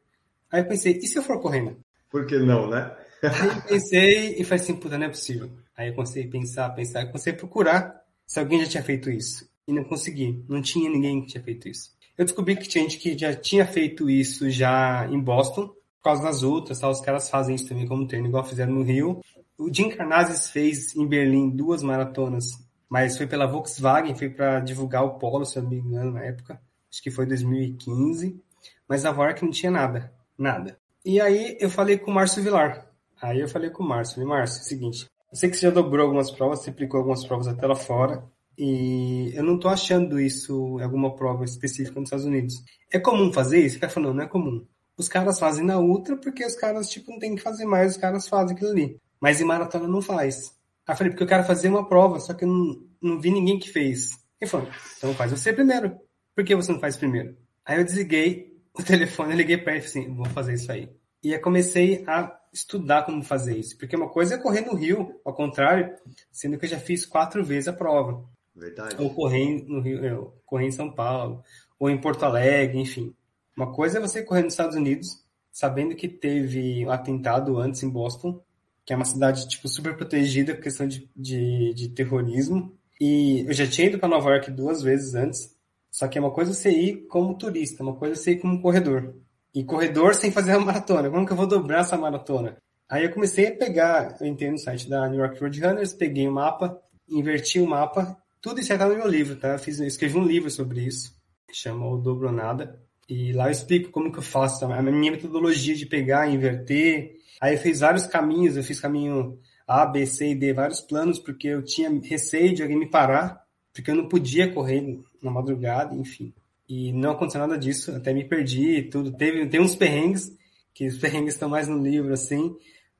Aí 0.51 0.61
eu 0.61 0.67
pensei, 0.67 0.97
e 0.97 1.07
se 1.07 1.17
eu 1.17 1.23
for 1.23 1.39
correndo? 1.39 1.77
Por 2.09 2.27
que 2.27 2.37
não, 2.37 2.69
né? 2.69 2.95
Aí 3.23 3.61
pensei 3.67 4.35
e 4.37 4.43
falei 4.43 4.63
assim, 4.63 4.75
puta, 4.75 4.97
não 4.97 5.05
é 5.07 5.09
possível. 5.09 5.49
Aí 5.75 5.89
eu 5.89 5.95
comecei 5.95 6.25
a 6.25 6.27
pensar, 6.27 6.69
pensar, 6.69 7.05
comecei 7.07 7.33
a 7.33 7.35
procurar 7.35 8.03
se 8.25 8.39
alguém 8.39 8.59
já 8.61 8.67
tinha 8.67 8.83
feito 8.83 9.09
isso. 9.09 9.49
E 9.67 9.73
não 9.73 9.83
consegui. 9.83 10.43
Não 10.47 10.61
tinha 10.61 10.89
ninguém 10.89 11.21
que 11.21 11.27
tinha 11.27 11.43
feito 11.43 11.67
isso. 11.67 11.91
Eu 12.17 12.25
descobri 12.25 12.55
que 12.55 12.67
tinha 12.67 12.83
gente 12.83 12.99
que 12.99 13.17
já 13.17 13.33
tinha 13.33 13.65
feito 13.65 14.09
isso 14.09 14.49
já 14.49 15.07
em 15.09 15.19
Boston, 15.19 15.67
por 15.67 16.03
causa 16.03 16.23
das 16.23 16.43
outras, 16.43 16.79
tá? 16.79 16.89
os 16.89 17.01
caras 17.01 17.29
fazem 17.29 17.55
isso 17.55 17.67
também 17.67 17.87
como 17.87 18.07
treino, 18.07 18.27
igual 18.27 18.43
fizeram 18.43 18.73
no 18.73 18.83
Rio. 18.83 19.21
O 19.57 19.73
Jim 19.73 19.89
Carnazes 19.89 20.49
fez 20.49 20.95
em 20.95 21.07
Berlim 21.07 21.49
duas 21.49 21.81
maratonas, 21.81 22.51
mas 22.89 23.17
foi 23.17 23.25
pela 23.25 23.47
Volkswagen, 23.47 24.13
foi 24.15 24.29
para 24.29 24.59
divulgar 24.59 25.03
o 25.03 25.17
Polo, 25.17 25.45
se 25.45 25.57
eu 25.57 25.63
não 25.63 25.69
me 25.69 25.77
engano, 25.77 26.11
na 26.11 26.23
época. 26.23 26.61
Acho 26.91 27.01
que 27.01 27.09
foi 27.09 27.25
2015. 27.25 28.39
Mas 28.87 29.05
a 29.05 29.11
Vork 29.11 29.43
não 29.43 29.51
tinha 29.51 29.71
nada, 29.71 30.13
nada. 30.37 30.77
E 31.03 31.19
aí 31.19 31.57
eu 31.59 31.69
falei 31.69 31.97
com 31.97 32.11
o 32.11 32.13
Márcio 32.13 32.43
Vilar. 32.43 32.87
Aí 33.19 33.39
eu 33.39 33.47
falei 33.47 33.69
com 33.69 33.81
o 33.81 33.87
Márcio, 33.87 34.15
falei, 34.15 34.29
Márcio, 34.29 34.59
é 34.59 34.61
o 34.61 34.65
seguinte, 34.65 35.09
eu 35.33 35.37
sei 35.37 35.49
que 35.49 35.57
você 35.57 35.63
já 35.63 35.71
dobrou 35.71 36.05
algumas 36.05 36.29
provas, 36.29 36.59
você 36.59 36.69
aplicou 36.69 36.99
algumas 36.99 37.25
provas 37.25 37.47
até 37.47 37.65
lá 37.65 37.75
fora, 37.75 38.23
e 38.55 39.31
eu 39.33 39.41
não 39.41 39.57
tô 39.57 39.67
achando 39.67 40.19
isso 40.19 40.77
em 40.79 40.83
alguma 40.83 41.15
prova 41.15 41.43
específica 41.43 41.99
nos 41.99 42.05
Estados 42.05 42.25
Unidos. 42.25 42.63
É 42.91 42.99
comum 42.99 43.33
fazer 43.33 43.65
isso? 43.65 43.77
O 43.77 43.79
cara 43.79 43.91
falou, 43.91 44.13
não, 44.13 44.23
é 44.23 44.27
comum. 44.27 44.63
Os 44.95 45.09
caras 45.09 45.39
fazem 45.39 45.65
na 45.65 45.79
ultra 45.79 46.15
porque 46.17 46.45
os 46.45 46.55
caras, 46.55 46.87
tipo, 46.87 47.09
não 47.09 47.17
tem 47.17 47.33
que 47.33 47.41
fazer 47.41 47.65
mais, 47.65 47.93
os 47.93 47.97
caras 47.97 48.27
fazem 48.27 48.55
aquilo 48.55 48.69
ali. 48.69 49.01
Mas 49.19 49.41
em 49.41 49.43
maratona 49.43 49.87
não 49.87 50.03
faz. 50.03 50.53
Aí 50.85 50.93
eu 50.93 50.97
falei, 50.97 51.11
porque 51.11 51.23
eu 51.23 51.27
quero 51.27 51.45
fazer 51.45 51.67
uma 51.67 51.89
prova, 51.89 52.19
só 52.19 52.35
que 52.35 52.43
eu 52.43 52.49
não, 52.49 52.75
não 53.01 53.19
vi 53.19 53.31
ninguém 53.31 53.57
que 53.57 53.71
fez. 53.71 54.11
Ele 54.39 54.51
falou, 54.51 54.67
então 54.99 55.15
faz 55.15 55.31
você 55.31 55.51
primeiro. 55.51 55.97
Por 56.35 56.45
que 56.45 56.55
você 56.55 56.71
não 56.71 56.79
faz 56.79 56.95
primeiro? 56.95 57.35
Aí 57.65 57.79
eu 57.79 57.83
desliguei 57.83 58.55
o 58.71 58.83
telefone, 58.85 59.33
liguei 59.33 59.57
pra 59.57 59.73
ele 59.73 59.83
e 59.83 59.87
falei 59.87 60.05
assim, 60.05 60.15
vou 60.15 60.27
fazer 60.27 60.53
isso 60.53 60.71
aí. 60.71 60.91
E 61.23 61.33
eu 61.33 61.41
comecei 61.41 62.03
a 62.05 62.39
estudar 62.53 63.03
como 63.03 63.23
fazer 63.23 63.57
isso. 63.57 63.77
Porque 63.77 63.95
uma 63.95 64.09
coisa 64.09 64.35
é 64.35 64.37
correr 64.37 64.61
no 64.61 64.75
Rio, 64.75 65.19
ao 65.25 65.33
contrário, 65.33 65.95
sendo 66.31 66.57
que 66.57 66.65
eu 66.65 66.69
já 66.69 66.79
fiz 66.79 67.05
quatro 67.05 67.43
vezes 67.43 67.67
a 67.67 67.73
prova. 67.73 68.23
Verdade. 68.55 68.95
Ou 68.99 69.13
correr 69.13 69.65
no 69.67 69.81
Rio, 69.81 70.33
correr 70.45 70.67
em 70.67 70.71
São 70.71 70.91
Paulo, 70.91 71.43
ou 71.79 71.89
em 71.89 71.99
Porto 71.99 72.23
Alegre, 72.23 72.79
enfim. 72.79 73.13
Uma 73.57 73.73
coisa 73.73 73.97
é 73.97 74.01
você 74.01 74.23
correr 74.23 74.43
nos 74.43 74.53
Estados 74.53 74.75
Unidos, 74.75 75.23
sabendo 75.51 75.95
que 75.95 76.07
teve 76.07 76.85
um 76.85 76.91
atentado 76.91 77.57
antes 77.57 77.81
em 77.83 77.89
Boston, 77.89 78.41
que 78.85 78.93
é 78.93 78.95
uma 78.95 79.05
cidade 79.05 79.47
tipo 79.47 79.67
super 79.67 79.95
protegida 79.95 80.53
por 80.53 80.63
questão 80.63 80.87
de, 80.87 81.09
de, 81.15 81.73
de 81.73 81.89
terrorismo. 81.89 82.77
E 82.99 83.45
eu 83.47 83.53
já 83.53 83.67
tinha 83.67 83.87
ido 83.87 83.99
para 83.99 84.09
Nova 84.09 84.29
York 84.29 84.51
duas 84.51 84.81
vezes 84.81 85.15
antes, 85.15 85.55
só 85.91 86.07
que 86.07 86.17
é 86.17 86.21
uma 86.21 86.31
coisa 86.31 86.53
você 86.53 86.69
ir 86.69 87.07
como 87.07 87.37
turista, 87.37 87.83
uma 87.83 87.95
coisa 87.95 88.15
você 88.15 88.31
ir 88.31 88.39
como 88.39 88.61
corredor. 88.61 89.15
E 89.53 89.63
corredor 89.63 90.15
sem 90.15 90.31
fazer 90.31 90.53
a 90.53 90.59
maratona. 90.59 91.09
Como 91.09 91.25
que 91.25 91.31
eu 91.31 91.37
vou 91.37 91.47
dobrar 91.47 91.81
essa 91.81 91.97
maratona? 91.97 92.57
Aí 92.89 93.05
eu 93.05 93.11
comecei 93.11 93.47
a 93.47 93.55
pegar, 93.55 94.17
eu 94.19 94.27
entrei 94.27 94.51
no 94.51 94.57
site 94.57 94.89
da 94.89 95.07
New 95.07 95.19
York 95.19 95.39
Road 95.39 95.59
Runners, 95.59 95.93
peguei 95.93 96.27
o 96.27 96.31
um 96.31 96.33
mapa, 96.33 96.79
inverti 97.09 97.59
o 97.59 97.67
mapa, 97.67 98.17
tudo 98.41 98.59
isso 98.59 98.73
está 98.73 98.87
no 98.87 98.95
meu 98.95 99.07
livro, 99.07 99.35
tá? 99.37 99.53
Eu, 99.53 99.59
fiz, 99.59 99.79
eu 99.79 99.87
escrevi 99.87 100.17
um 100.17 100.25
livro 100.25 100.49
sobre 100.51 100.81
isso, 100.81 101.15
chama 101.51 101.87
O 101.87 101.97
Dobro 101.97 102.31
Nada. 102.31 102.77
E 103.07 103.31
lá 103.31 103.47
eu 103.47 103.51
explico 103.51 103.89
como 103.89 104.11
que 104.11 104.19
eu 104.19 104.23
faço 104.23 104.65
a 104.65 104.81
minha 104.81 105.11
metodologia 105.11 105.75
de 105.75 105.85
pegar, 105.85 106.29
inverter. 106.29 107.15
Aí 107.39 107.55
eu 107.55 107.59
fiz 107.59 107.79
vários 107.79 108.05
caminhos, 108.05 108.57
eu 108.57 108.63
fiz 108.63 108.79
caminho 108.79 109.39
A, 109.67 109.85
B, 109.85 110.05
C 110.05 110.31
e 110.31 110.35
D, 110.35 110.53
vários 110.53 110.81
planos, 110.81 111.19
porque 111.19 111.47
eu 111.47 111.63
tinha 111.63 111.89
receio 112.03 112.53
de 112.53 112.61
alguém 112.61 112.77
me 112.77 112.89
parar, 112.89 113.41
porque 113.73 113.91
eu 113.91 113.95
não 113.95 114.07
podia 114.07 114.51
correr 114.51 114.99
na 115.21 115.31
madrugada, 115.31 115.95
enfim. 115.95 116.33
E 116.67 116.93
não 116.93 117.11
aconteceu 117.11 117.41
nada 117.41 117.57
disso, 117.57 117.91
até 117.95 118.13
me 118.13 118.27
perdi 118.27 118.77
e 118.77 118.89
tudo. 118.89 119.11
Teve, 119.15 119.47
tem 119.47 119.61
uns 119.61 119.75
perrengues, 119.75 120.31
que 120.73 120.87
os 120.87 120.97
perrengues 120.99 121.33
estão 121.33 121.49
mais 121.49 121.67
no 121.67 121.81
livro, 121.81 122.13
assim, 122.13 122.55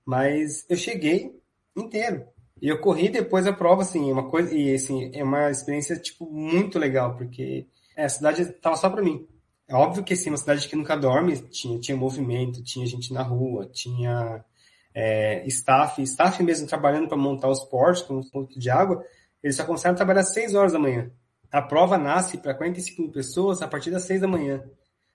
mas 0.05 0.65
eu 0.70 0.77
cheguei 0.77 1.32
inteiro. 1.75 2.25
E 2.62 2.67
eu 2.67 2.79
corri 2.79 3.10
depois 3.10 3.46
da 3.46 3.53
prova, 3.53 3.82
assim, 3.82 4.12
uma 4.12 4.29
coisa, 4.29 4.55
e 4.55 4.74
assim, 4.74 5.12
é 5.13 5.24
uma 5.24 5.50
experiência, 5.50 5.98
tipo, 5.98 6.25
muito 6.32 6.79
legal, 6.79 7.17
porque 7.17 7.67
é, 7.96 8.05
a 8.05 8.10
cidade 8.10 8.46
tava 8.53 8.75
só 8.75 8.89
para 8.89 9.01
mim. 9.01 9.27
É 9.67 9.75
óbvio 9.75 10.03
que 10.03 10.13
assim, 10.13 10.29
uma 10.29 10.38
cidade 10.38 10.67
que 10.67 10.75
nunca 10.75 10.96
dorme, 10.96 11.38
tinha, 11.50 11.79
tinha 11.79 11.98
movimento, 11.98 12.63
tinha 12.63 12.86
gente 12.86 13.13
na 13.13 13.24
rua, 13.24 13.70
tinha 13.72 14.43
é, 14.93 15.46
staff, 15.48 16.01
staff 16.03 16.43
mesmo 16.43 16.67
trabalhando 16.67 17.08
para 17.08 17.17
montar 17.17 17.50
os 17.50 17.63
portos, 17.63 18.03
com 18.03 18.17
os 18.17 18.29
pontos 18.29 18.55
de 18.55 18.70
água, 18.70 19.03
eles 19.41 19.55
só 19.55 19.63
a 19.63 19.93
trabalhar 19.93 20.22
às 20.22 20.34
6 20.34 20.53
horas 20.55 20.74
da 20.74 20.79
manhã. 20.79 21.12
A 21.53 21.62
prova 21.62 22.00
nasce 22.00 22.39
para 22.39 22.55
45 22.55 23.00
mil 23.00 23.12
pessoas 23.12 23.62
a 23.62 23.67
partir 23.67 23.91
das 23.91 24.01
6 24.05 24.22
da 24.22 24.27
manhã. 24.27 24.63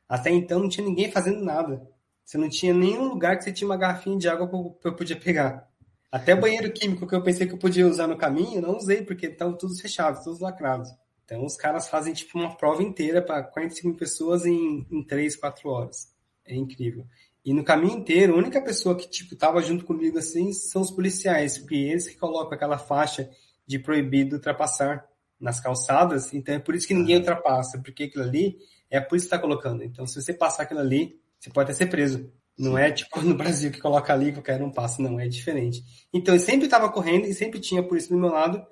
Até 0.09 0.30
então 0.30 0.61
não 0.61 0.68
tinha 0.68 0.87
ninguém 0.87 1.11
fazendo 1.11 1.45
nada. 1.45 1.84
Você 2.25 2.39
não 2.39 2.49
tinha 2.49 2.73
nenhum 2.73 3.08
lugar 3.08 3.36
que 3.36 3.43
você 3.43 3.52
tinha 3.52 3.69
uma 3.69 3.76
garrafinha 3.76 4.17
de 4.17 4.28
água 4.28 4.49
que 4.80 4.86
eu 4.86 4.95
podia 4.95 5.17
pegar. 5.19 5.69
Até 6.13 6.36
banheiro 6.36 6.73
químico 6.73 7.08
que 7.08 7.15
eu 7.17 7.25
pensei 7.25 7.45
que 7.45 7.54
eu 7.54 7.58
podia 7.58 7.89
usar 7.89 8.06
no 8.06 8.17
caminho, 8.17 8.63
não 8.63 8.76
usei, 8.76 9.02
porque 9.02 9.26
estavam 9.26 9.58
todos 9.58 9.80
fechados, 9.80 10.23
todos 10.23 10.39
lacrados. 10.39 10.89
Então 11.25 11.45
os 11.45 11.56
caras 11.56 11.89
fazem 11.89 12.15
tipo 12.15 12.39
uma 12.39 12.56
prova 12.56 12.84
inteira 12.84 13.21
para 13.21 13.43
45 13.43 13.99
pessoas 13.99 14.47
em, 14.47 14.86
em 14.93 15.02
3, 15.02 15.34
4 15.34 15.69
horas. 15.69 16.15
É 16.47 16.54
incrível. 16.54 17.04
E 17.45 17.52
no 17.52 17.65
caminho 17.65 17.99
inteiro, 17.99 18.34
a 18.34 18.39
única 18.39 18.63
pessoa 18.63 18.95
que 18.95 19.10
tipo 19.10 19.34
tava 19.34 19.60
junto 19.60 19.84
comigo 19.84 20.17
assim 20.19 20.52
são 20.52 20.82
os 20.82 20.91
policiais, 20.93 21.58
porque 21.58 21.75
eles 21.75 22.06
que 22.06 22.17
colocam 22.17 22.52
aquela 22.52 22.78
faixa 22.78 23.28
de 23.67 23.76
proibido 23.76 24.36
ultrapassar 24.36 25.07
nas 25.41 25.61
calçadas, 25.61 26.33
então 26.35 26.55
é 26.55 26.59
por 26.59 26.75
isso 26.75 26.87
que 26.87 26.95
ninguém 26.95 27.17
ultrapassa, 27.17 27.79
porque 27.79 28.05
aquilo 28.05 28.25
ali 28.25 28.59
é 28.91 28.99
a 28.99 29.03
polícia 29.03 29.29
que 29.29 29.35
está 29.35 29.39
colocando. 29.39 29.85
Então 29.85 30.07
se 30.07 30.21
você 30.21 30.33
passar 30.33 30.65
aquilo 30.65 30.81
ali, 30.81 31.21
você 31.39 31.51
pode 31.51 31.71
até 31.71 31.79
ser 31.79 31.87
preso. 31.87 32.33
Não 32.59 32.77
é 32.77 32.91
tipo 32.91 33.21
no 33.23 33.35
Brasil 33.35 33.71
que 33.71 33.81
coloca 33.81 34.13
ali 34.13 34.33
qualquer 34.33 34.63
um 34.63 34.71
passa, 34.71 35.03
não, 35.03 35.21
é 35.21 35.29
diferente. 35.29 35.83
Então 36.13 36.35
eu 36.35 36.41
sempre 36.41 36.67
estava 36.67 36.91
correndo 36.91 37.27
e 37.27 37.35
sempre 37.35 37.61
tinha 37.61 37.81
a 37.81 37.85
polícia 37.85 38.11
do 38.11 38.21
meu 38.21 38.31
lado 38.31 38.67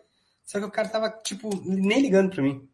só 0.47 0.61
que 0.61 0.65
o 0.65 0.71
cara 0.71 0.89
tava, 0.89 1.11
tipo, 1.11 1.51
nem 1.65 2.01
ligando 2.01 2.31
pra 2.31 2.43
mim. 2.43 2.59
O 2.59 2.69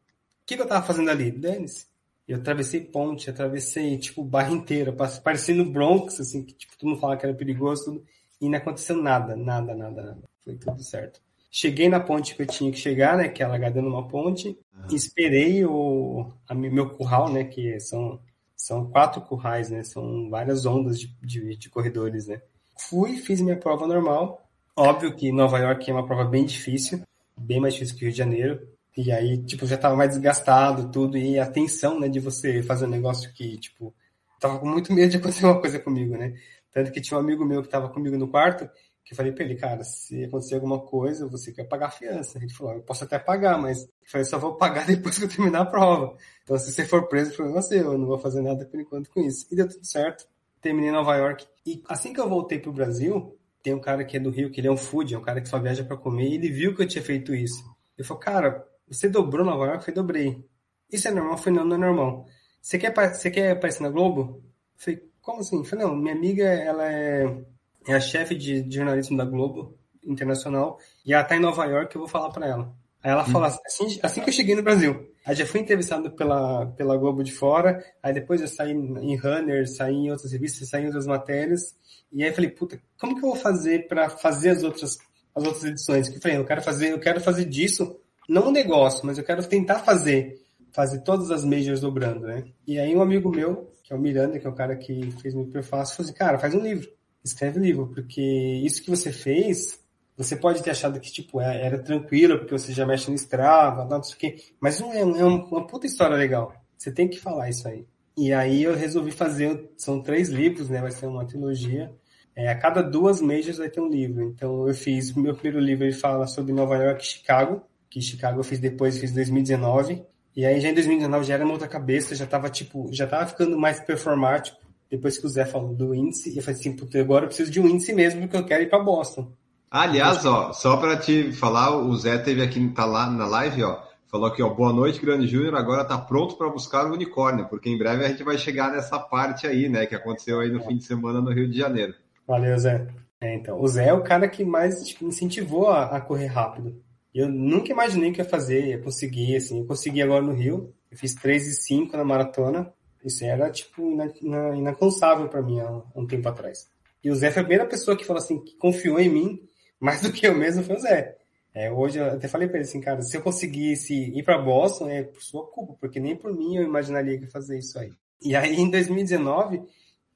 que, 0.44 0.56
que 0.56 0.62
eu 0.62 0.68
tava 0.68 0.86
fazendo 0.86 1.10
ali? 1.10 1.30
Dane-se. 1.30 1.86
Eu 2.28 2.36
atravessei 2.36 2.82
ponte, 2.82 3.30
atravessei, 3.30 3.98
tipo, 3.98 4.22
barra 4.22 4.52
inteira, 4.52 4.92
parecendo 5.24 5.64
Bronx, 5.64 6.20
assim, 6.20 6.44
que, 6.44 6.52
tipo, 6.52 6.76
todo 6.76 6.90
mundo 6.90 7.00
fala 7.00 7.16
que 7.16 7.24
era 7.24 7.34
perigoso, 7.34 7.84
tudo, 7.86 8.04
e 8.40 8.48
não 8.48 8.58
aconteceu 8.58 8.96
nada, 8.96 9.34
nada, 9.34 9.74
nada, 9.74 10.02
nada. 10.02 10.22
Foi 10.44 10.54
tudo 10.56 10.82
certo. 10.84 11.20
Cheguei 11.54 11.86
na 11.86 12.00
ponte 12.00 12.34
que 12.34 12.40
eu 12.40 12.46
tinha 12.46 12.72
que 12.72 12.78
chegar, 12.78 13.18
né, 13.18 13.28
que 13.28 13.42
é 13.42 13.46
alagada 13.46 13.82
numa 13.82 14.08
ponte, 14.08 14.58
esperei 14.90 15.66
o 15.66 16.26
a, 16.48 16.54
meu 16.54 16.88
curral, 16.88 17.30
né, 17.30 17.44
que 17.44 17.78
são, 17.78 18.18
são 18.56 18.86
quatro 18.86 19.20
currais, 19.20 19.68
né, 19.68 19.84
são 19.84 20.30
várias 20.30 20.64
ondas 20.64 20.98
de, 20.98 21.14
de, 21.22 21.54
de 21.54 21.68
corredores, 21.68 22.26
né. 22.26 22.40
Fui, 22.78 23.18
fiz 23.18 23.42
minha 23.42 23.56
prova 23.56 23.86
normal, 23.86 24.48
óbvio 24.74 25.14
que 25.14 25.30
Nova 25.30 25.58
York 25.58 25.90
é 25.90 25.92
uma 25.92 26.06
prova 26.06 26.24
bem 26.24 26.46
difícil, 26.46 27.02
bem 27.36 27.60
mais 27.60 27.74
difícil 27.74 27.96
que 27.96 28.04
Rio 28.06 28.12
de 28.12 28.18
Janeiro. 28.18 28.68
E 28.96 29.12
aí, 29.12 29.38
tipo, 29.44 29.66
já 29.66 29.76
tava 29.76 29.96
mais 29.96 30.10
desgastado, 30.10 30.90
tudo, 30.90 31.18
e 31.18 31.38
a 31.38 31.46
tensão, 31.46 32.00
né, 32.00 32.08
de 32.08 32.18
você 32.18 32.62
fazer 32.62 32.86
um 32.86 32.90
negócio 32.90 33.32
que, 33.34 33.58
tipo, 33.58 33.94
tava 34.40 34.58
com 34.58 34.66
muito 34.66 34.92
medo 34.92 35.10
de 35.10 35.16
acontecer 35.18 35.44
uma 35.44 35.60
coisa 35.60 35.78
comigo, 35.78 36.16
né? 36.16 36.34
Tanto 36.72 36.90
que 36.90 37.00
tinha 37.00 37.18
um 37.18 37.20
amigo 37.20 37.44
meu 37.44 37.62
que 37.62 37.68
tava 37.68 37.88
comigo 37.88 38.16
no 38.16 38.28
quarto, 38.28 38.68
que 39.04 39.12
eu 39.12 39.16
falei 39.16 39.32
pra 39.32 39.44
ele, 39.44 39.56
cara, 39.56 39.82
se 39.82 40.24
acontecer 40.24 40.54
alguma 40.54 40.80
coisa, 40.80 41.26
você 41.26 41.52
quer 41.52 41.64
pagar 41.64 41.86
a 41.86 41.90
fiança. 41.90 42.38
Ele 42.38 42.52
falou, 42.52 42.74
eu 42.74 42.82
posso 42.82 43.04
até 43.04 43.18
pagar, 43.18 43.58
mas 43.58 43.82
eu 43.82 43.88
falei, 44.06 44.24
só 44.24 44.38
vou 44.38 44.56
pagar 44.56 44.86
depois 44.86 45.18
que 45.18 45.24
eu 45.24 45.28
terminar 45.28 45.62
a 45.62 45.66
prova. 45.66 46.16
Então, 46.42 46.58
se 46.58 46.72
você 46.72 46.84
for 46.84 47.08
preso, 47.08 47.32
o 47.32 47.34
problema 47.34 47.58
é 47.58 47.62
seu, 47.62 47.92
eu 47.92 47.98
não 47.98 48.06
vou 48.06 48.18
fazer 48.18 48.42
nada 48.42 48.64
por 48.64 48.80
enquanto 48.80 49.10
com 49.10 49.20
isso. 49.20 49.46
E 49.50 49.56
deu 49.56 49.68
tudo 49.68 49.84
certo. 49.84 50.26
Terminei 50.60 50.90
em 50.90 50.92
Nova 50.92 51.16
York. 51.16 51.46
E 51.66 51.82
assim 51.88 52.12
que 52.12 52.20
eu 52.20 52.28
voltei 52.28 52.58
pro 52.58 52.72
Brasil, 52.72 53.36
tem 53.62 53.74
um 53.74 53.80
cara 53.80 54.04
que 54.04 54.16
é 54.16 54.20
do 54.20 54.30
Rio, 54.30 54.50
que 54.50 54.60
ele 54.60 54.68
é 54.68 54.72
um 54.72 54.76
food, 54.76 55.14
é 55.14 55.18
um 55.18 55.22
cara 55.22 55.40
que 55.40 55.48
só 55.48 55.58
viaja 55.58 55.84
para 55.84 55.96
comer, 55.96 56.28
e 56.28 56.34
ele 56.34 56.50
viu 56.50 56.74
que 56.74 56.82
eu 56.82 56.88
tinha 56.88 57.02
feito 57.02 57.34
isso. 57.34 57.62
Ele 57.96 58.06
falou, 58.06 58.20
cara, 58.20 58.66
você 58.88 59.08
dobrou 59.08 59.44
Nova 59.44 59.66
York? 59.66 59.78
Eu 59.78 59.82
falei, 59.82 59.94
dobrei. 59.94 60.44
Isso 60.90 61.08
é 61.08 61.10
normal? 61.10 61.34
Eu 61.34 61.38
falei, 61.38 61.58
não, 61.58 61.64
não 61.66 61.76
é 61.76 61.78
normal. 61.78 62.26
Você 62.60 62.78
quer, 62.78 62.94
você 62.94 63.30
quer 63.30 63.52
aparecer 63.52 63.82
na 63.82 63.90
Globo? 63.90 64.42
Eu 64.44 64.52
falei, 64.76 65.10
como 65.20 65.40
assim? 65.40 65.58
Eu 65.58 65.64
falei, 65.64 65.86
não, 65.86 65.96
minha 65.96 66.14
amiga, 66.14 66.44
ela 66.44 66.90
é, 66.90 67.44
é 67.86 67.94
a 67.94 68.00
chefe 68.00 68.34
de, 68.34 68.62
de, 68.62 68.76
jornalismo 68.76 69.16
da 69.16 69.24
Globo 69.24 69.76
Internacional, 70.04 70.78
e 71.04 71.12
ela 71.12 71.24
tá 71.24 71.36
em 71.36 71.40
Nova 71.40 71.64
York, 71.64 71.94
eu 71.94 72.00
vou 72.00 72.08
falar 72.08 72.30
para 72.30 72.46
ela. 72.46 72.74
Aí 73.02 73.10
ela 73.10 73.22
hum. 73.22 73.26
falou, 73.26 73.48
assim, 73.48 73.98
assim 74.02 74.20
que 74.20 74.28
eu 74.28 74.34
cheguei 74.34 74.54
no 74.54 74.62
Brasil. 74.62 75.10
Aí 75.24 75.34
já 75.34 75.46
fui 75.46 75.60
entrevistado 75.60 76.10
pela, 76.12 76.66
pela 76.66 76.96
Globo 76.96 77.22
de 77.22 77.32
fora, 77.32 77.84
aí 78.02 78.12
depois 78.12 78.40
eu 78.40 78.48
saí 78.48 78.72
em 78.72 79.16
Runner, 79.16 79.68
saí 79.68 79.94
em 79.94 80.10
outras 80.10 80.32
revistas, 80.32 80.68
saí 80.68 80.82
em 80.82 80.86
outras 80.86 81.06
matérias, 81.06 81.76
e 82.12 82.22
aí 82.22 82.30
eu 82.30 82.34
falei, 82.34 82.50
puta, 82.50 82.80
como 83.00 83.14
que 83.14 83.24
eu 83.24 83.30
vou 83.30 83.36
fazer 83.36 83.88
para 83.88 84.10
fazer 84.10 84.50
as 84.50 84.62
outras, 84.62 84.98
as 85.34 85.44
outras 85.44 85.64
edições? 85.64 86.08
Que 86.08 86.16
eu 86.16 86.20
falei, 86.20 86.36
eu 86.36 86.44
quero 86.44 86.62
fazer, 86.62 86.92
eu 86.92 87.00
quero 87.00 87.20
fazer 87.20 87.44
disso, 87.46 87.98
não 88.28 88.48
um 88.48 88.52
negócio, 88.52 89.06
mas 89.06 89.16
eu 89.16 89.24
quero 89.24 89.46
tentar 89.46 89.78
fazer, 89.78 90.40
fazer 90.72 91.00
todas 91.00 91.30
as 91.30 91.44
majors 91.44 91.80
dobrando, 91.80 92.26
né? 92.26 92.44
E 92.66 92.78
aí 92.78 92.94
um 92.94 93.02
amigo 93.02 93.30
meu, 93.30 93.72
que 93.82 93.92
é 93.92 93.96
o 93.96 93.98
Miranda, 93.98 94.38
que 94.38 94.46
é 94.46 94.50
o 94.50 94.54
cara 94.54 94.76
que 94.76 95.10
fez 95.22 95.34
meu 95.34 95.46
prefácio, 95.46 95.96
falou 95.96 96.08
assim, 96.08 96.18
cara, 96.18 96.38
faz 96.38 96.54
um 96.54 96.60
livro, 96.60 96.88
escreve 97.24 97.58
um 97.58 97.62
livro, 97.62 97.88
porque 97.88 98.20
isso 98.64 98.82
que 98.82 98.90
você 98.90 99.12
fez, 99.12 99.80
você 100.16 100.36
pode 100.36 100.62
ter 100.62 100.70
achado 100.70 101.00
que, 101.00 101.10
tipo, 101.10 101.40
é, 101.40 101.64
era 101.64 101.78
tranquilo, 101.78 102.38
porque 102.38 102.52
você 102.52 102.72
já 102.72 102.86
mexe 102.86 103.10
no 103.10 103.16
Strava, 103.16 103.84
não 103.84 104.02
sei 104.02 104.14
o 104.14 104.18
quê, 104.18 104.36
mas 104.60 104.80
não 104.80 104.92
é, 104.92 105.00
é 105.00 105.24
uma 105.24 105.66
puta 105.66 105.86
história 105.86 106.16
legal. 106.16 106.52
Você 106.76 106.90
tem 106.90 107.08
que 107.08 107.18
falar 107.18 107.48
isso 107.48 107.66
aí. 107.68 107.86
E 108.16 108.32
aí 108.32 108.62
eu 108.62 108.74
resolvi 108.74 109.10
fazer, 109.10 109.70
são 109.76 110.02
três 110.02 110.28
livros, 110.28 110.68
né? 110.68 110.80
Vai 110.80 110.90
ser 110.90 111.06
uma 111.06 111.26
trilogia. 111.26 111.94
É, 112.34 112.48
a 112.50 112.58
cada 112.58 112.82
duas 112.82 113.20
majors 113.20 113.58
vai 113.58 113.70
ter 113.70 113.80
um 113.80 113.88
livro. 113.88 114.22
Então 114.24 114.66
eu 114.68 114.74
fiz, 114.74 115.10
o 115.10 115.20
meu 115.20 115.34
primeiro 115.34 115.64
livro 115.64 115.84
ele 115.84 115.92
fala 115.92 116.26
sobre 116.26 116.52
Nova 116.52 116.76
York 116.76 117.02
e 117.02 117.06
Chicago, 117.06 117.62
que 117.88 118.00
Chicago 118.00 118.40
eu 118.40 118.44
fiz 118.44 118.58
depois, 118.58 118.98
fiz 118.98 119.12
em 119.12 119.14
2019. 119.14 120.04
E 120.34 120.46
aí 120.46 120.60
já 120.60 120.70
em 120.70 120.74
2019 120.74 121.24
já 121.24 121.34
era 121.34 121.44
uma 121.44 121.52
outra 121.52 121.68
cabeça, 121.68 122.14
já 122.14 122.26
tava 122.26 122.50
tipo, 122.50 122.88
já 122.92 123.06
tava 123.06 123.26
ficando 123.26 123.58
mais 123.58 123.80
performático. 123.80 124.58
Depois 124.92 125.16
que 125.16 125.24
o 125.24 125.28
Zé 125.30 125.46
falou 125.46 125.72
do 125.72 125.94
índice, 125.94 126.36
eu 126.36 126.42
falei 126.42 126.60
assim, 126.60 126.76
puta, 126.76 127.00
agora 127.00 127.24
eu 127.24 127.28
preciso 127.28 127.50
de 127.50 127.58
um 127.58 127.66
índice 127.66 127.94
mesmo, 127.94 128.20
porque 128.20 128.36
eu 128.36 128.44
quero 128.44 128.62
ir 128.62 128.68
para 128.68 128.84
Boston. 128.84 129.32
Aliás, 129.70 130.26
ó, 130.26 130.52
só 130.52 130.76
para 130.76 130.98
te 130.98 131.32
falar, 131.32 131.74
o 131.74 131.96
Zé 131.96 132.18
teve 132.18 132.42
aqui, 132.42 132.68
tá 132.68 132.84
lá 132.84 133.08
na 133.08 133.24
live, 133.24 133.64
ó, 133.64 133.80
falou 134.06 134.26
aqui, 134.26 134.42
ó, 134.42 134.50
boa 134.50 134.70
noite, 134.70 135.00
Grande 135.00 135.26
Júnior, 135.26 135.54
agora 135.54 135.82
tá 135.82 135.96
pronto 135.96 136.36
para 136.36 136.50
buscar 136.50 136.84
o 136.84 136.92
unicórnio, 136.92 137.48
porque 137.48 137.70
em 137.70 137.78
breve 137.78 138.04
a 138.04 138.08
gente 138.10 138.22
vai 138.22 138.36
chegar 138.36 138.70
nessa 138.70 138.98
parte 138.98 139.46
aí, 139.46 139.66
né, 139.66 139.86
que 139.86 139.94
aconteceu 139.94 140.40
aí 140.40 140.52
no 140.52 140.62
fim 140.62 140.76
de 140.76 140.84
semana 140.84 141.22
no 141.22 141.32
Rio 141.32 141.48
de 141.48 141.56
Janeiro. 141.56 141.94
Valeu, 142.28 142.58
Zé. 142.58 142.86
É, 143.18 143.34
então, 143.34 143.58
o 143.58 143.66
Zé 143.66 143.88
é 143.88 143.94
o 143.94 144.02
cara 144.02 144.28
que 144.28 144.44
mais 144.44 144.74
tipo, 144.82 145.06
incentivou 145.06 145.70
a, 145.70 145.84
a, 145.84 146.02
correr 146.02 146.26
rápido. 146.26 146.82
Eu 147.14 147.30
nunca 147.30 147.72
imaginei 147.72 148.12
que 148.12 148.20
ia 148.20 148.28
fazer, 148.28 148.66
ia 148.66 148.78
conseguir, 148.78 149.36
assim, 149.36 149.60
eu 149.60 149.64
consegui 149.64 150.02
agora 150.02 150.20
no 150.20 150.34
Rio, 150.34 150.74
eu 150.90 150.98
fiz 150.98 151.14
3 151.14 151.48
e 151.48 151.54
5 151.54 151.96
na 151.96 152.04
maratona, 152.04 152.70
isso 153.04 153.24
era, 153.24 153.50
tipo, 153.50 153.82
inalcançável 154.22 155.28
para 155.28 155.42
mim 155.42 155.60
há 155.60 155.82
um 155.94 156.06
tempo 156.06 156.28
atrás. 156.28 156.68
E 157.02 157.10
o 157.10 157.14
Zé 157.14 157.30
foi 157.30 157.42
a 157.42 157.44
primeira 157.44 157.68
pessoa 157.68 157.96
que 157.96 158.04
falou 158.04 158.22
assim, 158.22 158.42
que 158.42 158.56
confiou 158.56 158.98
em 159.00 159.08
mim, 159.08 159.48
mais 159.80 160.02
do 160.02 160.12
que 160.12 160.26
eu 160.26 160.34
mesmo, 160.34 160.62
foi 160.62 160.76
o 160.76 160.80
Zé. 160.80 161.16
É, 161.54 161.70
hoje 161.70 161.98
eu 161.98 162.06
até 162.06 162.28
falei 162.28 162.48
para 162.48 162.58
ele 162.58 162.66
assim, 162.66 162.80
cara, 162.80 163.02
se 163.02 163.16
eu 163.16 163.22
conseguisse 163.22 163.94
ir 163.94 164.22
para 164.22 164.40
Boston, 164.40 164.88
é 164.88 165.02
por 165.02 165.22
sua 165.22 165.46
culpa, 165.46 165.74
porque 165.78 166.00
nem 166.00 166.16
por 166.16 166.32
mim 166.32 166.56
eu 166.56 166.62
imaginaria 166.62 167.18
que 167.18 167.26
fazer 167.26 167.58
isso 167.58 167.78
aí. 167.78 167.92
E 168.22 168.34
aí, 168.34 168.54
em 168.54 168.70
2019, 168.70 169.62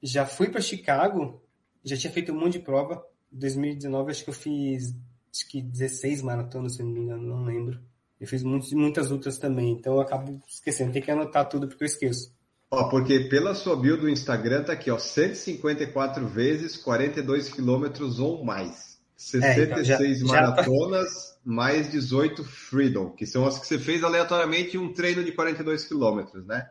já 0.01 0.25
fui 0.25 0.49
para 0.49 0.61
Chicago, 0.61 1.41
já 1.83 1.95
tinha 1.95 2.11
feito 2.11 2.31
um 2.31 2.39
monte 2.39 2.53
de 2.53 2.59
prova. 2.59 3.05
Em 3.31 3.37
2019, 3.37 4.11
acho 4.11 4.23
que 4.23 4.29
eu 4.29 4.33
fiz 4.33 4.95
acho 5.37 5.47
que 5.49 5.61
16 5.61 6.21
maratonas, 6.21 6.75
se 6.75 6.83
não 6.83 6.91
me 6.91 7.01
engano, 7.01 7.23
não 7.23 7.43
lembro. 7.43 7.79
Eu 8.19 8.27
fiz 8.27 8.41
muitos, 8.41 8.73
muitas 8.73 9.11
outras 9.11 9.37
também, 9.37 9.71
então 9.71 9.93
eu 9.93 10.01
acabo 10.01 10.41
esquecendo. 10.47 10.91
Tem 10.91 11.01
que 11.01 11.11
anotar 11.11 11.47
tudo 11.47 11.67
porque 11.67 11.83
eu 11.83 11.87
esqueço. 11.87 12.35
Ó, 12.69 12.89
porque 12.89 13.21
pela 13.21 13.55
sua 13.55 13.75
bio 13.75 13.97
do 13.97 14.09
Instagram 14.09 14.63
tá 14.63 14.73
aqui, 14.73 14.91
ó, 14.91 14.97
154 14.97 16.27
vezes 16.27 16.75
42 16.75 17.49
quilômetros 17.49 18.19
ou 18.19 18.43
mais. 18.43 18.97
66 19.15 19.57
é, 19.57 19.63
então 19.63 20.27
já, 20.27 20.41
maratonas, 20.41 21.07
já 21.07 21.33
tá... 21.33 21.39
mais 21.43 21.89
18 21.89 22.43
Freedom, 22.43 23.09
que 23.11 23.25
são 23.25 23.45
as 23.47 23.57
que 23.57 23.65
você 23.65 23.79
fez 23.79 24.03
aleatoriamente 24.03 24.77
um 24.77 24.93
treino 24.93 25.23
de 25.23 25.31
42 25.31 25.85
quilômetros, 25.85 26.45
né? 26.45 26.67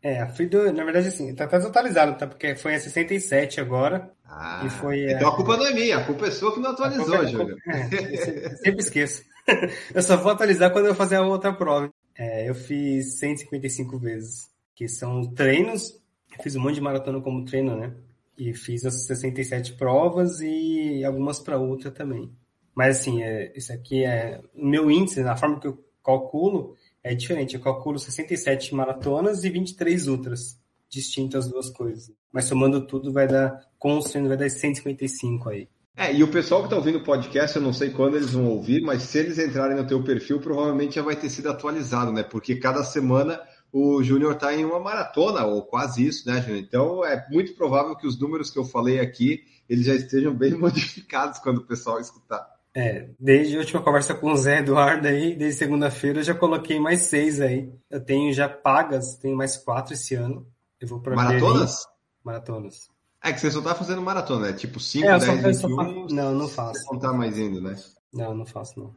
É, 0.00 0.20
a 0.20 0.28
Freedom, 0.28 0.70
na 0.72 0.84
verdade, 0.84 1.08
assim, 1.08 1.34
tá 1.34 1.44
até 1.44 1.56
atualizado, 1.56 2.16
tá? 2.16 2.26
Porque 2.26 2.54
foi 2.54 2.76
a 2.76 2.80
67 2.80 3.60
agora. 3.60 4.12
Ah, 4.24 4.62
e 4.64 4.70
foi, 4.70 5.10
então 5.10 5.28
a... 5.28 5.32
a 5.32 5.36
culpa 5.36 5.56
não 5.56 5.66
é 5.66 5.72
minha, 5.72 5.96
a 5.96 6.04
culpa 6.04 6.26
é 6.26 6.30
sua 6.30 6.54
que 6.54 6.60
não 6.60 6.70
atualizou, 6.70 7.22
é, 7.22 7.26
Júlio. 7.26 7.56
É, 7.66 8.50
sempre 8.56 8.80
esqueço. 8.80 9.24
eu 9.92 10.02
só 10.02 10.16
vou 10.16 10.30
atualizar 10.30 10.70
quando 10.70 10.86
eu 10.86 10.94
fazer 10.94 11.16
a 11.16 11.22
outra 11.22 11.52
prova. 11.52 11.92
É, 12.16 12.48
eu 12.48 12.54
fiz 12.54 13.18
155 13.18 13.98
vezes, 13.98 14.48
que 14.78 14.86
são 14.86 15.26
treinos. 15.34 16.00
Eu 16.30 16.40
fiz 16.40 16.54
um 16.54 16.60
monte 16.60 16.76
de 16.76 16.80
maratona 16.80 17.20
como 17.20 17.44
treino, 17.44 17.76
né? 17.76 17.92
E 18.38 18.54
fiz 18.54 18.84
as 18.84 19.06
67 19.06 19.72
provas 19.72 20.38
e 20.40 21.02
algumas 21.04 21.40
para 21.40 21.58
outra 21.58 21.90
também. 21.90 22.30
Mas 22.72 23.00
assim, 23.00 23.20
é, 23.20 23.52
isso 23.56 23.72
aqui 23.72 24.04
é 24.04 24.40
o 24.54 24.64
meu 24.64 24.88
índice, 24.88 25.20
na 25.20 25.36
forma 25.36 25.58
que 25.58 25.66
eu 25.66 25.84
calculo, 26.04 26.76
é 27.02 27.12
diferente. 27.12 27.56
Eu 27.56 27.60
calculo 27.60 27.98
67 27.98 28.72
maratonas 28.72 29.42
e 29.42 29.50
23 29.50 30.06
ultras, 30.06 30.56
distintas 30.88 31.46
as 31.46 31.50
duas 31.50 31.70
coisas. 31.70 32.12
Mas 32.32 32.44
somando 32.44 32.86
tudo 32.86 33.12
vai 33.12 33.26
dar, 33.26 33.60
com 33.80 33.98
vai 34.00 34.36
dar 34.36 34.48
155 34.48 35.48
aí. 35.48 35.68
É, 35.96 36.14
e 36.14 36.22
o 36.22 36.28
pessoal 36.28 36.60
que 36.60 36.66
está 36.68 36.76
ouvindo 36.76 36.98
o 36.98 37.04
podcast, 37.04 37.56
eu 37.56 37.62
não 37.62 37.72
sei 37.72 37.90
quando 37.90 38.16
eles 38.16 38.30
vão 38.30 38.46
ouvir, 38.46 38.80
mas 38.82 39.02
se 39.02 39.18
eles 39.18 39.40
entrarem 39.40 39.76
no 39.76 39.88
teu 39.88 40.04
perfil, 40.04 40.38
provavelmente 40.38 40.94
já 40.94 41.02
vai 41.02 41.16
ter 41.16 41.28
sido 41.28 41.50
atualizado, 41.50 42.12
né? 42.12 42.22
Porque 42.22 42.54
cada 42.54 42.84
semana 42.84 43.40
o 43.72 44.02
Júnior 44.02 44.32
está 44.32 44.54
em 44.54 44.64
uma 44.64 44.80
maratona, 44.80 45.44
ou 45.44 45.62
quase 45.62 46.06
isso, 46.06 46.28
né, 46.28 46.40
Júnior? 46.40 46.58
Então 46.58 47.04
é 47.04 47.26
muito 47.30 47.54
provável 47.54 47.96
que 47.96 48.06
os 48.06 48.18
números 48.18 48.50
que 48.50 48.58
eu 48.58 48.64
falei 48.64 49.00
aqui, 49.00 49.44
eles 49.68 49.86
já 49.86 49.94
estejam 49.94 50.34
bem 50.34 50.52
modificados 50.58 51.38
quando 51.38 51.58
o 51.58 51.66
pessoal 51.66 52.00
escutar. 52.00 52.46
É, 52.74 53.08
desde 53.18 53.56
a 53.56 53.60
última 53.60 53.82
conversa 53.82 54.14
com 54.14 54.30
o 54.30 54.36
Zé 54.36 54.58
Eduardo 54.58 55.08
aí, 55.08 55.34
desde 55.34 55.58
segunda-feira, 55.58 56.20
eu 56.20 56.24
já 56.24 56.34
coloquei 56.34 56.78
mais 56.78 57.02
seis 57.02 57.40
aí. 57.40 57.72
Eu 57.90 58.00
tenho 58.00 58.32
já 58.32 58.48
pagas, 58.48 59.16
tenho 59.16 59.36
mais 59.36 59.56
quatro 59.56 59.94
esse 59.94 60.14
ano. 60.14 60.46
Eu 60.80 60.86
vou 60.86 61.00
para 61.00 61.16
Maratonas? 61.16 61.76
Berlim. 61.76 62.24
Maratonas. 62.24 62.88
É 63.22 63.32
que 63.32 63.40
você 63.40 63.50
só 63.50 63.60
tá 63.60 63.74
fazendo 63.74 64.00
maratona, 64.00 64.48
né? 64.48 64.52
Tipo 64.52 64.78
5, 64.78 65.06
é, 65.06 65.18
10, 65.18 65.42
21. 65.42 65.76
Faço... 65.76 66.14
Não, 66.14 66.34
não 66.34 66.48
faço. 66.48 66.80
Você 66.84 66.92
não 66.92 67.00
tá 67.00 67.12
mais 67.12 67.36
indo, 67.36 67.60
né? 67.60 67.76
Não, 68.12 68.34
não 68.34 68.46
faço, 68.46 68.78
não. 68.78 68.94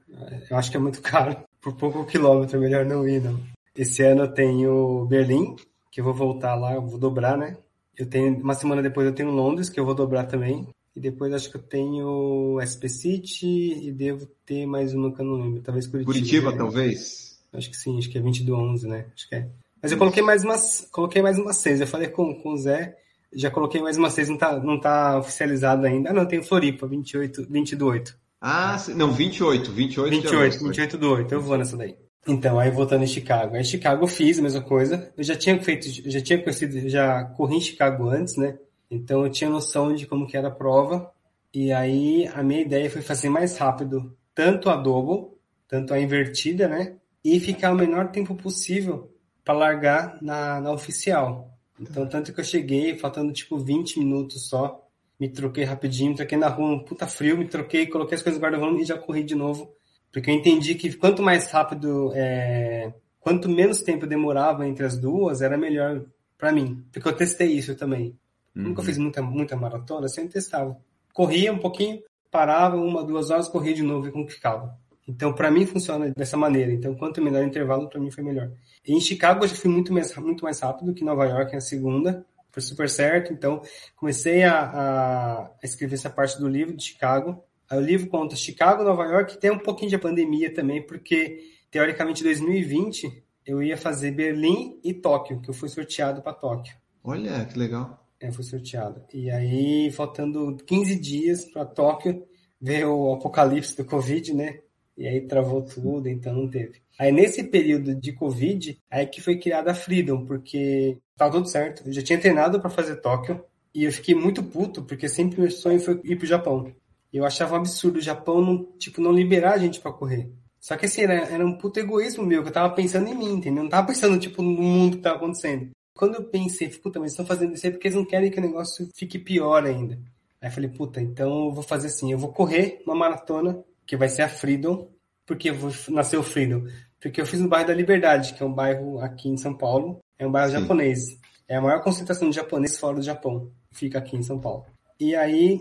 Eu 0.49 0.57
acho 0.57 0.69
que 0.69 0.77
é 0.77 0.79
muito 0.79 1.01
caro. 1.03 1.35
Por 1.59 1.73
pouco 1.75 2.05
quilômetro, 2.05 2.57
é 2.57 2.59
melhor 2.59 2.85
não 2.85 3.07
ir, 3.07 3.21
não. 3.21 3.39
Esse 3.75 4.03
ano 4.03 4.23
eu 4.23 4.33
tenho 4.33 5.05
Berlim, 5.05 5.55
que 5.91 6.01
eu 6.01 6.05
vou 6.05 6.13
voltar 6.13 6.55
lá, 6.55 6.73
eu 6.73 6.81
vou 6.81 6.99
dobrar, 6.99 7.37
né? 7.37 7.57
Eu 7.97 8.05
tenho, 8.05 8.37
uma 8.37 8.53
semana 8.53 8.81
depois 8.81 9.05
eu 9.05 9.13
tenho 9.13 9.31
Londres, 9.31 9.69
que 9.69 9.79
eu 9.79 9.85
vou 9.85 9.93
dobrar 9.93 10.25
também. 10.25 10.67
E 10.95 10.99
depois 10.99 11.33
acho 11.33 11.49
que 11.49 11.55
eu 11.55 11.61
tenho 11.61 12.59
SP 12.59 12.89
City 12.89 13.87
e 13.87 13.91
devo 13.91 14.25
ter 14.45 14.65
mais 14.65 14.93
uma 14.93 15.13
que 15.13 15.21
eu 15.21 15.25
não 15.25 15.35
lembro. 15.35 15.61
Talvez 15.61 15.87
Curitiba. 15.87 16.13
Curitiba, 16.13 16.57
talvez? 16.57 17.39
Acho 17.53 17.69
que 17.69 17.77
sim, 17.77 17.97
acho 17.97 18.09
que 18.09 18.17
é 18.17 18.21
20 18.21 18.43
do 18.43 18.55
11, 18.55 18.87
né? 18.87 19.05
Acho 19.15 19.29
que 19.29 19.35
é. 19.35 19.47
Mas 19.81 19.91
eu 19.91 19.97
coloquei 19.97 20.21
mais 20.21 20.43
umas, 20.43 20.87
coloquei 20.91 21.21
mais 21.21 21.37
umas 21.37 21.57
seis. 21.57 21.81
Eu 21.81 21.87
falei 21.87 22.07
com, 22.09 22.35
com 22.35 22.53
o 22.53 22.57
Zé, 22.57 22.97
já 23.33 23.49
coloquei 23.49 23.81
mais 23.81 23.97
umas 23.97 24.13
seis, 24.13 24.29
não 24.29 24.37
tá, 24.37 24.59
não 24.59 24.79
tá 24.79 25.17
oficializado 25.17 25.85
ainda. 25.85 26.11
Ah, 26.11 26.13
não, 26.13 26.25
tem 26.25 26.43
Floripa, 26.43 26.85
28, 26.85 27.47
20 27.49 27.75
do 27.75 27.87
8. 27.87 28.17
Ah, 28.41 28.77
não, 28.95 29.11
28, 29.11 29.71
28 29.71 30.09
28, 30.09 30.63
28 30.63 30.97
do 30.97 31.11
8, 31.11 31.33
eu 31.33 31.41
vou 31.41 31.57
nessa 31.57 31.77
daí. 31.77 31.95
Então, 32.27 32.59
aí 32.59 32.69
voltando 32.69 33.03
em 33.03 33.07
Chicago. 33.07 33.55
Aí 33.55 33.61
em 33.61 33.65
Chicago 33.65 34.03
eu 34.03 34.07
fiz 34.07 34.37
a 34.37 34.41
mesma 34.41 34.61
coisa. 34.61 35.11
Eu 35.17 35.23
já 35.23 35.35
tinha 35.35 35.61
feito, 35.61 35.87
já 36.09 36.21
tinha 36.21 36.41
conhecido, 36.41 36.87
já 36.87 37.23
corri 37.23 37.57
em 37.57 37.61
Chicago 37.61 38.09
antes, 38.09 38.37
né? 38.37 38.57
Então 38.89 39.23
eu 39.23 39.31
tinha 39.31 39.49
noção 39.49 39.93
de 39.93 40.05
como 40.05 40.27
que 40.27 40.37
era 40.37 40.49
a 40.49 40.51
prova. 40.51 41.11
E 41.53 41.71
aí 41.71 42.27
a 42.33 42.43
minha 42.43 42.61
ideia 42.61 42.89
foi 42.89 43.01
fazer 43.01 43.29
mais 43.29 43.57
rápido 43.57 44.15
tanto 44.35 44.69
a 44.69 44.75
double, 44.75 45.35
tanto 45.67 45.93
a 45.93 45.99
invertida, 45.99 46.67
né? 46.67 46.97
E 47.23 47.39
ficar 47.39 47.71
o 47.71 47.75
menor 47.75 48.11
tempo 48.11 48.35
possível 48.35 49.11
para 49.43 49.55
largar 49.55 50.21
na, 50.21 50.61
na 50.61 50.71
oficial. 50.71 51.49
Então, 51.79 52.07
tanto 52.07 52.31
que 52.31 52.39
eu 52.39 52.43
cheguei, 52.43 52.97
faltando 52.97 53.33
tipo 53.33 53.57
20 53.57 53.97
minutos 53.99 54.47
só, 54.47 54.87
me 55.19 55.27
troquei 55.27 55.63
rapidinho, 55.63 56.15
troquei 56.15 56.37
na 56.37 56.47
rua, 56.47 56.73
um 56.73 56.79
puta 56.79 57.07
frio, 57.07 57.37
me 57.37 57.47
troquei, 57.47 57.87
coloquei 57.87 58.15
as 58.15 58.21
coisas 58.21 58.39
no 58.39 58.43
guarda-volume 58.43 58.83
e 58.83 58.85
já 58.85 58.97
corri 58.97 59.23
de 59.23 59.35
novo 59.35 59.73
porque 60.11 60.29
eu 60.29 60.35
entendi 60.35 60.75
que 60.75 60.93
quanto 60.93 61.21
mais 61.21 61.49
rápido, 61.49 62.11
é, 62.13 62.93
quanto 63.19 63.47
menos 63.47 63.81
tempo 63.81 64.05
demorava 64.05 64.67
entre 64.67 64.85
as 64.85 64.97
duas, 64.97 65.41
era 65.41 65.57
melhor 65.57 66.03
para 66.37 66.51
mim. 66.51 66.83
Porque 66.91 67.07
eu 67.07 67.15
testei 67.15 67.47
isso 67.51 67.75
também. 67.75 68.17
Uhum. 68.55 68.63
Nunca 68.63 68.83
fiz 68.83 68.97
muita, 68.97 69.21
muita 69.21 69.55
maratona, 69.55 70.07
sempre 70.09 70.33
testava. 70.33 70.77
Corria 71.13 71.53
um 71.53 71.59
pouquinho, 71.59 72.01
parava 72.29 72.75
uma, 72.77 73.03
duas 73.03 73.29
horas, 73.29 73.47
corria 73.47 73.73
de 73.73 73.83
novo 73.83 74.07
e 74.07 74.11
como 74.11 74.29
ficava. 74.29 74.77
Então, 75.07 75.33
para 75.33 75.49
mim, 75.49 75.65
funciona 75.65 76.09
dessa 76.15 76.37
maneira. 76.37 76.71
Então, 76.71 76.95
quanto 76.95 77.21
menor 77.21 77.43
o 77.43 77.47
intervalo, 77.47 77.89
para 77.89 77.99
mim 77.99 78.11
foi 78.11 78.23
melhor. 78.23 78.51
E 78.85 78.93
em 78.93 79.01
Chicago, 79.01 79.43
eu 79.43 79.47
já 79.47 79.55
fui 79.55 79.69
muito 79.69 79.93
mais, 79.93 80.15
muito 80.17 80.43
mais 80.43 80.59
rápido 80.59 80.93
que 80.93 81.03
Nova 81.03 81.25
York, 81.25 81.53
na 81.53 81.61
segunda. 81.61 82.25
Foi 82.51 82.61
super 82.61 82.89
certo. 82.89 83.33
Então, 83.33 83.61
comecei 83.95 84.43
a, 84.43 84.61
a 84.61 85.51
escrever 85.63 85.95
essa 85.95 86.09
parte 86.09 86.39
do 86.39 86.47
livro 86.47 86.75
de 86.75 86.83
Chicago. 86.83 87.43
O 87.71 87.79
livro 87.79 88.07
conta 88.09 88.35
Chicago, 88.35 88.83
Nova 88.83 89.05
York, 89.05 89.37
tem 89.39 89.51
um 89.51 89.59
pouquinho 89.59 89.89
de 89.89 89.97
pandemia 89.97 90.53
também, 90.53 90.81
porque 90.81 91.39
teoricamente 91.69 92.21
em 92.21 92.25
2020 92.25 93.23
eu 93.45 93.63
ia 93.63 93.77
fazer 93.77 94.11
Berlim 94.11 94.79
e 94.83 94.93
Tóquio, 94.93 95.39
que 95.41 95.49
eu 95.49 95.53
fui 95.53 95.69
sorteado 95.69 96.21
para 96.21 96.33
Tóquio. 96.33 96.75
Olha, 97.03 97.45
que 97.45 97.57
legal. 97.57 98.05
É, 98.19 98.31
fui 98.31 98.43
sorteado. 98.43 99.01
E 99.13 99.31
aí, 99.31 99.89
faltando 99.91 100.55
15 100.65 100.95
dias 100.99 101.45
para 101.45 101.65
Tóquio, 101.65 102.23
veio 102.59 102.93
o 102.93 103.13
apocalipse 103.13 103.75
do 103.75 103.85
Covid, 103.85 104.33
né? 104.33 104.59
E 104.97 105.07
aí 105.07 105.21
travou 105.21 105.63
tudo, 105.63 106.07
então 106.07 106.33
não 106.33 106.47
teve. 106.47 106.81
Aí 106.99 107.11
nesse 107.11 107.43
período 107.43 107.95
de 107.95 108.11
Covid, 108.11 108.77
aí 108.89 109.07
que 109.07 109.21
foi 109.21 109.39
criada 109.39 109.71
a 109.71 109.75
Freedom, 109.75 110.25
porque 110.25 110.99
tava 111.17 111.31
tudo 111.31 111.47
certo. 111.47 111.83
Eu 111.87 111.93
já 111.93 112.03
tinha 112.03 112.19
treinado 112.19 112.59
para 112.59 112.69
fazer 112.69 112.97
Tóquio 112.97 113.43
e 113.73 113.85
eu 113.85 113.91
fiquei 113.91 114.13
muito 114.13 114.43
puto, 114.43 114.83
porque 114.83 115.09
sempre 115.09 115.41
meu 115.41 115.49
sonho 115.49 115.79
foi 115.79 115.99
ir 116.03 116.17
pro 116.17 116.27
Japão. 116.27 116.71
Eu 117.13 117.25
achava 117.25 117.53
um 117.53 117.57
absurdo 117.57 117.97
o 117.97 118.01
Japão 118.01 118.41
não, 118.41 118.63
tipo, 118.77 119.01
não 119.01 119.11
liberar 119.11 119.53
a 119.53 119.57
gente 119.57 119.79
para 119.79 119.91
correr. 119.91 120.31
Só 120.59 120.77
que 120.77 120.85
assim, 120.85 121.01
era, 121.01 121.13
era 121.13 121.45
um 121.45 121.57
puto 121.57 121.79
egoísmo 121.79 122.25
meu, 122.25 122.43
que 122.43 122.49
eu 122.49 122.53
tava 122.53 122.73
pensando 122.73 123.07
em 123.09 123.15
mim, 123.15 123.33
entendeu? 123.33 123.61
Eu 123.61 123.63
não 123.63 123.69
tava 123.69 123.87
pensando, 123.87 124.19
tipo, 124.19 124.41
no 124.41 124.51
mundo 124.51 124.97
que 124.97 125.03
tava 125.03 125.17
acontecendo. 125.17 125.71
Quando 125.95 126.15
eu 126.15 126.23
pensei, 126.23 126.69
puta, 126.69 126.99
mas 126.99 127.11
estão 127.11 127.25
fazendo 127.25 127.53
isso 127.53 127.65
aí 127.65 127.71
porque 127.71 127.87
eles 127.87 127.97
não 127.97 128.05
querem 128.05 128.31
que 128.31 128.39
o 128.39 128.41
negócio 128.41 128.87
fique 128.95 129.19
pior 129.19 129.65
ainda. 129.65 129.99
Aí 130.39 130.49
eu 130.49 130.51
falei, 130.53 130.69
puta, 130.69 131.01
então 131.01 131.47
eu 131.47 131.51
vou 131.51 131.63
fazer 131.63 131.87
assim, 131.87 132.11
eu 132.11 132.17
vou 132.17 132.31
correr 132.31 132.81
uma 132.85 132.95
maratona, 132.95 133.63
que 133.85 133.97
vai 133.97 134.07
ser 134.07 134.21
a 134.21 134.29
Freedom, 134.29 134.89
porque 135.25 135.51
vou 135.51 135.71
nascer 135.89 136.17
o 136.17 136.23
Freedom. 136.23 136.63
Porque 136.99 137.19
eu 137.19 137.25
fiz 137.25 137.39
no 137.39 137.49
bairro 137.49 137.67
da 137.67 137.73
Liberdade, 137.73 138.33
que 138.33 138.41
é 138.41 138.45
um 138.45 138.53
bairro 138.53 138.99
aqui 138.99 139.27
em 139.29 139.37
São 139.37 139.55
Paulo, 139.55 139.99
é 140.17 140.25
um 140.25 140.31
bairro 140.31 140.51
Sim. 140.51 140.61
japonês. 140.61 140.99
É 141.47 141.57
a 141.57 141.61
maior 141.61 141.83
concentração 141.83 142.29
de 142.29 142.35
japoneses 142.35 142.79
fora 142.79 142.95
do 142.95 143.01
Japão, 143.01 143.51
fica 143.71 143.97
aqui 143.97 144.15
em 144.15 144.23
São 144.23 144.39
Paulo. 144.39 144.65
E 144.99 145.15
aí 145.15 145.59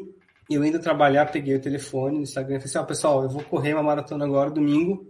eu 0.55 0.65
indo 0.65 0.81
trabalhar, 0.81 1.27
peguei 1.27 1.55
o 1.55 1.61
telefone 1.61 2.17
no 2.17 2.23
Instagram 2.23 2.57
e 2.57 2.61
falei 2.61 2.71
assim, 2.71 2.79
ó, 2.79 2.83
oh, 2.83 2.87
pessoal, 2.87 3.23
eu 3.23 3.31
vou 3.31 3.43
correr 3.43 3.75
uma 3.75 3.83
maratona 3.83 4.25
agora, 4.25 4.51
domingo. 4.51 5.07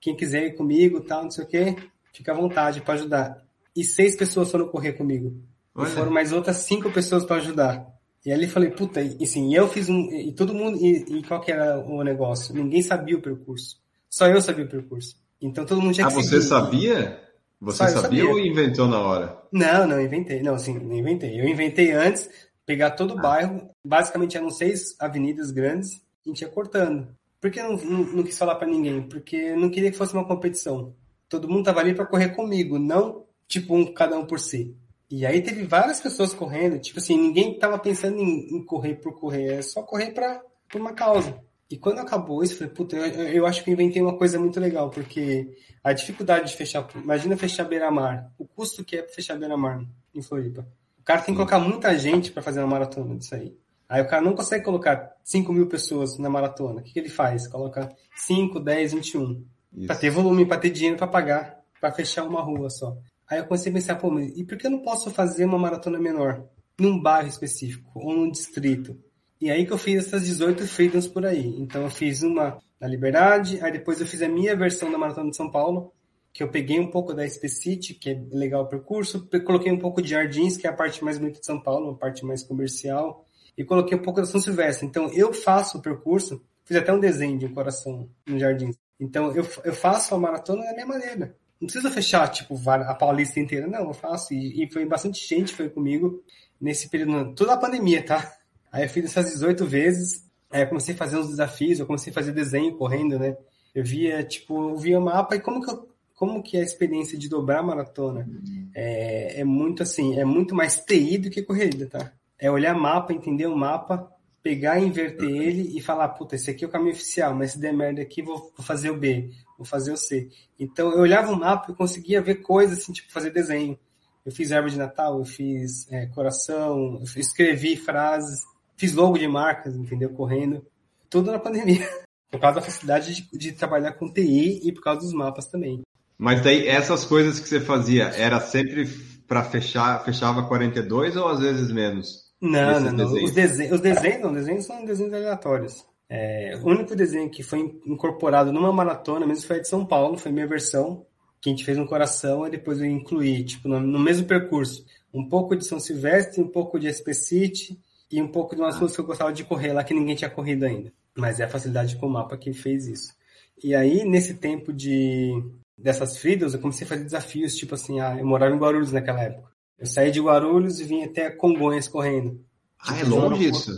Quem 0.00 0.14
quiser 0.14 0.46
ir 0.46 0.54
comigo, 0.54 1.00
tal, 1.00 1.24
não 1.24 1.30
sei 1.30 1.44
o 1.44 1.48
quê, 1.48 1.76
fica 2.12 2.32
à 2.32 2.34
vontade 2.34 2.80
para 2.80 2.94
ajudar. 2.94 3.44
E 3.74 3.82
seis 3.82 4.16
pessoas 4.16 4.50
foram 4.50 4.68
correr 4.68 4.92
comigo. 4.92 5.34
Olha. 5.74 5.88
E 5.88 5.90
foram 5.90 6.10
mais 6.10 6.32
outras 6.32 6.58
cinco 6.58 6.90
pessoas 6.90 7.24
para 7.24 7.36
ajudar. 7.36 7.86
E 8.24 8.30
eu 8.30 8.48
falei, 8.48 8.70
puta, 8.70 9.00
e 9.00 9.22
assim, 9.22 9.54
eu 9.54 9.68
fiz 9.68 9.88
um. 9.88 10.10
E 10.12 10.32
todo 10.32 10.52
mundo. 10.52 10.76
E, 10.78 11.18
e, 11.18 11.22
qual 11.22 11.40
que 11.40 11.52
era 11.52 11.78
o 11.78 12.02
negócio? 12.02 12.52
Ninguém 12.52 12.82
sabia 12.82 13.16
o 13.16 13.22
percurso. 13.22 13.76
Só 14.10 14.26
eu 14.26 14.40
sabia 14.40 14.64
o 14.64 14.68
percurso. 14.68 15.16
Então 15.40 15.64
todo 15.64 15.80
mundo 15.80 15.94
já 15.94 16.06
Ah, 16.06 16.10
você 16.10 16.42
sabia? 16.42 17.20
Você 17.60 17.78
sabia, 17.78 18.02
sabia, 18.02 18.26
ou 18.26 18.38
inventou 18.38 18.88
na 18.88 18.98
hora? 18.98 19.38
Não, 19.52 19.86
não 19.86 20.00
inventei. 20.00 20.42
Não, 20.42 20.54
assim, 20.54 20.76
não 20.78 20.96
inventei. 20.96 21.40
Eu 21.40 21.48
inventei 21.48 21.92
antes, 21.92 22.28
pegar 22.66 22.90
todo 22.90 23.14
o 23.14 23.18
ah. 23.18 23.22
bairro, 23.22 23.70
basicamente 23.82 24.36
eram 24.36 24.50
seis 24.50 24.96
avenidas 24.98 25.50
grandes, 25.50 26.02
a 26.24 26.28
gente 26.28 26.42
ia 26.42 26.48
cortando. 26.48 27.08
Por 27.40 27.50
que 27.50 27.62
não, 27.62 27.76
não, 27.76 28.04
não 28.04 28.22
quis 28.24 28.36
falar 28.36 28.56
para 28.56 28.66
ninguém? 28.66 29.02
Porque 29.02 29.54
não 29.54 29.70
queria 29.70 29.90
que 29.90 29.96
fosse 29.96 30.12
uma 30.12 30.26
competição. 30.26 30.94
Todo 31.28 31.48
mundo 31.48 31.64
tava 31.64 31.80
ali 31.80 31.94
para 31.94 32.06
correr 32.06 32.30
comigo, 32.30 32.78
não 32.78 33.24
tipo 33.48 33.74
um 33.74 33.92
cada 33.92 34.18
um 34.18 34.26
por 34.26 34.40
si. 34.40 34.76
E 35.08 35.24
aí 35.24 35.40
teve 35.40 35.64
várias 35.64 36.00
pessoas 36.00 36.34
correndo, 36.34 36.80
tipo 36.80 36.98
assim, 36.98 37.16
ninguém 37.16 37.56
tava 37.58 37.78
pensando 37.78 38.18
em, 38.18 38.56
em 38.56 38.64
correr 38.64 38.96
por 38.96 39.12
correr, 39.18 39.58
é 39.58 39.62
só 39.62 39.82
correr 39.82 40.10
para 40.12 40.42
por 40.68 40.80
uma 40.80 40.92
causa. 40.92 41.40
E 41.70 41.76
quando 41.76 42.00
acabou 42.00 42.42
isso, 42.42 42.54
eu 42.54 42.58
falei, 42.58 42.74
puta, 42.74 42.96
eu, 42.96 43.28
eu, 43.28 43.46
acho 43.46 43.62
que 43.62 43.70
inventei 43.70 44.00
uma 44.00 44.16
coisa 44.16 44.38
muito 44.38 44.58
legal, 44.58 44.90
porque 44.90 45.56
a 45.82 45.92
dificuldade 45.92 46.50
de 46.50 46.56
fechar, 46.56 46.88
imagina 46.96 47.36
fechar 47.36 47.64
beira-mar, 47.64 48.32
o 48.38 48.46
custo 48.46 48.84
que 48.84 48.96
é 48.96 49.08
fechar 49.08 49.36
beira-mar 49.36 49.84
em 50.14 50.22
Floripa. 50.22 50.66
O 51.06 51.12
cara 51.14 51.20
tem 51.20 51.32
que 51.32 51.36
colocar 51.36 51.60
muita 51.60 51.96
gente 51.96 52.32
para 52.32 52.42
fazer 52.42 52.58
uma 52.58 52.66
maratona 52.66 53.14
disso 53.14 53.32
aí. 53.36 53.56
Aí 53.88 54.02
o 54.02 54.08
cara 54.08 54.20
não 54.20 54.34
consegue 54.34 54.64
colocar 54.64 55.14
5 55.22 55.52
mil 55.52 55.68
pessoas 55.68 56.18
na 56.18 56.28
maratona. 56.28 56.80
O 56.80 56.82
que, 56.82 56.92
que 56.92 56.98
ele 56.98 57.08
faz? 57.08 57.46
Coloca 57.46 57.88
5, 58.16 58.58
10, 58.58 58.92
21. 58.94 59.44
Para 59.86 59.94
ter 59.94 60.10
volume, 60.10 60.44
para 60.44 60.58
ter 60.58 60.70
dinheiro 60.70 60.96
para 60.96 61.06
pagar, 61.06 61.60
para 61.80 61.92
fechar 61.92 62.24
uma 62.24 62.42
rua 62.42 62.68
só. 62.68 62.98
Aí 63.30 63.38
eu 63.38 63.44
comecei 63.44 63.70
a 63.70 63.74
pensar, 63.76 63.94
pô, 63.94 64.10
mas 64.10 64.36
e 64.36 64.42
por 64.42 64.58
que 64.58 64.66
eu 64.66 64.70
não 64.72 64.80
posso 64.80 65.08
fazer 65.12 65.44
uma 65.44 65.56
maratona 65.60 65.96
menor? 65.96 66.44
Num 66.76 67.00
bairro 67.00 67.28
específico, 67.28 67.88
ou 67.94 68.12
num 68.12 68.28
distrito? 68.28 68.98
E 69.40 69.48
aí 69.48 69.64
que 69.64 69.72
eu 69.72 69.78
fiz 69.78 70.04
essas 70.04 70.24
18 70.26 70.66
freedoms 70.66 71.06
por 71.06 71.24
aí. 71.24 71.54
Então 71.60 71.82
eu 71.82 71.90
fiz 71.90 72.24
uma 72.24 72.58
na 72.80 72.88
Liberdade, 72.88 73.60
aí 73.62 73.70
depois 73.70 74.00
eu 74.00 74.06
fiz 74.08 74.22
a 74.22 74.28
minha 74.28 74.56
versão 74.56 74.90
da 74.90 74.98
Maratona 74.98 75.30
de 75.30 75.36
São 75.36 75.50
Paulo, 75.50 75.92
que 76.36 76.42
eu 76.42 76.48
peguei 76.50 76.78
um 76.78 76.90
pouco 76.90 77.14
da 77.14 77.26
Specity, 77.26 77.94
que 77.94 78.10
é 78.10 78.22
legal 78.30 78.64
o 78.64 78.66
percurso, 78.66 79.26
coloquei 79.42 79.72
um 79.72 79.78
pouco 79.78 80.02
de 80.02 80.10
Jardins, 80.10 80.58
que 80.58 80.66
é 80.66 80.70
a 80.70 80.72
parte 80.72 81.02
mais 81.02 81.16
bonita 81.16 81.40
de 81.40 81.46
São 81.46 81.58
Paulo, 81.58 81.88
uma 81.88 81.96
parte 81.96 82.26
mais 82.26 82.42
comercial, 82.42 83.24
e 83.56 83.64
coloquei 83.64 83.96
um 83.96 84.02
pouco 84.02 84.20
da 84.20 84.26
São 84.26 84.38
Silvestre. 84.38 84.86
Então 84.86 85.10
eu 85.14 85.32
faço 85.32 85.78
o 85.78 85.80
percurso, 85.80 86.44
fiz 86.62 86.76
até 86.76 86.92
um 86.92 87.00
desenho 87.00 87.38
de 87.38 87.46
um 87.46 87.54
coração 87.54 88.10
no 88.26 88.38
Jardins. 88.38 88.76
Então 89.00 89.34
eu, 89.34 89.48
eu 89.64 89.72
faço 89.72 90.14
a 90.14 90.18
maratona 90.18 90.62
da 90.62 90.74
minha 90.74 90.84
maneira. 90.84 91.34
Não 91.58 91.68
precisa 91.68 91.90
fechar, 91.90 92.28
tipo, 92.28 92.54
a 92.68 92.94
Paulista 92.94 93.40
inteira, 93.40 93.66
não, 93.66 93.86
eu 93.86 93.94
faço. 93.94 94.34
E, 94.34 94.62
e 94.62 94.70
foi 94.70 94.84
bastante 94.84 95.26
gente 95.26 95.54
foi 95.54 95.70
comigo 95.70 96.22
nesse 96.60 96.90
período, 96.90 97.34
toda 97.34 97.54
a 97.54 97.58
pandemia, 97.58 98.04
tá? 98.04 98.30
Aí 98.70 98.82
eu 98.82 98.90
fiz 98.90 99.06
essas 99.06 99.32
18 99.32 99.64
vezes, 99.64 100.22
aí 100.50 100.60
eu 100.60 100.68
comecei 100.68 100.94
a 100.94 100.98
fazer 100.98 101.16
uns 101.16 101.28
desafios, 101.28 101.80
eu 101.80 101.86
comecei 101.86 102.10
a 102.10 102.14
fazer 102.14 102.32
desenho 102.32 102.76
correndo, 102.76 103.18
né? 103.18 103.38
Eu 103.74 103.82
via, 103.82 104.22
tipo, 104.22 104.68
eu 104.68 104.76
via 104.76 104.98
o 104.98 105.02
mapa 105.02 105.34
e 105.34 105.40
como 105.40 105.64
que 105.64 105.70
eu, 105.70 105.95
como 106.16 106.42
que 106.42 106.56
é 106.56 106.60
a 106.60 106.64
experiência 106.64 107.16
de 107.16 107.28
dobrar 107.28 107.60
a 107.60 107.62
maratona 107.62 108.26
é, 108.74 109.40
é 109.40 109.44
muito 109.44 109.82
assim, 109.82 110.18
é 110.18 110.24
muito 110.24 110.54
mais 110.54 110.80
TI 110.80 111.18
do 111.18 111.30
que 111.30 111.42
corrida, 111.42 111.86
tá? 111.86 112.10
É 112.38 112.50
olhar 112.50 112.74
mapa, 112.74 113.12
entender 113.12 113.46
o 113.46 113.56
mapa, 113.56 114.10
pegar, 114.42 114.80
inverter 114.80 115.28
ele 115.28 115.76
e 115.76 115.80
falar, 115.80 116.08
puta, 116.08 116.34
esse 116.34 116.50
aqui 116.50 116.64
é 116.64 116.68
o 116.68 116.70
caminho 116.70 116.92
oficial, 116.92 117.34
mas 117.34 117.52
se 117.52 117.60
der 117.60 117.72
merda 117.72 118.00
aqui, 118.00 118.22
vou, 118.22 118.52
vou 118.56 118.64
fazer 118.64 118.90
o 118.90 118.96
B, 118.96 119.30
vou 119.58 119.66
fazer 119.66 119.92
o 119.92 119.96
C. 119.96 120.30
Então 120.58 120.90
eu 120.90 121.00
olhava 121.00 121.30
o 121.30 121.38
mapa 121.38 121.70
e 121.70 121.74
conseguia 121.74 122.22
ver 122.22 122.36
coisas 122.36 122.78
assim, 122.78 122.92
tipo 122.92 123.12
fazer 123.12 123.30
desenho. 123.30 123.78
Eu 124.24 124.32
fiz 124.32 124.52
árvore 124.52 124.72
de 124.72 124.78
Natal, 124.78 125.18
eu 125.18 125.24
fiz 125.24 125.90
é, 125.92 126.06
coração, 126.06 126.98
eu 127.00 127.20
escrevi 127.20 127.76
frases, 127.76 128.42
fiz 128.74 128.94
logo 128.94 129.18
de 129.18 129.28
marcas, 129.28 129.76
entendeu? 129.76 130.10
Correndo. 130.10 130.66
Tudo 131.10 131.30
na 131.30 131.38
pandemia. 131.38 131.86
Por 132.30 132.40
causa 132.40 132.56
da 132.56 132.66
facilidade 132.66 133.14
de, 133.14 133.38
de 133.38 133.52
trabalhar 133.52 133.92
com 133.92 134.12
TI 134.12 134.66
e 134.66 134.72
por 134.72 134.82
causa 134.82 135.00
dos 135.00 135.12
mapas 135.12 135.46
também. 135.46 135.82
Mas 136.18 136.42
daí 136.42 136.66
essas 136.66 137.04
coisas 137.04 137.38
que 137.38 137.48
você 137.48 137.60
fazia, 137.60 138.04
era 138.04 138.40
sempre 138.40 138.86
para 139.26 139.42
fechar, 139.44 140.04
fechava 140.04 140.46
42 140.46 141.16
ou 141.16 141.28
às 141.28 141.40
vezes 141.40 141.70
menos? 141.70 142.26
Não, 142.40 142.80
não, 142.80 142.92
não. 142.92 143.12
Os, 143.24 143.32
desenhos, 143.32 143.72
os 143.72 143.80
desenhos, 143.80 144.22
não, 144.22 144.32
desenhos 144.32 144.64
são 144.64 144.84
desenhos 144.84 145.12
aleatórios. 145.12 145.84
É, 146.08 146.58
o 146.62 146.68
único 146.68 146.94
desenho 146.94 147.28
que 147.28 147.42
foi 147.42 147.58
incorporado 147.84 148.52
numa 148.52 148.72
maratona 148.72 149.26
mesmo 149.26 149.46
foi 149.46 149.56
a 149.56 149.60
de 149.60 149.68
São 149.68 149.84
Paulo, 149.84 150.16
foi 150.16 150.30
minha 150.30 150.46
versão, 150.46 151.04
que 151.40 151.48
a 151.48 151.52
gente 151.52 151.64
fez 151.64 151.76
no 151.76 151.86
coração 151.86 152.46
e 152.46 152.50
depois 152.50 152.78
eu 152.78 152.86
incluí, 152.86 153.44
tipo, 153.44 153.68
no, 153.68 153.80
no 153.80 153.98
mesmo 153.98 154.26
percurso. 154.26 154.84
Um 155.12 155.28
pouco 155.28 155.56
de 155.56 155.66
São 155.66 155.80
Silvestre, 155.80 156.40
um 156.40 156.48
pouco 156.48 156.78
de 156.78 156.92
SP 156.92 157.12
City 157.14 157.80
e 158.10 158.22
um 158.22 158.28
pouco 158.28 158.54
de 158.54 158.62
umas 158.62 158.76
ruas 158.76 158.94
que 158.94 159.00
eu 159.00 159.06
gostava 159.06 159.32
de 159.32 159.44
correr 159.44 159.72
lá 159.72 159.82
que 159.82 159.94
ninguém 159.94 160.14
tinha 160.14 160.30
corrido 160.30 160.64
ainda. 160.64 160.92
Mas 161.16 161.40
é 161.40 161.44
a 161.44 161.48
facilidade 161.48 161.96
com 161.96 162.06
o 162.06 162.10
mapa 162.10 162.36
que 162.36 162.52
fez 162.52 162.86
isso. 162.86 163.14
E 163.62 163.74
aí, 163.74 164.04
nesse 164.04 164.34
tempo 164.34 164.72
de 164.72 165.42
dessas 165.76 166.18
freedoms, 166.18 166.54
eu 166.54 166.60
comecei 166.60 166.86
a 166.86 166.88
fazer 166.88 167.04
desafios, 167.04 167.56
tipo 167.56 167.74
assim, 167.74 168.00
ah, 168.00 168.16
eu 168.18 168.26
morava 168.26 168.54
em 168.54 168.58
Guarulhos 168.58 168.92
naquela 168.92 169.22
época. 169.22 169.50
Eu 169.78 169.86
saí 169.86 170.10
de 170.10 170.20
Guarulhos 170.20 170.80
e 170.80 170.84
vim 170.84 171.04
até 171.04 171.30
Congonhas 171.30 171.86
correndo. 171.86 172.42
Ah, 172.80 172.98
é 172.98 173.04
longe 173.04 173.48
isso? 173.48 173.72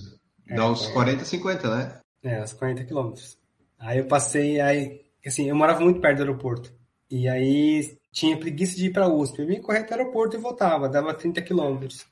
Dá 0.46 0.64
é, 0.64 0.64
uns 0.64 0.88
é, 0.88 0.92
40, 0.92 1.24
50, 1.24 1.76
né? 1.76 2.00
É, 2.22 2.42
uns 2.42 2.52
40 2.52 2.84
quilômetros. 2.84 3.36
Aí 3.78 3.98
eu 3.98 4.06
passei, 4.06 4.60
aí, 4.60 5.00
assim, 5.26 5.48
eu 5.48 5.56
morava 5.56 5.80
muito 5.80 6.00
perto 6.00 6.18
do 6.18 6.22
aeroporto. 6.22 6.72
E 7.10 7.28
aí 7.28 7.96
tinha 8.12 8.36
preguiça 8.36 8.76
de 8.76 8.86
ir 8.86 8.92
para 8.92 9.08
USP. 9.08 9.40
Eu 9.40 9.46
vinha 9.46 9.60
correr 9.60 9.80
até 9.80 9.94
o 9.94 9.98
aeroporto 9.98 10.36
e 10.36 10.40
voltava, 10.40 10.88
dava 10.88 11.14
30 11.14 11.42
quilômetros. 11.42 12.06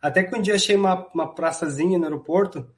Até 0.00 0.22
que 0.22 0.36
um 0.36 0.42
dia 0.42 0.54
achei 0.54 0.76
uma, 0.76 1.08
uma 1.14 1.34
praçazinha 1.34 1.98
no 1.98 2.04
aeroporto 2.04 2.68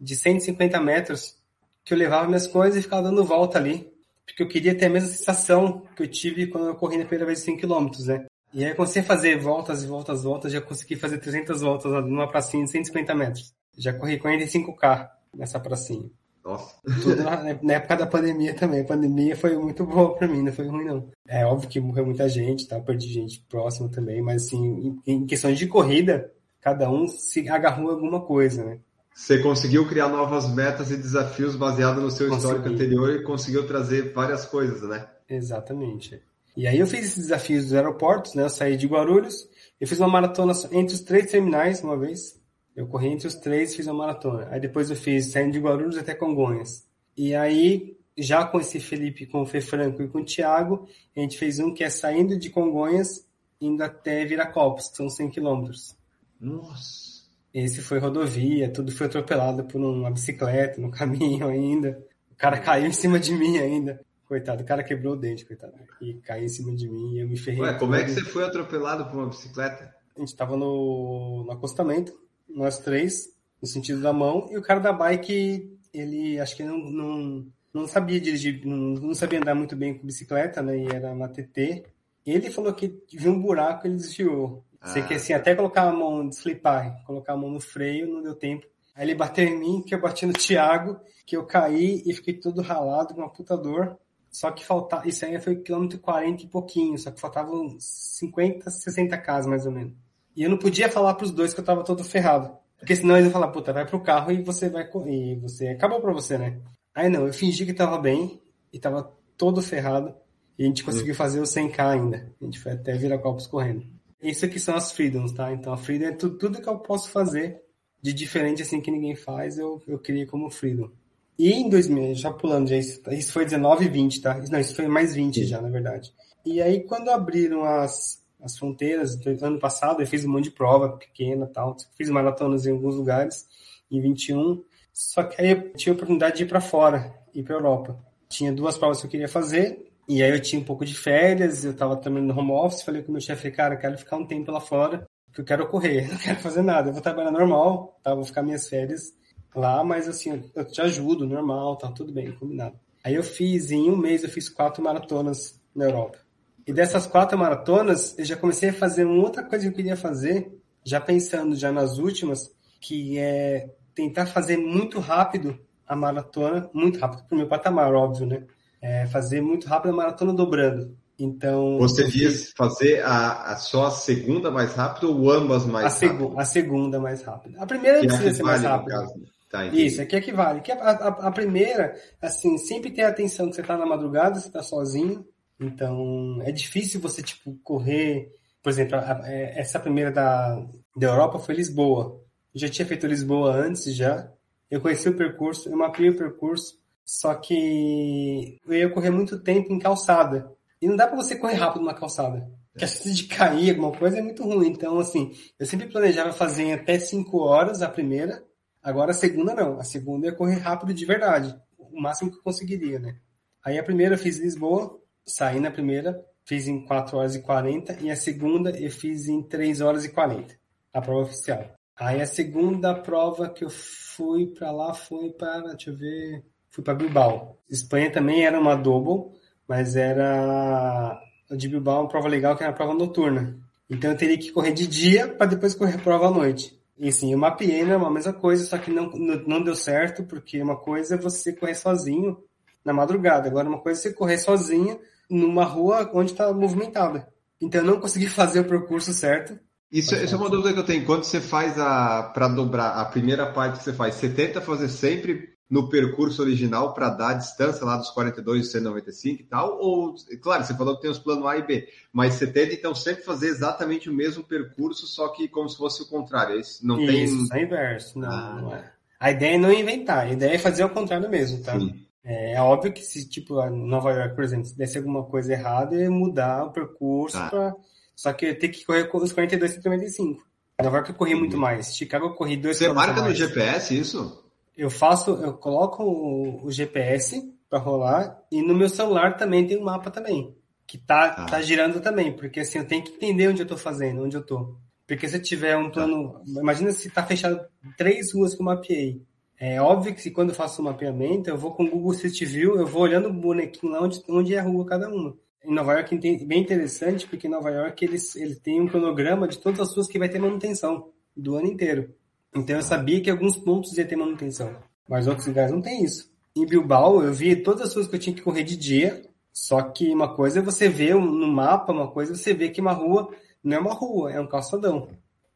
de 0.00 0.14
150 0.16 0.80
metros 0.80 1.36
que 1.84 1.92
eu 1.92 1.98
levava 1.98 2.26
minhas 2.26 2.46
coisas 2.46 2.78
e 2.78 2.82
ficava 2.82 3.02
dando 3.02 3.24
volta 3.24 3.58
ali. 3.58 3.92
Porque 4.28 4.42
eu 4.42 4.48
queria 4.48 4.74
ter 4.74 4.86
a 4.86 4.90
mesma 4.90 5.08
sensação 5.08 5.82
que 5.96 6.02
eu 6.02 6.08
tive 6.08 6.46
quando 6.46 6.68
eu 6.68 6.74
corri 6.74 6.98
na 6.98 7.04
primeira 7.04 7.26
vez 7.26 7.40
100 7.40 7.56
km, 7.56 7.90
né? 8.06 8.26
E 8.52 8.64
aí 8.64 8.70
eu 8.70 8.76
comecei 8.76 9.02
a 9.02 9.04
fazer 9.04 9.38
voltas 9.38 9.82
e 9.82 9.86
voltas, 9.86 10.22
voltas, 10.22 10.52
já 10.52 10.60
consegui 10.60 10.96
fazer 10.96 11.18
300 11.18 11.60
voltas 11.60 11.92
numa 12.04 12.28
pracinha 12.28 12.64
de 12.64 12.70
150 12.70 13.14
metros. 13.14 13.52
Já 13.76 13.92
corri 13.92 14.18
45k 14.18 15.08
nessa 15.34 15.60
pracinha. 15.60 16.08
Nossa. 16.44 16.76
Tudo 17.02 17.22
na, 17.22 17.58
na, 17.62 17.72
época 17.74 17.96
da 17.96 18.06
pandemia 18.06 18.54
também. 18.54 18.80
A 18.80 18.84
pandemia 18.84 19.36
foi 19.36 19.56
muito 19.58 19.84
boa 19.84 20.14
para 20.14 20.26
mim, 20.26 20.42
não 20.42 20.52
foi 20.52 20.66
ruim 20.66 20.84
não. 20.84 21.10
É 21.26 21.44
óbvio 21.44 21.68
que 21.68 21.80
morreu 21.80 22.06
muita 22.06 22.28
gente, 22.28 22.66
tá? 22.66 22.80
Perdi 22.80 23.08
gente 23.08 23.44
próxima 23.48 23.90
também, 23.90 24.22
mas 24.22 24.46
assim, 24.46 24.98
em, 25.06 25.12
em 25.14 25.26
questões 25.26 25.58
de 25.58 25.66
corrida, 25.66 26.32
cada 26.60 26.90
um 26.90 27.06
se 27.06 27.46
agarrou 27.48 27.90
em 27.90 27.94
alguma 27.94 28.20
coisa, 28.22 28.64
né? 28.64 28.80
Você 29.18 29.42
conseguiu 29.42 29.86
criar 29.86 30.08
novas 30.08 30.48
metas 30.48 30.92
e 30.92 30.96
desafios 30.96 31.56
baseado 31.56 32.00
no 32.00 32.08
seu 32.08 32.28
Consegui. 32.28 32.54
histórico 32.54 32.68
anterior 32.68 33.10
e 33.10 33.24
conseguiu 33.24 33.66
trazer 33.66 34.12
várias 34.12 34.46
coisas, 34.46 34.88
né? 34.88 35.08
Exatamente. 35.28 36.22
E 36.56 36.68
aí 36.68 36.78
eu 36.78 36.86
fiz 36.86 37.00
esses 37.00 37.24
desafios 37.24 37.64
dos 37.64 37.74
aeroportos, 37.74 38.34
né? 38.34 38.44
Eu 38.44 38.48
saí 38.48 38.76
de 38.76 38.86
Guarulhos, 38.86 39.50
eu 39.80 39.88
fiz 39.88 39.98
uma 39.98 40.08
maratona 40.08 40.52
entre 40.70 40.94
os 40.94 41.00
três 41.00 41.32
terminais 41.32 41.82
uma 41.82 41.98
vez. 41.98 42.40
Eu 42.76 42.86
corri 42.86 43.08
entre 43.08 43.26
os 43.26 43.34
três, 43.34 43.74
fiz 43.74 43.88
uma 43.88 44.06
maratona. 44.06 44.46
Aí 44.52 44.60
depois 44.60 44.88
eu 44.88 44.94
fiz 44.94 45.32
saindo 45.32 45.52
de 45.52 45.58
Guarulhos 45.58 45.98
até 45.98 46.14
Congonhas. 46.14 46.86
E 47.16 47.34
aí, 47.34 47.98
já 48.16 48.46
com 48.46 48.60
esse 48.60 48.78
Felipe, 48.78 49.26
com 49.26 49.42
o 49.42 49.46
Fê 49.46 49.60
Franco 49.60 50.00
e 50.00 50.08
com 50.08 50.20
o 50.20 50.24
Thiago, 50.24 50.86
a 51.16 51.18
gente 51.18 51.36
fez 51.36 51.58
um 51.58 51.74
que 51.74 51.82
é 51.82 51.90
saindo 51.90 52.38
de 52.38 52.50
Congonhas, 52.50 53.26
indo 53.60 53.82
até 53.82 54.24
Viracopos, 54.24 54.88
que 54.90 54.96
são 54.96 55.10
100 55.10 55.28
quilômetros. 55.30 55.96
Nossa. 56.40 57.17
Esse 57.52 57.80
foi 57.80 57.98
rodovia, 57.98 58.70
tudo 58.70 58.92
foi 58.92 59.06
atropelado 59.06 59.64
por 59.64 59.80
uma 59.80 60.10
bicicleta 60.10 60.80
no 60.80 60.90
caminho 60.92 61.48
ainda. 61.48 61.98
O 62.30 62.36
cara 62.36 62.58
caiu 62.58 62.86
em 62.86 62.92
cima 62.92 63.18
de 63.18 63.32
mim 63.32 63.58
ainda. 63.58 64.00
Coitado, 64.26 64.62
o 64.62 64.66
cara 64.66 64.84
quebrou 64.84 65.14
o 65.14 65.16
dente, 65.16 65.46
coitado. 65.46 65.72
E 66.02 66.14
caiu 66.14 66.44
em 66.44 66.48
cima 66.48 66.74
de 66.76 66.86
mim 66.88 67.14
e 67.14 67.20
eu 67.20 67.28
me 67.28 67.38
ferrei. 67.38 67.62
Ué, 67.62 67.74
como 67.78 67.94
é 67.94 68.04
que 68.04 68.10
você 68.10 68.20
foi 68.22 68.44
atropelado 68.44 69.06
por 69.06 69.16
uma 69.16 69.28
bicicleta? 69.28 69.94
A 70.14 70.20
gente 70.20 70.36
tava 70.36 70.56
no, 70.56 71.44
no 71.44 71.52
acostamento, 71.52 72.12
nós 72.48 72.78
três, 72.78 73.28
no 73.60 73.66
sentido 73.66 74.02
da 74.02 74.12
mão, 74.12 74.46
e 74.50 74.58
o 74.58 74.62
cara 74.62 74.80
da 74.80 74.92
bike, 74.92 75.78
ele 75.94 76.38
acho 76.38 76.56
que 76.56 76.62
não, 76.62 76.76
não, 76.76 77.46
não 77.72 77.86
sabia 77.86 78.20
dirigir, 78.20 78.60
não, 78.66 78.76
não 78.76 79.14
sabia 79.14 79.40
andar 79.40 79.54
muito 79.54 79.74
bem 79.74 79.96
com 79.96 80.06
bicicleta, 80.06 80.60
né? 80.60 80.76
E 80.76 80.86
era 80.88 81.10
uma 81.10 81.28
TT. 81.28 81.84
Ele 82.26 82.50
falou 82.50 82.74
que 82.74 83.00
viu 83.10 83.32
um 83.32 83.40
buraco 83.40 83.86
e 83.86 83.90
ele 83.90 83.96
desviou. 83.96 84.62
Sei 84.84 85.02
que 85.02 85.14
assim, 85.14 85.32
até 85.32 85.54
colocar 85.54 85.82
a 85.82 85.92
mão, 85.92 86.28
desflipar, 86.28 87.02
colocar 87.04 87.32
a 87.32 87.36
mão 87.36 87.50
no 87.50 87.60
freio, 87.60 88.06
não 88.06 88.22
deu 88.22 88.34
tempo. 88.34 88.66
Aí 88.94 89.04
ele 89.04 89.14
bateu 89.14 89.44
em 89.44 89.58
mim, 89.58 89.82
que 89.82 89.94
eu 89.94 90.00
bati 90.00 90.26
no 90.26 90.32
Thiago, 90.32 90.98
que 91.26 91.36
eu 91.36 91.44
caí 91.44 92.02
e 92.06 92.12
fiquei 92.12 92.34
todo 92.34 92.62
ralado 92.62 93.14
com 93.14 93.20
uma 93.20 93.32
puta 93.32 93.56
dor. 93.56 93.98
Só 94.30 94.50
que 94.50 94.64
faltava, 94.64 95.08
isso 95.08 95.24
aí 95.24 95.40
foi 95.40 95.56
quilômetro 95.56 95.98
40 95.98 96.42
e 96.42 96.46
pouquinho, 96.46 96.98
só 96.98 97.10
que 97.10 97.20
faltavam 97.20 97.76
50, 97.78 98.70
60 98.70 99.16
casas 99.18 99.46
mais 99.46 99.66
ou 99.66 99.72
menos. 99.72 99.94
E 100.36 100.42
eu 100.42 100.50
não 100.50 100.58
podia 100.58 100.88
falar 100.88 101.14
pros 101.14 101.32
dois 101.32 101.54
que 101.54 101.60
eu 101.60 101.64
tava 101.64 101.82
todo 101.82 102.04
ferrado. 102.04 102.56
Porque 102.78 102.94
senão 102.94 103.16
eles 103.16 103.26
iam 103.26 103.32
falar, 103.32 103.48
puta, 103.48 103.72
vai 103.72 103.84
pro 103.84 104.00
carro 104.00 104.30
e 104.30 104.42
você 104.42 104.68
vai 104.68 104.86
correr. 104.86 105.32
E 105.32 105.40
você 105.40 105.68
acabou 105.68 106.00
pra 106.00 106.12
você, 106.12 106.38
né? 106.38 106.60
Aí 106.94 107.08
não, 107.08 107.26
eu 107.26 107.32
fingi 107.32 107.66
que 107.66 107.74
tava 107.74 107.98
bem 107.98 108.40
e 108.72 108.78
tava 108.78 109.12
todo 109.36 109.60
ferrado. 109.60 110.14
E 110.58 110.62
a 110.62 110.66
gente 110.66 110.84
conseguiu 110.84 111.14
fazer 111.14 111.40
o 111.40 111.44
100k 111.44 111.80
ainda. 111.80 112.32
A 112.40 112.44
gente 112.44 112.58
foi 112.58 112.72
até 112.72 112.96
Viracopos 112.96 113.46
correndo. 113.46 113.84
Isso 114.22 114.44
aqui 114.44 114.58
são 114.58 114.74
as 114.74 114.92
freedoms, 114.92 115.32
tá? 115.32 115.52
Então 115.52 115.72
a 115.72 115.76
freedom 115.76 116.06
é 116.06 116.12
tudo, 116.12 116.38
tudo 116.38 116.60
que 116.60 116.68
eu 116.68 116.78
posso 116.78 117.10
fazer 117.10 117.62
de 118.00 118.12
diferente 118.12 118.62
assim 118.62 118.80
que 118.80 118.90
ninguém 118.90 119.14
faz, 119.14 119.58
eu, 119.58 119.82
eu 119.86 119.98
criei 119.98 120.26
como 120.26 120.50
Freedom. 120.50 120.90
E 121.38 121.52
em 121.52 121.68
2000, 121.68 122.14
já 122.14 122.32
pulando, 122.32 122.68
já, 122.68 122.76
isso 122.76 123.32
foi 123.32 123.44
19 123.44 123.84
e 123.84 123.88
20, 123.88 124.20
tá? 124.20 124.42
Não, 124.50 124.58
isso 124.58 124.74
foi 124.74 124.88
mais 124.88 125.14
20 125.14 125.40
Sim. 125.40 125.46
já, 125.46 125.60
na 125.60 125.68
verdade. 125.68 126.12
E 126.44 126.60
aí, 126.60 126.82
quando 126.82 127.10
abriram 127.10 127.64
as, 127.64 128.24
as 128.42 128.58
fronteiras, 128.58 129.18
ano 129.42 129.58
passado, 129.58 130.00
eu 130.00 130.06
fiz 130.06 130.24
um 130.24 130.30
monte 130.30 130.44
de 130.44 130.50
prova 130.50 130.96
pequena 130.96 131.46
tal. 131.46 131.76
Fiz 131.96 132.10
maratonas 132.10 132.66
em 132.66 132.72
alguns 132.72 132.96
lugares, 132.96 133.46
em 133.90 134.00
21. 134.00 134.64
Só 134.92 135.22
que 135.22 135.40
aí 135.40 135.50
eu 135.50 135.72
tinha 135.74 135.92
a 135.92 135.96
oportunidade 135.96 136.38
de 136.38 136.42
ir 136.42 136.48
para 136.48 136.60
fora, 136.60 137.14
ir 137.32 137.44
para 137.44 137.54
Europa. 137.54 138.04
Tinha 138.28 138.52
duas 138.52 138.76
provas 138.76 139.00
que 139.00 139.06
eu 139.06 139.10
queria 139.10 139.28
fazer, 139.28 139.87
e 140.08 140.22
aí 140.22 140.30
eu 140.30 140.40
tinha 140.40 140.60
um 140.60 140.64
pouco 140.64 140.84
de 140.84 140.94
férias, 140.94 141.64
eu 141.64 141.72
estava 141.72 141.94
também 141.96 142.22
no 142.22 142.36
home 142.36 142.52
office, 142.52 142.82
falei 142.82 143.02
com 143.02 143.10
o 143.10 143.12
meu 143.12 143.20
chefe, 143.20 143.50
cara, 143.50 143.74
eu 143.74 143.78
quero 143.78 143.98
ficar 143.98 144.16
um 144.16 144.26
tempo 144.26 144.50
lá 144.50 144.60
fora, 144.60 145.06
que 145.32 145.40
eu 145.40 145.44
quero 145.44 145.68
correr, 145.68 146.08
não 146.10 146.16
quero 146.16 146.40
fazer 146.40 146.62
nada, 146.62 146.88
eu 146.88 146.92
vou 146.94 147.02
trabalhar 147.02 147.30
normal, 147.30 148.00
tá? 148.02 148.14
Vou 148.14 148.24
ficar 148.24 148.42
minhas 148.42 148.66
férias 148.68 149.12
lá, 149.54 149.84
mas 149.84 150.08
assim, 150.08 150.42
eu 150.54 150.64
te 150.64 150.80
ajudo, 150.80 151.26
normal, 151.26 151.76
tá 151.76 151.92
tudo 151.92 152.12
bem, 152.12 152.32
combinado. 152.32 152.78
Aí 153.04 153.14
eu 153.14 153.22
fiz, 153.22 153.70
em 153.70 153.90
um 153.90 153.96
mês 153.96 154.24
eu 154.24 154.30
fiz 154.30 154.48
quatro 154.48 154.82
maratonas 154.82 155.60
na 155.74 155.84
Europa. 155.84 156.18
E 156.66 156.72
dessas 156.72 157.06
quatro 157.06 157.38
maratonas, 157.38 158.18
eu 158.18 158.24
já 158.24 158.36
comecei 158.36 158.70
a 158.70 158.74
fazer 158.74 159.04
uma 159.04 159.22
outra 159.22 159.42
coisa 159.42 159.64
que 159.64 159.70
eu 159.70 159.76
queria 159.76 159.96
fazer, 159.96 160.52
já 160.84 161.00
pensando 161.00 161.54
já 161.54 161.70
nas 161.70 161.98
últimas, 161.98 162.50
que 162.80 163.18
é 163.18 163.74
tentar 163.94 164.26
fazer 164.26 164.56
muito 164.56 165.00
rápido 165.00 165.58
a 165.86 165.96
maratona, 165.96 166.68
muito 166.72 166.98
rápido 166.98 167.24
para 167.24 167.34
o 167.34 167.38
meu 167.38 167.48
patamar, 167.48 167.94
óbvio, 167.94 168.26
né? 168.26 168.46
É 168.80 169.06
fazer 169.06 169.40
muito 169.40 169.66
rápido 169.66 169.92
a 169.92 169.96
maratona 169.96 170.32
dobrando. 170.32 170.96
Então. 171.18 171.78
Você 171.78 172.04
diz 172.04 172.52
fazer 172.56 173.02
a, 173.04 173.52
a, 173.52 173.56
só 173.56 173.86
a 173.86 173.90
segunda 173.90 174.50
mais 174.50 174.72
rápido 174.74 175.10
ou 175.10 175.30
ambas 175.30 175.66
mais 175.66 176.02
a 176.02 176.06
rápido? 176.06 176.38
a 176.38 176.44
segunda 176.44 177.00
mais 177.00 177.22
rápida. 177.22 177.60
A 177.60 177.66
primeira 177.66 177.98
não 177.98 178.06
precisa 178.06 178.34
ser 178.34 178.42
mais 178.44 178.62
rápida. 178.62 179.02
Né? 179.02 179.08
Tá, 179.50 179.64
Isso, 179.66 180.00
aqui 180.00 180.14
equivale. 180.14 180.60
Que 180.60 180.70
a, 180.70 180.76
a, 180.76 181.08
a, 181.08 181.32
primeira, 181.32 181.96
assim, 182.20 182.56
sempre 182.58 182.90
tem 182.90 183.02
a 183.04 183.08
atenção 183.08 183.48
que 183.48 183.56
você 183.56 183.62
está 183.62 183.76
na 183.76 183.86
madrugada, 183.86 184.38
você 184.38 184.46
está 184.46 184.62
sozinho. 184.62 185.26
Então, 185.58 186.38
é 186.42 186.52
difícil 186.52 187.00
você, 187.00 187.22
tipo, 187.22 187.58
correr. 187.64 188.30
Por 188.62 188.70
exemplo, 188.70 188.96
a, 188.96 189.22
é, 189.24 189.58
essa 189.58 189.80
primeira 189.80 190.12
da, 190.12 190.62
da 190.96 191.06
Europa 191.08 191.38
foi 191.40 191.54
Lisboa. 191.54 192.20
Eu 192.54 192.60
já 192.60 192.68
tinha 192.68 192.86
feito 192.86 193.06
Lisboa 193.06 193.56
antes 193.56 193.92
já. 193.94 194.30
Eu 194.70 194.80
conheci 194.80 195.08
o 195.08 195.16
percurso, 195.16 195.68
eu 195.68 195.76
mapeei 195.76 196.10
o 196.10 196.16
percurso, 196.16 196.74
só 197.08 197.34
que 197.36 198.60
eu 198.66 198.74
ia 198.74 198.90
correr 198.90 199.08
muito 199.08 199.42
tempo 199.42 199.72
em 199.72 199.78
calçada. 199.78 200.52
E 200.78 200.86
não 200.86 200.94
dá 200.94 201.06
para 201.06 201.16
você 201.16 201.36
correr 201.36 201.54
rápido 201.54 201.80
numa 201.80 201.94
calçada. 201.94 202.46
Porque 202.70 202.84
a 202.84 202.86
chance 202.86 203.14
de 203.14 203.24
cair 203.24 203.70
alguma 203.70 203.92
coisa 203.92 204.18
é 204.18 204.20
muito 204.20 204.44
ruim. 204.44 204.68
Então, 204.68 204.98
assim, 204.98 205.32
eu 205.58 205.64
sempre 205.64 205.86
planejava 205.86 206.34
fazer 206.34 206.64
em 206.64 206.74
até 206.74 206.98
5 206.98 207.38
horas 207.38 207.80
a 207.80 207.88
primeira. 207.88 208.44
Agora 208.82 209.12
a 209.12 209.14
segunda 209.14 209.54
não. 209.54 209.80
A 209.80 209.84
segunda 209.84 210.26
ia 210.26 210.34
correr 210.34 210.56
rápido 210.56 210.92
de 210.92 211.06
verdade. 211.06 211.58
O 211.78 211.98
máximo 211.98 212.30
que 212.30 212.36
eu 212.36 212.42
conseguiria, 212.42 212.98
né? 212.98 213.16
Aí 213.64 213.78
a 213.78 213.82
primeira 213.82 214.14
eu 214.14 214.18
fiz 214.18 214.36
Lisboa, 214.36 215.00
saí 215.24 215.60
na 215.60 215.70
primeira, 215.70 216.22
fiz 216.44 216.68
em 216.68 216.84
4 216.84 217.16
horas 217.16 217.34
e 217.34 217.40
40. 217.40 218.02
E 218.02 218.10
a 218.10 218.16
segunda 218.16 218.70
eu 218.78 218.90
fiz 218.90 219.28
em 219.28 219.42
3 219.42 219.80
horas 219.80 220.04
e 220.04 220.10
40. 220.10 220.54
A 220.92 221.00
prova 221.00 221.22
oficial. 221.22 221.72
Aí 221.96 222.20
a 222.20 222.26
segunda 222.26 222.94
prova 222.94 223.48
que 223.48 223.64
eu 223.64 223.70
fui 223.70 224.48
para 224.48 224.70
lá 224.70 224.92
foi 224.92 225.30
para, 225.30 225.70
deixa 225.70 225.88
eu 225.88 225.96
ver, 225.96 226.44
fui 226.78 226.84
para 226.84 226.94
Bilbao. 226.94 227.58
Espanha 227.68 228.10
também 228.10 228.44
era 228.44 228.58
uma 228.58 228.76
double, 228.76 229.32
mas 229.66 229.96
era 229.96 231.20
a 231.50 231.56
de 231.56 231.68
Bilbao 231.68 232.02
uma 232.02 232.08
prova 232.08 232.28
legal 232.28 232.56
que 232.56 232.62
era 232.62 232.70
uma 232.70 232.76
prova 232.76 232.94
noturna. 232.94 233.58
Então 233.90 234.10
eu 234.10 234.16
teria 234.16 234.38
que 234.38 234.52
correr 234.52 234.72
de 234.72 234.86
dia 234.86 235.26
para 235.26 235.46
depois 235.46 235.74
correr 235.74 235.96
a 235.96 235.98
prova 235.98 236.28
à 236.28 236.30
noite. 236.30 236.78
E 236.96 237.10
sim, 237.12 237.32
eu 237.32 237.38
mapeei, 237.38 237.84
né, 237.84 237.96
uma 237.96 238.10
mesma 238.10 238.32
coisa, 238.32 238.64
só 238.64 238.76
que 238.76 238.90
não, 238.90 239.10
não 239.10 239.62
deu 239.62 239.74
certo, 239.74 240.24
porque 240.24 240.60
uma 240.60 240.76
coisa 240.76 241.14
é 241.14 241.18
você 241.18 241.52
correr 241.52 241.74
sozinho 241.74 242.38
na 242.84 242.92
madrugada, 242.92 243.48
agora 243.48 243.68
uma 243.68 243.78
coisa 243.78 244.00
é 244.00 244.02
você 244.02 244.12
correr 244.12 244.38
sozinho 244.38 244.98
numa 245.30 245.64
rua 245.64 246.10
onde 246.12 246.32
está 246.32 246.52
movimentada. 246.52 247.28
Então 247.60 247.80
eu 247.80 247.86
não 247.86 248.00
consegui 248.00 248.26
fazer 248.28 248.60
o 248.60 248.64
percurso 248.64 249.12
certo, 249.12 249.58
isso, 249.90 250.14
isso 250.14 250.34
é 250.34 250.36
uma 250.36 250.50
dúvida 250.50 250.74
que 250.74 250.80
eu 250.80 250.84
tenho. 250.84 251.06
Quando 251.06 251.24
você 251.24 251.40
faz 251.40 251.78
a 251.78 252.22
para 252.22 252.46
dobrar 252.46 253.00
a 253.00 253.06
primeira 253.06 253.50
parte 253.50 253.78
que 253.78 253.84
você 253.84 253.92
faz, 253.94 254.16
você 254.16 254.28
tenta 254.28 254.60
fazer 254.60 254.86
sempre 254.90 255.56
no 255.68 255.88
percurso 255.88 256.42
original 256.42 256.94
para 256.94 257.10
dar 257.10 257.30
a 257.30 257.34
distância 257.34 257.84
lá 257.84 257.96
dos 257.96 258.10
42 258.10 258.66
e 258.66 258.70
195 258.70 259.42
e 259.42 259.44
tal? 259.44 259.78
Ou, 259.78 260.14
claro, 260.40 260.64
você 260.64 260.74
falou 260.74 260.96
que 260.96 261.02
tem 261.02 261.10
os 261.10 261.18
planos 261.18 261.46
A 261.46 261.58
e 261.58 261.62
B, 261.62 261.88
mas 262.12 262.34
você 262.34 262.46
tenta 262.46 262.72
então 262.72 262.94
sempre 262.94 263.22
fazer 263.22 263.48
exatamente 263.48 264.08
o 264.08 264.14
mesmo 264.14 264.42
percurso, 264.42 265.06
só 265.06 265.28
que 265.28 265.48
como 265.48 265.68
se 265.68 265.76
fosse 265.76 266.02
o 266.02 266.08
contrário. 266.08 266.58
Isso 266.58 266.86
não 266.86 267.00
Isso, 267.00 267.48
tem. 267.48 267.60
é 267.60 267.64
inverso. 267.64 268.18
Não, 268.18 268.30
ah. 268.30 268.60
não 268.60 268.74
é. 268.74 268.92
A 269.20 269.30
ideia 269.32 269.54
é 269.56 269.58
não 269.58 269.72
inventar, 269.72 270.26
a 270.26 270.32
ideia 270.32 270.54
é 270.54 270.58
fazer 270.58 270.84
o 270.84 270.90
contrário 270.90 271.28
mesmo, 271.28 271.62
tá? 271.62 271.78
Sim. 271.78 272.06
É, 272.24 272.54
é 272.54 272.62
óbvio 272.62 272.92
que 272.92 273.02
se, 273.02 273.28
tipo, 273.28 273.54
Nova 273.70 274.12
York, 274.12 274.34
por 274.34 274.44
exemplo, 274.44 274.66
se 274.66 274.76
desse 274.76 274.98
alguma 274.98 275.24
coisa 275.24 275.52
errada, 275.52 275.96
é 275.96 276.08
mudar 276.08 276.64
o 276.64 276.72
percurso 276.72 277.36
ah. 277.36 277.48
para 277.48 277.74
só 278.18 278.32
que 278.32 278.46
eu 278.46 278.58
tenho 278.58 278.72
que 278.72 278.84
correr 278.84 279.08
os 279.14 279.32
42 279.32 279.76
e 279.76 279.80
35. 279.80 280.42
Nova 280.82 280.96
York 280.96 281.10
eu 281.10 281.16
corri 281.16 281.36
muito 281.36 281.54
uhum. 281.54 281.60
mais. 281.60 281.94
Chicago 281.94 282.26
eu 282.26 282.34
corri 282.34 282.56
dois 282.56 282.76
Você 282.76 282.92
marca 282.92 283.22
no 283.22 283.32
GPS 283.32 283.96
isso? 283.96 284.47
Eu 284.78 284.88
faço, 284.88 285.32
eu 285.32 285.52
coloco 285.54 286.02
o, 286.02 286.64
o 286.64 286.70
GPS 286.70 287.42
para 287.68 287.78
rolar 287.78 288.40
e 288.50 288.62
no 288.62 288.74
meu 288.74 288.88
celular 288.88 289.36
também 289.36 289.66
tem 289.66 289.76
um 289.76 289.84
mapa 289.84 290.10
também 290.10 290.56
que 290.86 290.96
tá, 290.96 291.34
ah. 291.36 291.44
tá 291.44 291.60
girando 291.60 292.00
também, 292.00 292.34
porque 292.34 292.60
assim 292.60 292.78
eu 292.78 292.86
tenho 292.86 293.04
que 293.04 293.10
entender 293.10 293.48
onde 293.48 293.60
eu 293.60 293.66
tô 293.66 293.76
fazendo, 293.76 294.22
onde 294.22 294.36
eu 294.36 294.46
tô. 294.46 294.78
Porque 295.06 295.28
se 295.28 295.36
eu 295.36 295.42
tiver 295.42 295.76
um 295.76 295.90
plano, 295.90 296.36
ah. 296.36 296.60
imagina 296.60 296.92
se 296.92 297.10
tá 297.10 297.22
fechado 297.22 297.60
três 297.96 298.32
ruas 298.32 298.54
que 298.54 298.62
eu 298.62 298.66
mapeei. 298.66 299.22
É 299.60 299.82
óbvio 299.82 300.14
que 300.14 300.22
se 300.22 300.30
quando 300.30 300.50
eu 300.50 300.54
faço 300.54 300.80
o 300.80 300.84
mapeamento, 300.84 301.50
eu 301.50 301.58
vou 301.58 301.72
com 301.72 301.84
o 301.84 301.90
Google 301.90 302.12
Street 302.12 302.42
View, 302.44 302.76
eu 302.76 302.86
vou 302.86 303.02
olhando 303.02 303.28
o 303.28 303.32
bonequinho 303.32 303.92
lá 303.92 304.00
onde, 304.00 304.22
onde 304.28 304.54
é 304.54 304.60
a 304.60 304.62
rua 304.62 304.86
cada 304.86 305.10
uma 305.10 305.36
em 305.64 305.74
Nova 305.74 305.92
York 305.92 306.14
é 306.14 306.44
bem 306.44 306.62
interessante, 306.62 307.26
porque 307.26 307.46
em 307.46 307.50
Nova 307.50 307.70
York 307.70 308.04
eles, 308.04 308.34
ele 308.36 308.54
tem 308.54 308.80
um 308.80 308.86
cronograma 308.86 309.46
de 309.46 309.58
todas 309.58 309.80
as 309.80 309.94
ruas 309.94 310.08
que 310.08 310.18
vai 310.18 310.28
ter 310.28 310.38
manutenção 310.38 311.12
do 311.36 311.56
ano 311.56 311.66
inteiro. 311.66 312.14
Então 312.58 312.76
eu 312.76 312.82
sabia 312.82 313.20
que 313.20 313.30
alguns 313.30 313.56
pontos 313.56 313.96
ia 313.96 314.06
ter 314.06 314.16
manutenção, 314.16 314.74
mas 315.08 315.26
outros 315.26 315.46
lugares 315.46 315.72
não 315.72 315.80
tem 315.80 316.04
isso. 316.04 316.30
Em 316.56 316.66
Bilbao 316.66 317.22
eu 317.22 317.32
vi 317.32 317.56
todas 317.56 317.82
as 317.82 317.94
ruas 317.94 318.08
que 318.08 318.16
eu 318.16 318.20
tinha 318.20 318.34
que 318.34 318.42
correr 318.42 318.64
de 318.64 318.76
dia, 318.76 319.22
só 319.52 319.82
que 319.82 320.12
uma 320.12 320.34
coisa 320.34 320.58
é 320.58 320.62
você 320.62 320.88
ver 320.88 321.14
no 321.14 321.48
mapa, 321.48 321.92
uma 321.92 322.10
coisa 322.10 322.32
é 322.32 322.36
você 322.36 322.52
ver 322.52 322.70
que 322.70 322.80
uma 322.80 322.92
rua 322.92 323.32
não 323.62 323.76
é 323.76 323.80
uma 323.80 323.92
rua, 323.92 324.32
é 324.32 324.40
um 324.40 324.46
calçadão. 324.46 325.08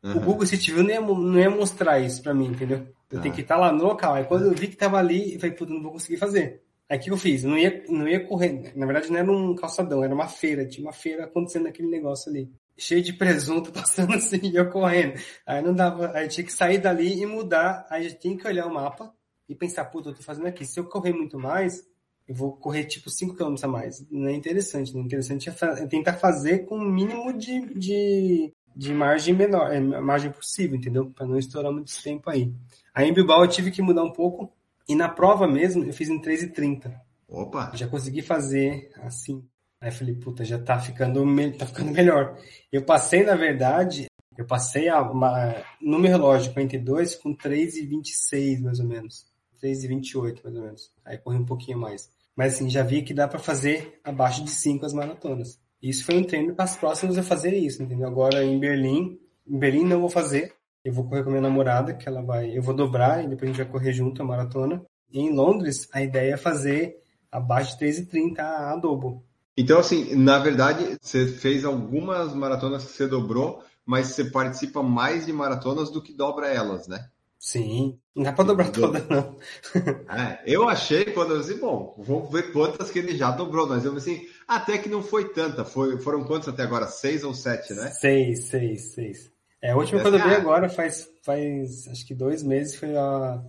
Uhum. 0.02 0.16
O 0.16 0.20
Google 0.20 0.44
Street 0.44 0.70
View 0.70 0.82
não 0.82 0.90
ia, 0.90 1.00
não 1.00 1.38
ia 1.38 1.50
mostrar 1.50 2.00
isso 2.00 2.22
para 2.22 2.34
mim, 2.34 2.46
entendeu? 2.46 2.86
Eu 3.10 3.16
uhum. 3.16 3.22
tenho 3.22 3.34
que 3.34 3.42
estar 3.42 3.56
lá 3.56 3.70
no 3.70 3.84
local. 3.84 4.14
Aí 4.14 4.24
quando 4.24 4.46
eu 4.46 4.52
vi 4.52 4.68
que 4.68 4.76
tava 4.76 4.98
ali, 4.98 5.34
eu 5.34 5.40
falei, 5.40 5.54
puta, 5.54 5.72
não 5.72 5.82
vou 5.82 5.92
conseguir 5.92 6.16
fazer. 6.16 6.62
Aí 6.88 6.98
o 6.98 7.00
que 7.00 7.10
eu 7.10 7.16
fiz? 7.16 7.44
Não 7.44 7.56
ia, 7.56 7.84
não 7.88 8.08
ia 8.08 8.26
correr. 8.26 8.72
Na 8.74 8.84
verdade, 8.84 9.10
não 9.10 9.18
era 9.18 9.30
um 9.30 9.54
calçadão, 9.54 10.02
era 10.02 10.14
uma 10.14 10.28
feira. 10.28 10.66
Tinha 10.66 10.86
uma 10.86 10.92
feira 10.92 11.24
acontecendo 11.24 11.68
aquele 11.68 11.88
negócio 11.88 12.30
ali. 12.30 12.50
Cheio 12.76 13.02
de 13.02 13.12
presunto 13.12 13.70
passando 13.72 14.14
assim, 14.14 14.40
e 14.42 14.56
eu 14.56 14.70
correndo. 14.70 15.20
Aí 15.46 15.62
não 15.62 15.74
dava. 15.74 16.12
Aí 16.16 16.28
tinha 16.28 16.44
que 16.44 16.52
sair 16.52 16.78
dali 16.78 17.20
e 17.20 17.26
mudar. 17.26 17.86
Aí 17.90 18.12
tinha 18.14 18.36
que 18.36 18.46
olhar 18.46 18.66
o 18.66 18.74
mapa 18.74 19.12
e 19.48 19.54
pensar, 19.54 19.84
puta, 19.86 20.10
eu 20.10 20.14
tô 20.14 20.22
fazendo 20.22 20.46
aqui. 20.46 20.64
Se 20.64 20.78
eu 20.78 20.84
correr 20.84 21.12
muito 21.12 21.38
mais, 21.38 21.86
eu 22.26 22.34
vou 22.34 22.52
correr 22.56 22.84
tipo 22.84 23.10
5 23.10 23.34
km 23.34 23.54
a 23.62 23.68
mais. 23.68 24.06
Não 24.10 24.28
é 24.28 24.32
interessante. 24.32 24.94
Não 24.94 25.02
é 25.02 25.04
interessante 25.04 25.48
é 25.48 25.86
tentar 25.86 26.14
fazer 26.14 26.60
com 26.60 26.76
o 26.76 26.84
mínimo 26.84 27.32
de, 27.36 27.74
de, 27.74 28.52
de 28.74 28.94
margem 28.94 29.34
menor, 29.34 29.72
é, 29.72 29.80
margem 29.80 30.30
possível, 30.30 30.76
entendeu? 30.76 31.10
Para 31.10 31.26
não 31.26 31.38
estourar 31.38 31.72
muito 31.72 31.92
tempo 32.02 32.30
aí. 32.30 32.52
Aí 32.94 33.08
em 33.08 33.12
Bilbao 33.12 33.44
eu 33.44 33.48
tive 33.48 33.70
que 33.70 33.82
mudar 33.82 34.04
um 34.04 34.12
pouco 34.12 34.52
e 34.88 34.94
na 34.94 35.08
prova 35.08 35.46
mesmo, 35.46 35.84
eu 35.84 35.92
fiz 35.92 36.08
em 36.08 36.20
3,30. 36.20 36.92
Opa! 37.28 37.72
Já 37.74 37.88
consegui 37.88 38.20
fazer 38.20 38.90
assim. 39.02 39.44
Aí 39.82 39.88
eu 39.88 39.92
falei, 39.92 40.14
puta, 40.14 40.44
já 40.44 40.60
tá 40.60 40.78
ficando, 40.78 41.24
tá 41.58 41.66
ficando 41.66 41.90
melhor. 41.92 42.38
Eu 42.70 42.84
passei, 42.84 43.24
na 43.24 43.34
verdade, 43.34 44.06
eu 44.38 44.46
passei 44.46 44.88
a, 44.88 45.02
uma, 45.02 45.56
no 45.80 45.98
meu 45.98 46.08
relógio 46.08 46.52
42 46.52 47.16
com 47.16 47.36
3,26 47.36 48.60
mais 48.62 48.78
ou 48.78 48.86
menos. 48.86 49.26
3,28 49.60 50.44
mais 50.44 50.56
ou 50.56 50.62
menos. 50.62 50.92
Aí 51.04 51.18
corri 51.18 51.36
um 51.36 51.44
pouquinho 51.44 51.78
mais. 51.78 52.08
Mas 52.36 52.54
assim, 52.54 52.70
já 52.70 52.84
vi 52.84 53.02
que 53.02 53.12
dá 53.12 53.26
para 53.26 53.40
fazer 53.40 53.98
abaixo 54.04 54.44
de 54.44 54.50
5 54.50 54.86
as 54.86 54.94
maratonas. 54.94 55.60
Isso 55.82 56.04
foi 56.04 56.16
um 56.16 56.22
treino 56.22 56.54
para 56.54 56.64
as 56.64 56.76
próximas 56.76 57.16
eu 57.16 57.24
fazer 57.24 57.52
isso, 57.52 57.82
entendeu? 57.82 58.06
Agora 58.06 58.44
em 58.44 58.60
Berlim, 58.60 59.18
em 59.44 59.58
Berlim 59.58 59.84
não 59.84 60.00
vou 60.00 60.08
fazer, 60.08 60.54
eu 60.84 60.92
vou 60.92 61.08
correr 61.08 61.24
com 61.24 61.30
a 61.30 61.32
minha 61.32 61.42
namorada, 61.42 61.92
que 61.92 62.08
ela 62.08 62.22
vai. 62.22 62.56
Eu 62.56 62.62
vou 62.62 62.72
dobrar 62.72 63.24
e 63.24 63.28
depois 63.28 63.50
a 63.50 63.52
gente 63.52 63.62
vai 63.64 63.72
correr 63.72 63.92
junto 63.92 64.22
a 64.22 64.24
maratona. 64.24 64.84
E 65.10 65.20
em 65.20 65.34
Londres, 65.34 65.88
a 65.92 66.00
ideia 66.00 66.34
é 66.34 66.36
fazer 66.36 67.02
abaixo 67.32 67.76
de 67.76 67.84
3,30 67.84 68.38
a 68.38 68.76
dobro. 68.76 69.24
Então, 69.56 69.78
assim, 69.78 70.14
na 70.14 70.38
verdade, 70.38 70.96
você 71.00 71.26
fez 71.26 71.64
algumas 71.64 72.34
maratonas 72.34 72.84
que 72.84 72.92
você 72.92 73.06
dobrou, 73.06 73.62
mas 73.84 74.08
você 74.08 74.24
participa 74.24 74.82
mais 74.82 75.26
de 75.26 75.32
maratonas 75.32 75.90
do 75.90 76.02
que 76.02 76.12
dobra 76.12 76.48
elas, 76.48 76.88
né? 76.88 77.08
Sim, 77.38 77.98
não 78.14 78.22
dá 78.22 78.32
pra 78.32 78.44
dobrar 78.44 78.70
toda, 78.70 79.00
não. 79.10 79.36
É, 80.08 80.42
eu 80.46 80.68
achei 80.68 81.06
quando 81.06 81.32
eu 81.34 81.40
disse, 81.40 81.54
bom, 81.54 81.94
vou 81.98 82.28
ver 82.30 82.52
quantas 82.52 82.90
que 82.90 83.00
ele 83.00 83.16
já 83.16 83.32
dobrou, 83.32 83.66
mas 83.66 83.84
eu 83.84 83.96
assim, 83.96 84.28
até 84.46 84.78
que 84.78 84.88
não 84.88 85.02
foi 85.02 85.30
tanta. 85.30 85.64
Foi, 85.64 85.98
foram 85.98 86.22
quantas 86.22 86.48
até 86.48 86.62
agora? 86.62 86.86
Seis 86.86 87.24
ou 87.24 87.34
sete, 87.34 87.74
né? 87.74 87.90
Seis, 87.90 88.44
seis, 88.44 88.92
seis. 88.92 89.32
É, 89.60 89.70
a 89.70 89.76
última 89.76 90.00
que 90.00 90.06
eu 90.06 90.12
dobrei 90.12 90.36
agora 90.36 90.68
faz, 90.68 91.08
faz 91.24 91.88
acho 91.88 92.06
que 92.06 92.14
dois 92.14 92.42
meses 92.44 92.76
foi 92.76 92.96
a 92.96 93.42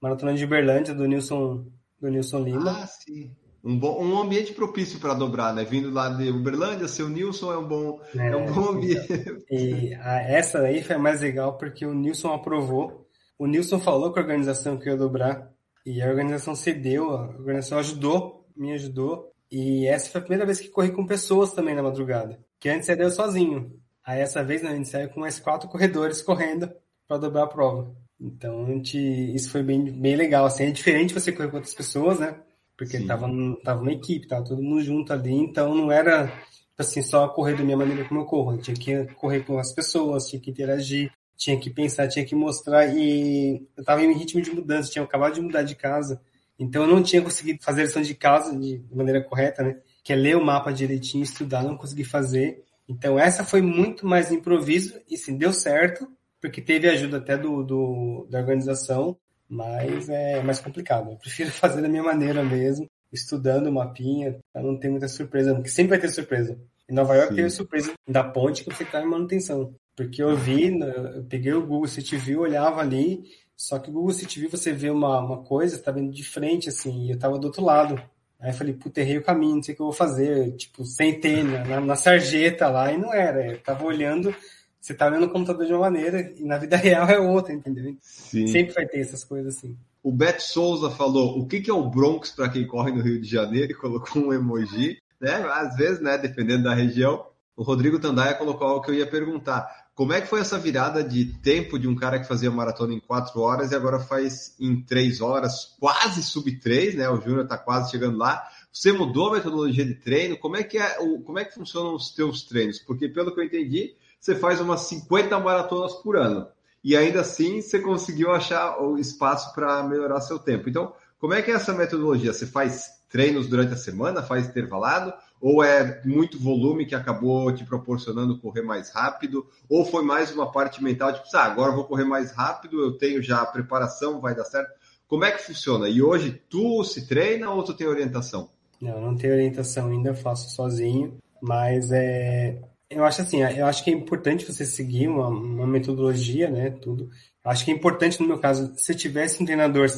Maratona 0.00 0.34
de 0.34 0.44
Uberlândia 0.44 0.94
do 0.94 1.06
Nilson, 1.06 1.66
do 2.00 2.08
Nilson 2.08 2.44
Lima. 2.44 2.70
Ah, 2.70 2.86
sim. 2.86 3.34
Um, 3.62 3.78
bom, 3.78 4.02
um 4.02 4.18
ambiente 4.18 4.52
propício 4.52 4.98
para 4.98 5.14
dobrar, 5.14 5.54
né? 5.54 5.64
Vindo 5.64 5.90
lá 5.90 6.08
de 6.08 6.30
Uberlândia, 6.30 6.88
seu 6.88 7.08
Nilson 7.08 7.52
é 7.52 7.58
um 7.58 7.68
bom, 7.68 8.00
é, 8.16 8.28
é 8.28 8.36
um 8.36 8.46
bom 8.46 8.70
ambiente. 8.70 9.06
E 9.50 9.94
a, 9.94 10.22
essa 10.22 10.60
aí 10.60 10.82
foi 10.82 10.96
mais 10.96 11.20
legal 11.20 11.58
porque 11.58 11.84
o 11.84 11.92
Nilson 11.92 12.32
aprovou. 12.32 13.06
O 13.38 13.46
Nilson 13.46 13.78
falou 13.78 14.12
com 14.12 14.18
a 14.18 14.22
organização 14.22 14.78
que 14.78 14.88
eu 14.88 14.92
ia 14.92 14.98
dobrar 14.98 15.50
e 15.84 16.00
a 16.02 16.08
organização 16.08 16.54
cedeu, 16.54 17.10
a 17.10 17.28
organização 17.38 17.78
ajudou, 17.78 18.46
me 18.56 18.72
ajudou. 18.72 19.30
E 19.50 19.86
essa 19.86 20.10
foi 20.10 20.20
a 20.20 20.24
primeira 20.24 20.46
vez 20.46 20.60
que 20.60 20.68
corri 20.68 20.92
com 20.92 21.06
pessoas 21.06 21.52
também 21.52 21.74
na 21.74 21.82
madrugada. 21.82 22.38
Que 22.58 22.68
antes 22.68 22.88
era 22.88 23.02
eu 23.02 23.10
sozinho. 23.10 23.78
Aí 24.04 24.20
essa 24.20 24.42
vez 24.42 24.62
não, 24.62 24.70
a 24.70 24.74
gente 24.74 24.88
saiu 24.88 25.08
com 25.10 25.20
mais 25.20 25.38
quatro 25.38 25.68
corredores 25.68 26.22
correndo 26.22 26.70
para 27.06 27.18
dobrar 27.18 27.44
a 27.44 27.48
prova. 27.48 27.94
Então 28.20 28.64
a 28.64 28.66
gente, 28.68 28.98
isso 29.34 29.50
foi 29.50 29.62
bem, 29.62 29.84
bem 29.84 30.16
legal. 30.16 30.46
Assim, 30.46 30.64
é 30.64 30.70
diferente 30.70 31.14
você 31.14 31.32
correr 31.32 31.48
com 31.48 31.56
outras 31.56 31.74
pessoas, 31.74 32.18
né? 32.18 32.36
Porque 32.80 32.96
Sim. 32.96 33.06
tava, 33.06 33.28
tava 33.62 33.82
uma 33.82 33.92
equipe, 33.92 34.26
tava 34.26 34.42
todo 34.42 34.62
mundo 34.62 34.82
junto 34.82 35.12
ali, 35.12 35.34
então 35.34 35.74
não 35.74 35.92
era 35.92 36.32
assim, 36.78 37.02
só 37.02 37.28
correr 37.28 37.54
da 37.54 37.62
minha 37.62 37.76
maneira 37.76 38.08
como 38.08 38.20
eu 38.20 38.24
corro. 38.24 38.54
Eu 38.54 38.58
tinha 38.58 38.74
que 38.74 39.04
correr 39.16 39.40
com 39.40 39.58
as 39.58 39.70
pessoas, 39.74 40.26
tinha 40.26 40.40
que 40.40 40.50
interagir, 40.50 41.12
tinha 41.36 41.60
que 41.60 41.68
pensar, 41.68 42.08
tinha 42.08 42.24
que 42.24 42.34
mostrar. 42.34 42.86
E 42.86 43.68
eu 43.76 43.84
tava 43.84 44.02
em 44.02 44.16
ritmo 44.16 44.40
de 44.40 44.50
mudança, 44.50 44.90
tinha 44.90 45.04
acabado 45.04 45.34
de 45.34 45.42
mudar 45.42 45.62
de 45.62 45.74
casa. 45.74 46.22
Então 46.58 46.84
eu 46.84 46.88
não 46.88 47.02
tinha 47.02 47.20
conseguido 47.20 47.62
fazer 47.62 47.82
a 47.82 47.84
lição 47.84 48.00
de 48.00 48.14
casa 48.14 48.58
de 48.58 48.82
maneira 48.90 49.22
correta, 49.22 49.62
né? 49.62 49.76
Que 50.02 50.14
é 50.14 50.16
ler 50.16 50.38
o 50.38 50.42
mapa 50.42 50.72
direitinho, 50.72 51.22
estudar, 51.22 51.62
não 51.62 51.76
consegui 51.76 52.04
fazer. 52.04 52.64
Então 52.88 53.18
essa 53.18 53.44
foi 53.44 53.60
muito 53.60 54.06
mais 54.06 54.32
improviso 54.32 54.98
e 55.06 55.18
sim, 55.18 55.36
deu 55.36 55.52
certo, 55.52 56.10
porque 56.40 56.62
teve 56.62 56.88
ajuda 56.88 57.18
até 57.18 57.36
do, 57.36 57.62
do 57.62 58.26
da 58.30 58.38
organização, 58.38 59.18
mas 59.50 60.08
é 60.08 60.40
mais 60.42 60.60
complicado. 60.60 61.10
Eu 61.10 61.16
prefiro 61.16 61.50
fazer 61.52 61.82
da 61.82 61.88
minha 61.88 62.02
maneira 62.02 62.44
mesmo, 62.44 62.86
estudando 63.12 63.66
o 63.66 63.72
mapinha, 63.72 64.38
para 64.52 64.62
não 64.62 64.78
ter 64.78 64.88
muita 64.88 65.08
surpresa, 65.08 65.52
porque 65.54 65.68
sempre 65.68 65.90
vai 65.90 65.98
ter 65.98 66.08
surpresa. 66.08 66.56
Em 66.88 66.94
Nova 66.94 67.14
York 67.14 67.30
sim. 67.30 67.36
teve 67.36 67.50
surpresa 67.50 67.92
da 68.08 68.22
ponte 68.22 68.64
que 68.64 68.74
você 68.74 68.84
está 68.84 69.02
em 69.02 69.06
manutenção. 69.06 69.74
Porque 69.96 70.22
eu 70.22 70.36
vi, 70.36 70.70
né, 70.70 70.92
eu 71.16 71.24
peguei 71.24 71.52
o 71.52 71.66
Google 71.66 71.88
City 71.88 72.16
View, 72.16 72.40
olhava 72.40 72.80
ali, 72.80 73.24
só 73.56 73.78
que 73.78 73.90
o 73.90 73.92
Google 73.92 74.12
City 74.12 74.40
View 74.40 74.50
você 74.50 74.72
vê 74.72 74.90
uma, 74.90 75.20
uma 75.20 75.42
coisa, 75.42 75.76
está 75.76 75.92
vendo 75.92 76.10
de 76.10 76.24
frente, 76.24 76.68
assim, 76.68 77.06
e 77.06 77.10
eu 77.10 77.16
estava 77.16 77.38
do 77.38 77.46
outro 77.46 77.64
lado. 77.64 78.00
Aí 78.40 78.50
eu 78.50 78.54
falei, 78.54 78.72
puta, 78.72 79.00
errei 79.00 79.18
o 79.18 79.22
caminho, 79.22 79.56
não 79.56 79.62
sei 79.62 79.74
o 79.74 79.76
que 79.76 79.82
eu 79.82 79.86
vou 79.86 79.92
fazer. 79.92 80.56
Tipo, 80.56 80.84
sentei 80.84 81.42
na, 81.42 81.64
na, 81.64 81.80
na 81.80 81.96
sarjeta 81.96 82.68
lá 82.68 82.90
e 82.90 82.96
não 82.96 83.12
era. 83.12 83.46
Eu 83.46 83.60
tava 83.60 83.84
olhando, 83.84 84.34
você 84.80 84.94
tá 84.94 85.06
olhando 85.06 85.26
o 85.26 85.30
computador 85.30 85.66
de 85.66 85.72
uma 85.72 85.80
maneira 85.80 86.32
e 86.36 86.42
na 86.42 86.56
vida 86.56 86.76
real 86.78 87.08
é 87.08 87.18
outra, 87.18 87.52
entendeu? 87.52 87.94
Sim. 88.00 88.46
Sempre 88.46 88.74
vai 88.74 88.86
ter 88.86 89.00
essas 89.00 89.22
coisas 89.22 89.56
assim. 89.56 89.76
O 90.02 90.10
Beto 90.10 90.42
Souza 90.42 90.90
falou, 90.90 91.38
o 91.38 91.46
que, 91.46 91.60
que 91.60 91.70
é 91.70 91.74
o 91.74 91.90
Bronx 91.90 92.30
para 92.30 92.48
quem 92.48 92.66
corre 92.66 92.90
no 92.90 93.02
Rio 93.02 93.20
de 93.20 93.28
Janeiro? 93.28 93.72
E 93.72 93.74
colocou 93.74 94.22
um 94.22 94.32
emoji, 94.32 94.98
né? 95.20 95.34
Às 95.52 95.76
vezes, 95.76 96.00
né, 96.00 96.16
dependendo 96.16 96.64
da 96.64 96.74
região. 96.74 97.26
O 97.54 97.62
Rodrigo 97.62 97.98
Tandaia 97.98 98.34
colocou 98.34 98.66
algo 98.66 98.82
que 98.82 98.90
eu 98.90 98.94
ia 98.94 99.06
perguntar. 99.06 99.68
Como 99.94 100.14
é 100.14 100.20
que 100.22 100.28
foi 100.28 100.40
essa 100.40 100.58
virada 100.58 101.04
de 101.04 101.26
tempo 101.26 101.78
de 101.78 101.86
um 101.86 101.94
cara 101.94 102.18
que 102.18 102.26
fazia 102.26 102.50
maratona 102.50 102.94
em 102.94 103.00
quatro 103.00 103.38
horas 103.42 103.70
e 103.70 103.74
agora 103.74 104.00
faz 104.00 104.54
em 104.58 104.80
três 104.80 105.20
horas, 105.20 105.76
quase 105.78 106.22
sub 106.22 106.50
três, 106.58 106.94
né? 106.94 107.06
O 107.10 107.20
Júnior 107.20 107.44
está 107.44 107.58
quase 107.58 107.90
chegando 107.90 108.16
lá. 108.16 108.42
Você 108.72 108.92
mudou 108.92 109.28
a 109.28 109.32
metodologia 109.34 109.84
de 109.84 109.94
treino? 109.94 110.38
Como 110.38 110.56
é 110.56 110.62
que 110.62 110.78
é, 110.78 110.94
como 111.26 111.38
é 111.38 111.44
que 111.44 111.54
funcionam 111.54 111.94
os 111.94 112.14
teus 112.14 112.44
treinos? 112.44 112.78
Porque 112.78 113.10
pelo 113.10 113.34
que 113.34 113.40
eu 113.40 113.44
entendi, 113.44 113.94
você 114.20 114.34
faz 114.34 114.60
umas 114.60 114.82
50 114.82 115.38
maratonas 115.40 115.94
por 115.94 116.16
ano 116.16 116.46
e 116.84 116.96
ainda 116.96 117.20
assim 117.20 117.60
você 117.60 117.78
conseguiu 117.78 118.30
achar 118.30 118.80
o 118.80 118.98
espaço 118.98 119.54
para 119.54 119.82
melhorar 119.82 120.20
seu 120.20 120.38
tempo. 120.38 120.68
Então, 120.68 120.92
como 121.18 121.34
é 121.34 121.42
que 121.42 121.50
é 121.50 121.54
essa 121.54 121.72
metodologia? 121.72 122.32
Você 122.32 122.46
faz 122.46 122.90
treinos 123.08 123.46
durante 123.46 123.74
a 123.74 123.76
semana, 123.76 124.22
faz 124.22 124.46
intervalado 124.46 125.12
ou 125.40 125.64
é 125.64 126.02
muito 126.04 126.38
volume 126.38 126.86
que 126.86 126.94
acabou 126.94 127.52
te 127.52 127.64
proporcionando 127.64 128.38
correr 128.38 128.62
mais 128.62 128.90
rápido? 128.90 129.46
Ou 129.68 129.84
foi 129.84 130.02
mais 130.04 130.30
uma 130.30 130.52
parte 130.52 130.82
mental, 130.82 131.12
tipo, 131.12 131.26
ah, 131.34 131.44
agora 131.44 131.72
eu 131.72 131.76
vou 131.76 131.84
correr 131.84 132.04
mais 132.04 132.30
rápido, 132.32 132.80
eu 132.80 132.92
tenho 132.92 133.22
já 133.22 133.40
a 133.40 133.46
preparação, 133.46 134.20
vai 134.20 134.34
dar 134.34 134.44
certo? 134.44 134.72
Como 135.08 135.24
é 135.24 135.32
que 135.32 135.42
funciona? 135.42 135.88
E 135.88 136.00
hoje 136.00 136.40
tu 136.48 136.84
se 136.84 137.06
treina 137.06 137.50
ou 137.50 137.64
tu 137.64 137.74
tem 137.74 137.86
orientação? 137.86 138.50
Não, 138.80 139.00
não 139.00 139.16
tenho 139.16 139.34
orientação 139.34 139.88
ainda, 139.88 140.14
faço 140.14 140.54
sozinho, 140.54 141.18
mas 141.42 141.90
é, 141.90 142.62
eu 142.90 143.04
acho 143.04 143.22
assim, 143.22 143.42
eu 143.42 143.66
acho 143.66 143.84
que 143.84 143.90
é 143.90 143.94
importante 143.94 144.44
você 144.44 144.66
seguir 144.66 145.08
uma, 145.08 145.28
uma 145.28 145.66
metodologia, 145.66 146.50
né, 146.50 146.70
tudo. 146.70 147.08
Eu 147.44 147.50
acho 147.50 147.64
que 147.64 147.70
é 147.70 147.74
importante, 147.74 148.20
no 148.20 148.26
meu 148.26 148.38
caso, 148.38 148.74
se 148.76 148.92
eu 148.92 148.96
tivesse 148.96 149.42
um 149.42 149.46
treinador 149.46 149.88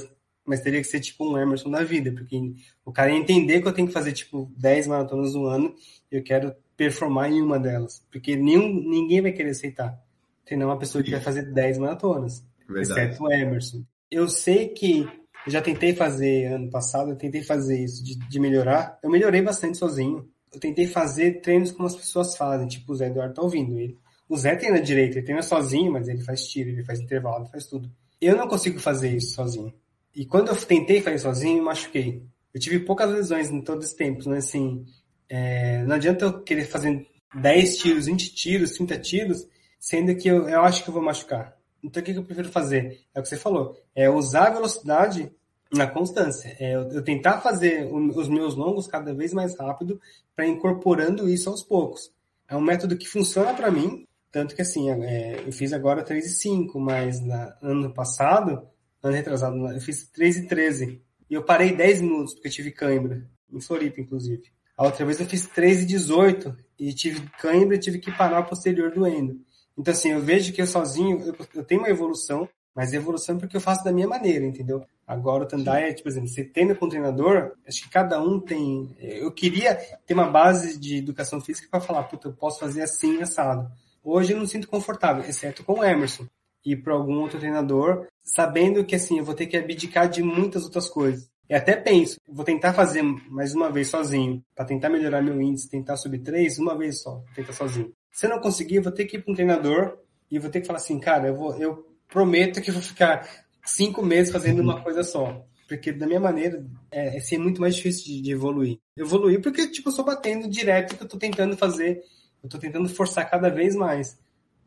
mas 0.45 0.61
teria 0.61 0.81
que 0.81 0.87
ser 0.87 1.01
tipo 1.01 1.25
um 1.25 1.39
Emerson 1.39 1.71
da 1.71 1.85
vida, 1.85 2.13
porque 2.13 2.37
o 2.85 2.93
cara 2.93 3.11
ia 3.11 3.19
entender 3.19 3.61
que 3.61 3.69
eu 3.69 3.73
tenho 3.73 3.87
que 3.87 3.93
fazer 3.93 4.13
tipo 4.13 4.51
10 4.57 4.89
maratonas 4.89 5.35
no 5.35 5.47
ano 5.47 5.75
e 6.11 6.17
eu 6.17 6.23
quero 6.23 6.55
performar 6.77 7.31
em 7.31 7.41
uma 7.41 7.59
delas, 7.59 8.05
porque 8.11 8.35
nenhum, 8.35 8.73
ninguém 8.73 9.21
vai 9.21 9.33
querer 9.33 9.51
aceitar. 9.51 9.99
Tem 10.45 10.63
uma 10.63 10.79
pessoa 10.79 11.03
que 11.03 11.11
vai 11.11 11.21
fazer 11.21 11.53
10 11.53 11.79
maratonas, 11.79 12.45
Verdade. 12.69 12.91
exceto 12.91 13.23
o 13.23 13.33
Emerson. 13.33 13.85
Eu 14.11 14.29
sei 14.29 14.69
que 14.69 15.09
eu 15.47 15.53
já 15.53 15.63
tentei 15.63 15.95
fazer 15.95 16.47
ano 16.47 16.71
passado, 16.71 17.11
eu 17.11 17.17
tentei 17.17 17.43
fazer 17.43 17.83
isso 17.83 18.03
de, 18.05 18.17
de 18.17 18.41
melhorar, 18.41 18.99
eu 19.03 19.11
melhorei 19.11 19.41
bastante 19.41 19.79
sozinho. 19.79 20.29
Eu 20.53 20.61
tentei 20.61 20.87
fazer 20.87 21.41
treinos 21.41 21.71
como 21.73 21.87
as 21.87 21.97
pessoas 21.97 22.37
fazem, 22.37 22.69
tipo 22.69 22.93
o 22.93 22.97
Zé 22.97 23.07
Eduardo 23.07 23.35
tá 23.35 23.43
ouvindo 23.43 23.79
ele. 23.79 23.99
O 24.29 24.37
Zé 24.37 24.57
treina 24.57 24.81
direito, 24.81 25.17
ele 25.17 25.25
treina 25.25 25.43
sozinho, 25.43 25.93
mas 25.93 26.09
ele 26.09 26.23
faz 26.23 26.47
tiro, 26.47 26.71
ele 26.71 26.85
faz 26.85 27.01
intervalo, 27.01 27.45
ele 27.45 27.51
faz 27.51 27.67
tudo. 27.67 27.91
Eu 28.21 28.37
não 28.37 28.47
consigo 28.47 28.79
fazer 28.79 29.15
isso 29.15 29.35
sozinho. 29.35 29.73
E 30.15 30.27
quando 30.27 30.49
eu 30.49 30.57
tentei 30.57 31.01
fazer 31.01 31.19
sozinho, 31.19 31.57
me 31.57 31.63
machuquei. 31.63 32.23
Eu 32.53 32.61
tive 32.61 32.81
poucas 32.81 33.11
lesões 33.11 33.51
em 33.51 33.63
todos 33.63 33.89
os 33.89 33.95
tempos, 33.95 34.27
né? 34.27 34.39
Assim, 34.39 34.85
é, 35.29 35.83
não 35.85 35.97
adianta 35.97 36.27
eu 36.27 36.43
querer 36.43 36.67
fazer 36.67 37.07
10 37.35 37.79
tiros, 37.79 38.07
20 38.07 38.35
tiros, 38.35 38.73
30 38.73 38.99
tiros, 38.99 39.49
sendo 39.79 40.15
que 40.15 40.29
eu, 40.29 40.49
eu 40.49 40.61
acho 40.61 40.85
que 40.85 40.91
eu 40.91 40.95
vou 40.95 41.03
machucar. 41.03 41.57
Então 41.83 42.01
o 42.01 42.05
que, 42.05 42.13
que 42.13 42.19
eu 42.19 42.25
prefiro 42.25 42.49
fazer? 42.51 43.01
É 43.15 43.19
o 43.19 43.23
que 43.23 43.29
você 43.29 43.37
falou, 43.37 43.77
é 43.95 44.09
usar 44.09 44.49
a 44.49 44.51
velocidade 44.51 45.33
na 45.73 45.87
constância. 45.87 46.55
É 46.59 46.75
eu, 46.75 46.83
eu 46.91 47.03
tentar 47.03 47.41
fazer 47.41 47.91
os 47.93 48.29
meus 48.29 48.55
longos 48.55 48.87
cada 48.87 49.15
vez 49.15 49.33
mais 49.33 49.59
rápido 49.59 50.01
para 50.37 50.47
incorporando 50.47 51.29
isso 51.29 51.49
aos 51.49 51.63
poucos. 51.63 52.13
É 52.49 52.57
um 52.57 52.61
método 52.61 52.97
que 52.97 53.09
funciona 53.09 53.55
para 53.55 53.71
mim, 53.71 54.07
tanto 54.31 54.55
que 54.55 54.63
assim, 54.63 54.91
é, 54.91 55.43
eu 55.47 55.53
fiz 55.53 55.73
agora 55.73 56.05
3,5, 56.05 56.79
mas 56.79 57.21
na, 57.21 57.57
ano 57.63 57.93
passado 57.93 58.69
ano 59.03 59.17
retrasado, 59.17 59.57
eu 59.73 59.81
fiz 59.81 60.05
3 60.09 60.37
e 60.37 60.47
13. 60.47 61.03
E 61.29 61.35
eu 61.35 61.43
parei 61.43 61.75
10 61.75 62.03
minutos, 62.03 62.35
porque 62.35 62.49
eu 62.49 62.53
tive 62.53 62.71
cãibra, 62.71 63.27
em 63.51 63.61
Floripa, 63.61 64.01
inclusive. 64.01 64.45
A 64.77 64.85
outra 64.85 65.05
vez 65.05 65.21
eu 65.21 65.27
fiz 65.27 65.47
3 65.47 65.83
e 65.83 65.87
18 65.87 66.57
e 66.79 66.95
tive 66.95 67.21
cãibra 67.41 67.77
e 67.77 67.81
tive 67.81 67.99
que 67.99 68.13
parar 68.13 68.41
o 68.41 68.45
posterior 68.45 68.93
doendo. 68.93 69.41
Então, 69.77 69.93
assim, 69.93 70.13
eu 70.13 70.21
vejo 70.21 70.53
que 70.53 70.63
eu 70.63 70.67
sozinho, 70.67 71.21
eu, 71.21 71.35
eu 71.55 71.65
tenho 71.65 71.81
uma 71.81 71.91
evolução, 71.91 72.49
mas 72.75 72.93
evolução 72.93 73.39
porque 73.39 73.57
eu 73.57 73.61
faço 73.61 73.85
da 73.85 73.93
minha 73.93 74.09
maneira, 74.09 74.45
entendeu? 74.45 74.85
Agora 75.13 75.45
o 75.45 75.47
Tandai 75.47 75.91
é, 75.91 75.93
tipo, 75.93 76.09
exemplo, 76.09 76.29
você 76.29 76.43
treina 76.43 76.75
com 76.75 76.87
o 76.87 76.89
treinador, 76.89 77.53
acho 77.69 77.83
que 77.83 77.91
cada 77.91 78.21
um 78.21 78.41
tem. 78.41 78.97
Eu 78.99 79.31
queria 79.31 79.75
ter 80.07 80.15
uma 80.15 80.31
base 80.31 80.79
de 80.79 80.97
educação 80.97 81.39
física 81.39 81.69
para 81.71 81.81
falar, 81.81 82.05
puta, 82.05 82.29
eu 82.29 82.33
posso 82.33 82.59
fazer 82.59 82.83
assim, 82.83 83.21
assado. 83.21 83.71
Hoje 84.03 84.33
eu 84.33 84.39
não 84.39 84.47
sinto 84.47 84.69
confortável, 84.69 85.23
exceto 85.23 85.63
com 85.65 85.81
o 85.81 85.85
Emerson 85.85 86.27
ir 86.65 86.77
para 86.77 86.95
algum 86.95 87.21
outro 87.21 87.39
treinador, 87.39 88.07
sabendo 88.23 88.85
que 88.85 88.95
assim, 88.95 89.19
eu 89.19 89.25
vou 89.25 89.35
ter 89.35 89.47
que 89.47 89.57
abdicar 89.57 90.09
de 90.09 90.23
muitas 90.23 90.65
outras 90.65 90.89
coisas. 90.89 91.31
E 91.49 91.55
até 91.55 91.77
penso, 91.77 92.17
vou 92.27 92.45
tentar 92.45 92.73
fazer 92.73 93.03
mais 93.03 93.55
uma 93.55 93.71
vez 93.71 93.89
sozinho, 93.89 94.43
para 94.55 94.65
tentar 94.65 94.89
melhorar 94.89 95.21
meu 95.21 95.43
índice, 95.43 95.69
tentar 95.69 95.97
subir 95.97 96.21
três, 96.21 96.59
uma 96.59 96.77
vez 96.77 97.03
só, 97.03 97.23
tentar 97.35 97.53
sozinho. 97.53 97.93
Se 98.11 98.27
eu 98.27 98.31
não 98.31 98.41
conseguir, 98.41 98.77
eu 98.77 98.83
vou 98.83 98.93
ter 98.93 99.05
que 99.05 99.17
ir 99.17 99.23
para 99.23 99.33
um 99.33 99.35
treinador 99.35 99.99
e 100.31 100.39
vou 100.39 100.51
ter 100.51 100.61
que 100.61 100.67
falar 100.67 100.79
assim, 100.79 100.99
cara, 100.99 101.29
eu, 101.29 101.37
vou, 101.37 101.55
eu 101.57 101.87
prometo 102.09 102.63
que 102.63 102.71
vou 102.71 102.81
ficar 102.81 103.29
cinco 103.65 104.03
meses 104.03 104.33
fazendo 104.33 104.61
uma 104.61 104.81
coisa 104.81 105.03
só. 105.03 105.45
Porque 105.69 105.93
da 105.93 106.07
minha 106.07 106.21
maneira, 106.21 106.65
é, 106.91 107.17
é 107.17 107.21
ser 107.21 107.39
muito 107.39 107.61
mais 107.61 107.77
difícil 107.77 108.05
de, 108.05 108.21
de 108.21 108.33
evoluir. 108.33 108.79
Evoluir 108.97 109.41
porque, 109.41 109.67
tipo, 109.69 109.89
eu 109.89 109.93
sou 109.93 110.05
batendo 110.05 110.49
direto 110.49 110.97
que 110.97 111.05
eu 111.05 111.09
tô 111.09 111.17
tentando 111.17 111.57
fazer, 111.57 112.03
eu 112.43 112.49
tô 112.49 112.59
tentando 112.59 112.89
forçar 112.89 113.31
cada 113.31 113.49
vez 113.49 113.75
mais. 113.75 114.19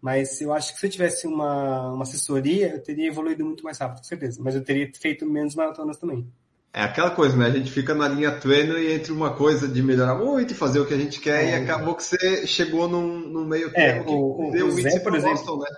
Mas 0.01 0.39
eu 0.41 0.53
acho 0.53 0.73
que 0.73 0.79
se 0.79 0.85
eu 0.85 0.89
tivesse 0.89 1.27
uma, 1.27 1.93
uma 1.93 2.03
assessoria, 2.03 2.73
eu 2.73 2.81
teria 2.81 3.07
evoluído 3.07 3.45
muito 3.45 3.63
mais 3.63 3.77
rápido, 3.77 3.99
com 3.99 4.03
certeza. 4.03 4.41
Mas 4.41 4.55
eu 4.55 4.63
teria 4.63 4.89
feito 4.99 5.25
menos 5.25 5.55
maratonas 5.55 5.97
também. 5.97 6.27
É 6.75 6.83
aquela 6.83 7.09
coisa, 7.11 7.37
né? 7.37 7.45
A 7.45 7.51
gente 7.51 7.71
fica 7.71 7.95
na 7.95 8.05
linha 8.07 8.37
e 8.43 8.93
entre 8.93 9.13
uma 9.13 9.33
coisa 9.33 9.65
de 9.65 9.81
melhorar 9.81 10.15
muito 10.15 10.51
e 10.51 10.55
fazer 10.55 10.79
o 10.79 10.85
que 10.85 10.93
a 10.93 10.97
gente 10.97 11.21
quer, 11.21 11.45
é, 11.45 11.51
e 11.51 11.63
acabou 11.63 11.95
que 11.95 12.03
você 12.03 12.45
chegou 12.45 12.89
num, 12.89 13.17
num 13.17 13.45
meio 13.45 13.69
é, 13.69 13.71
termo 13.71 14.09
é, 14.09 14.13
o, 14.13 14.51
deu 14.51 14.67
o 14.67 14.71
Zé, 14.71 14.99
por 14.99 15.15
exemplo, 15.15 15.37
Boston, 15.37 15.59
né? 15.59 15.69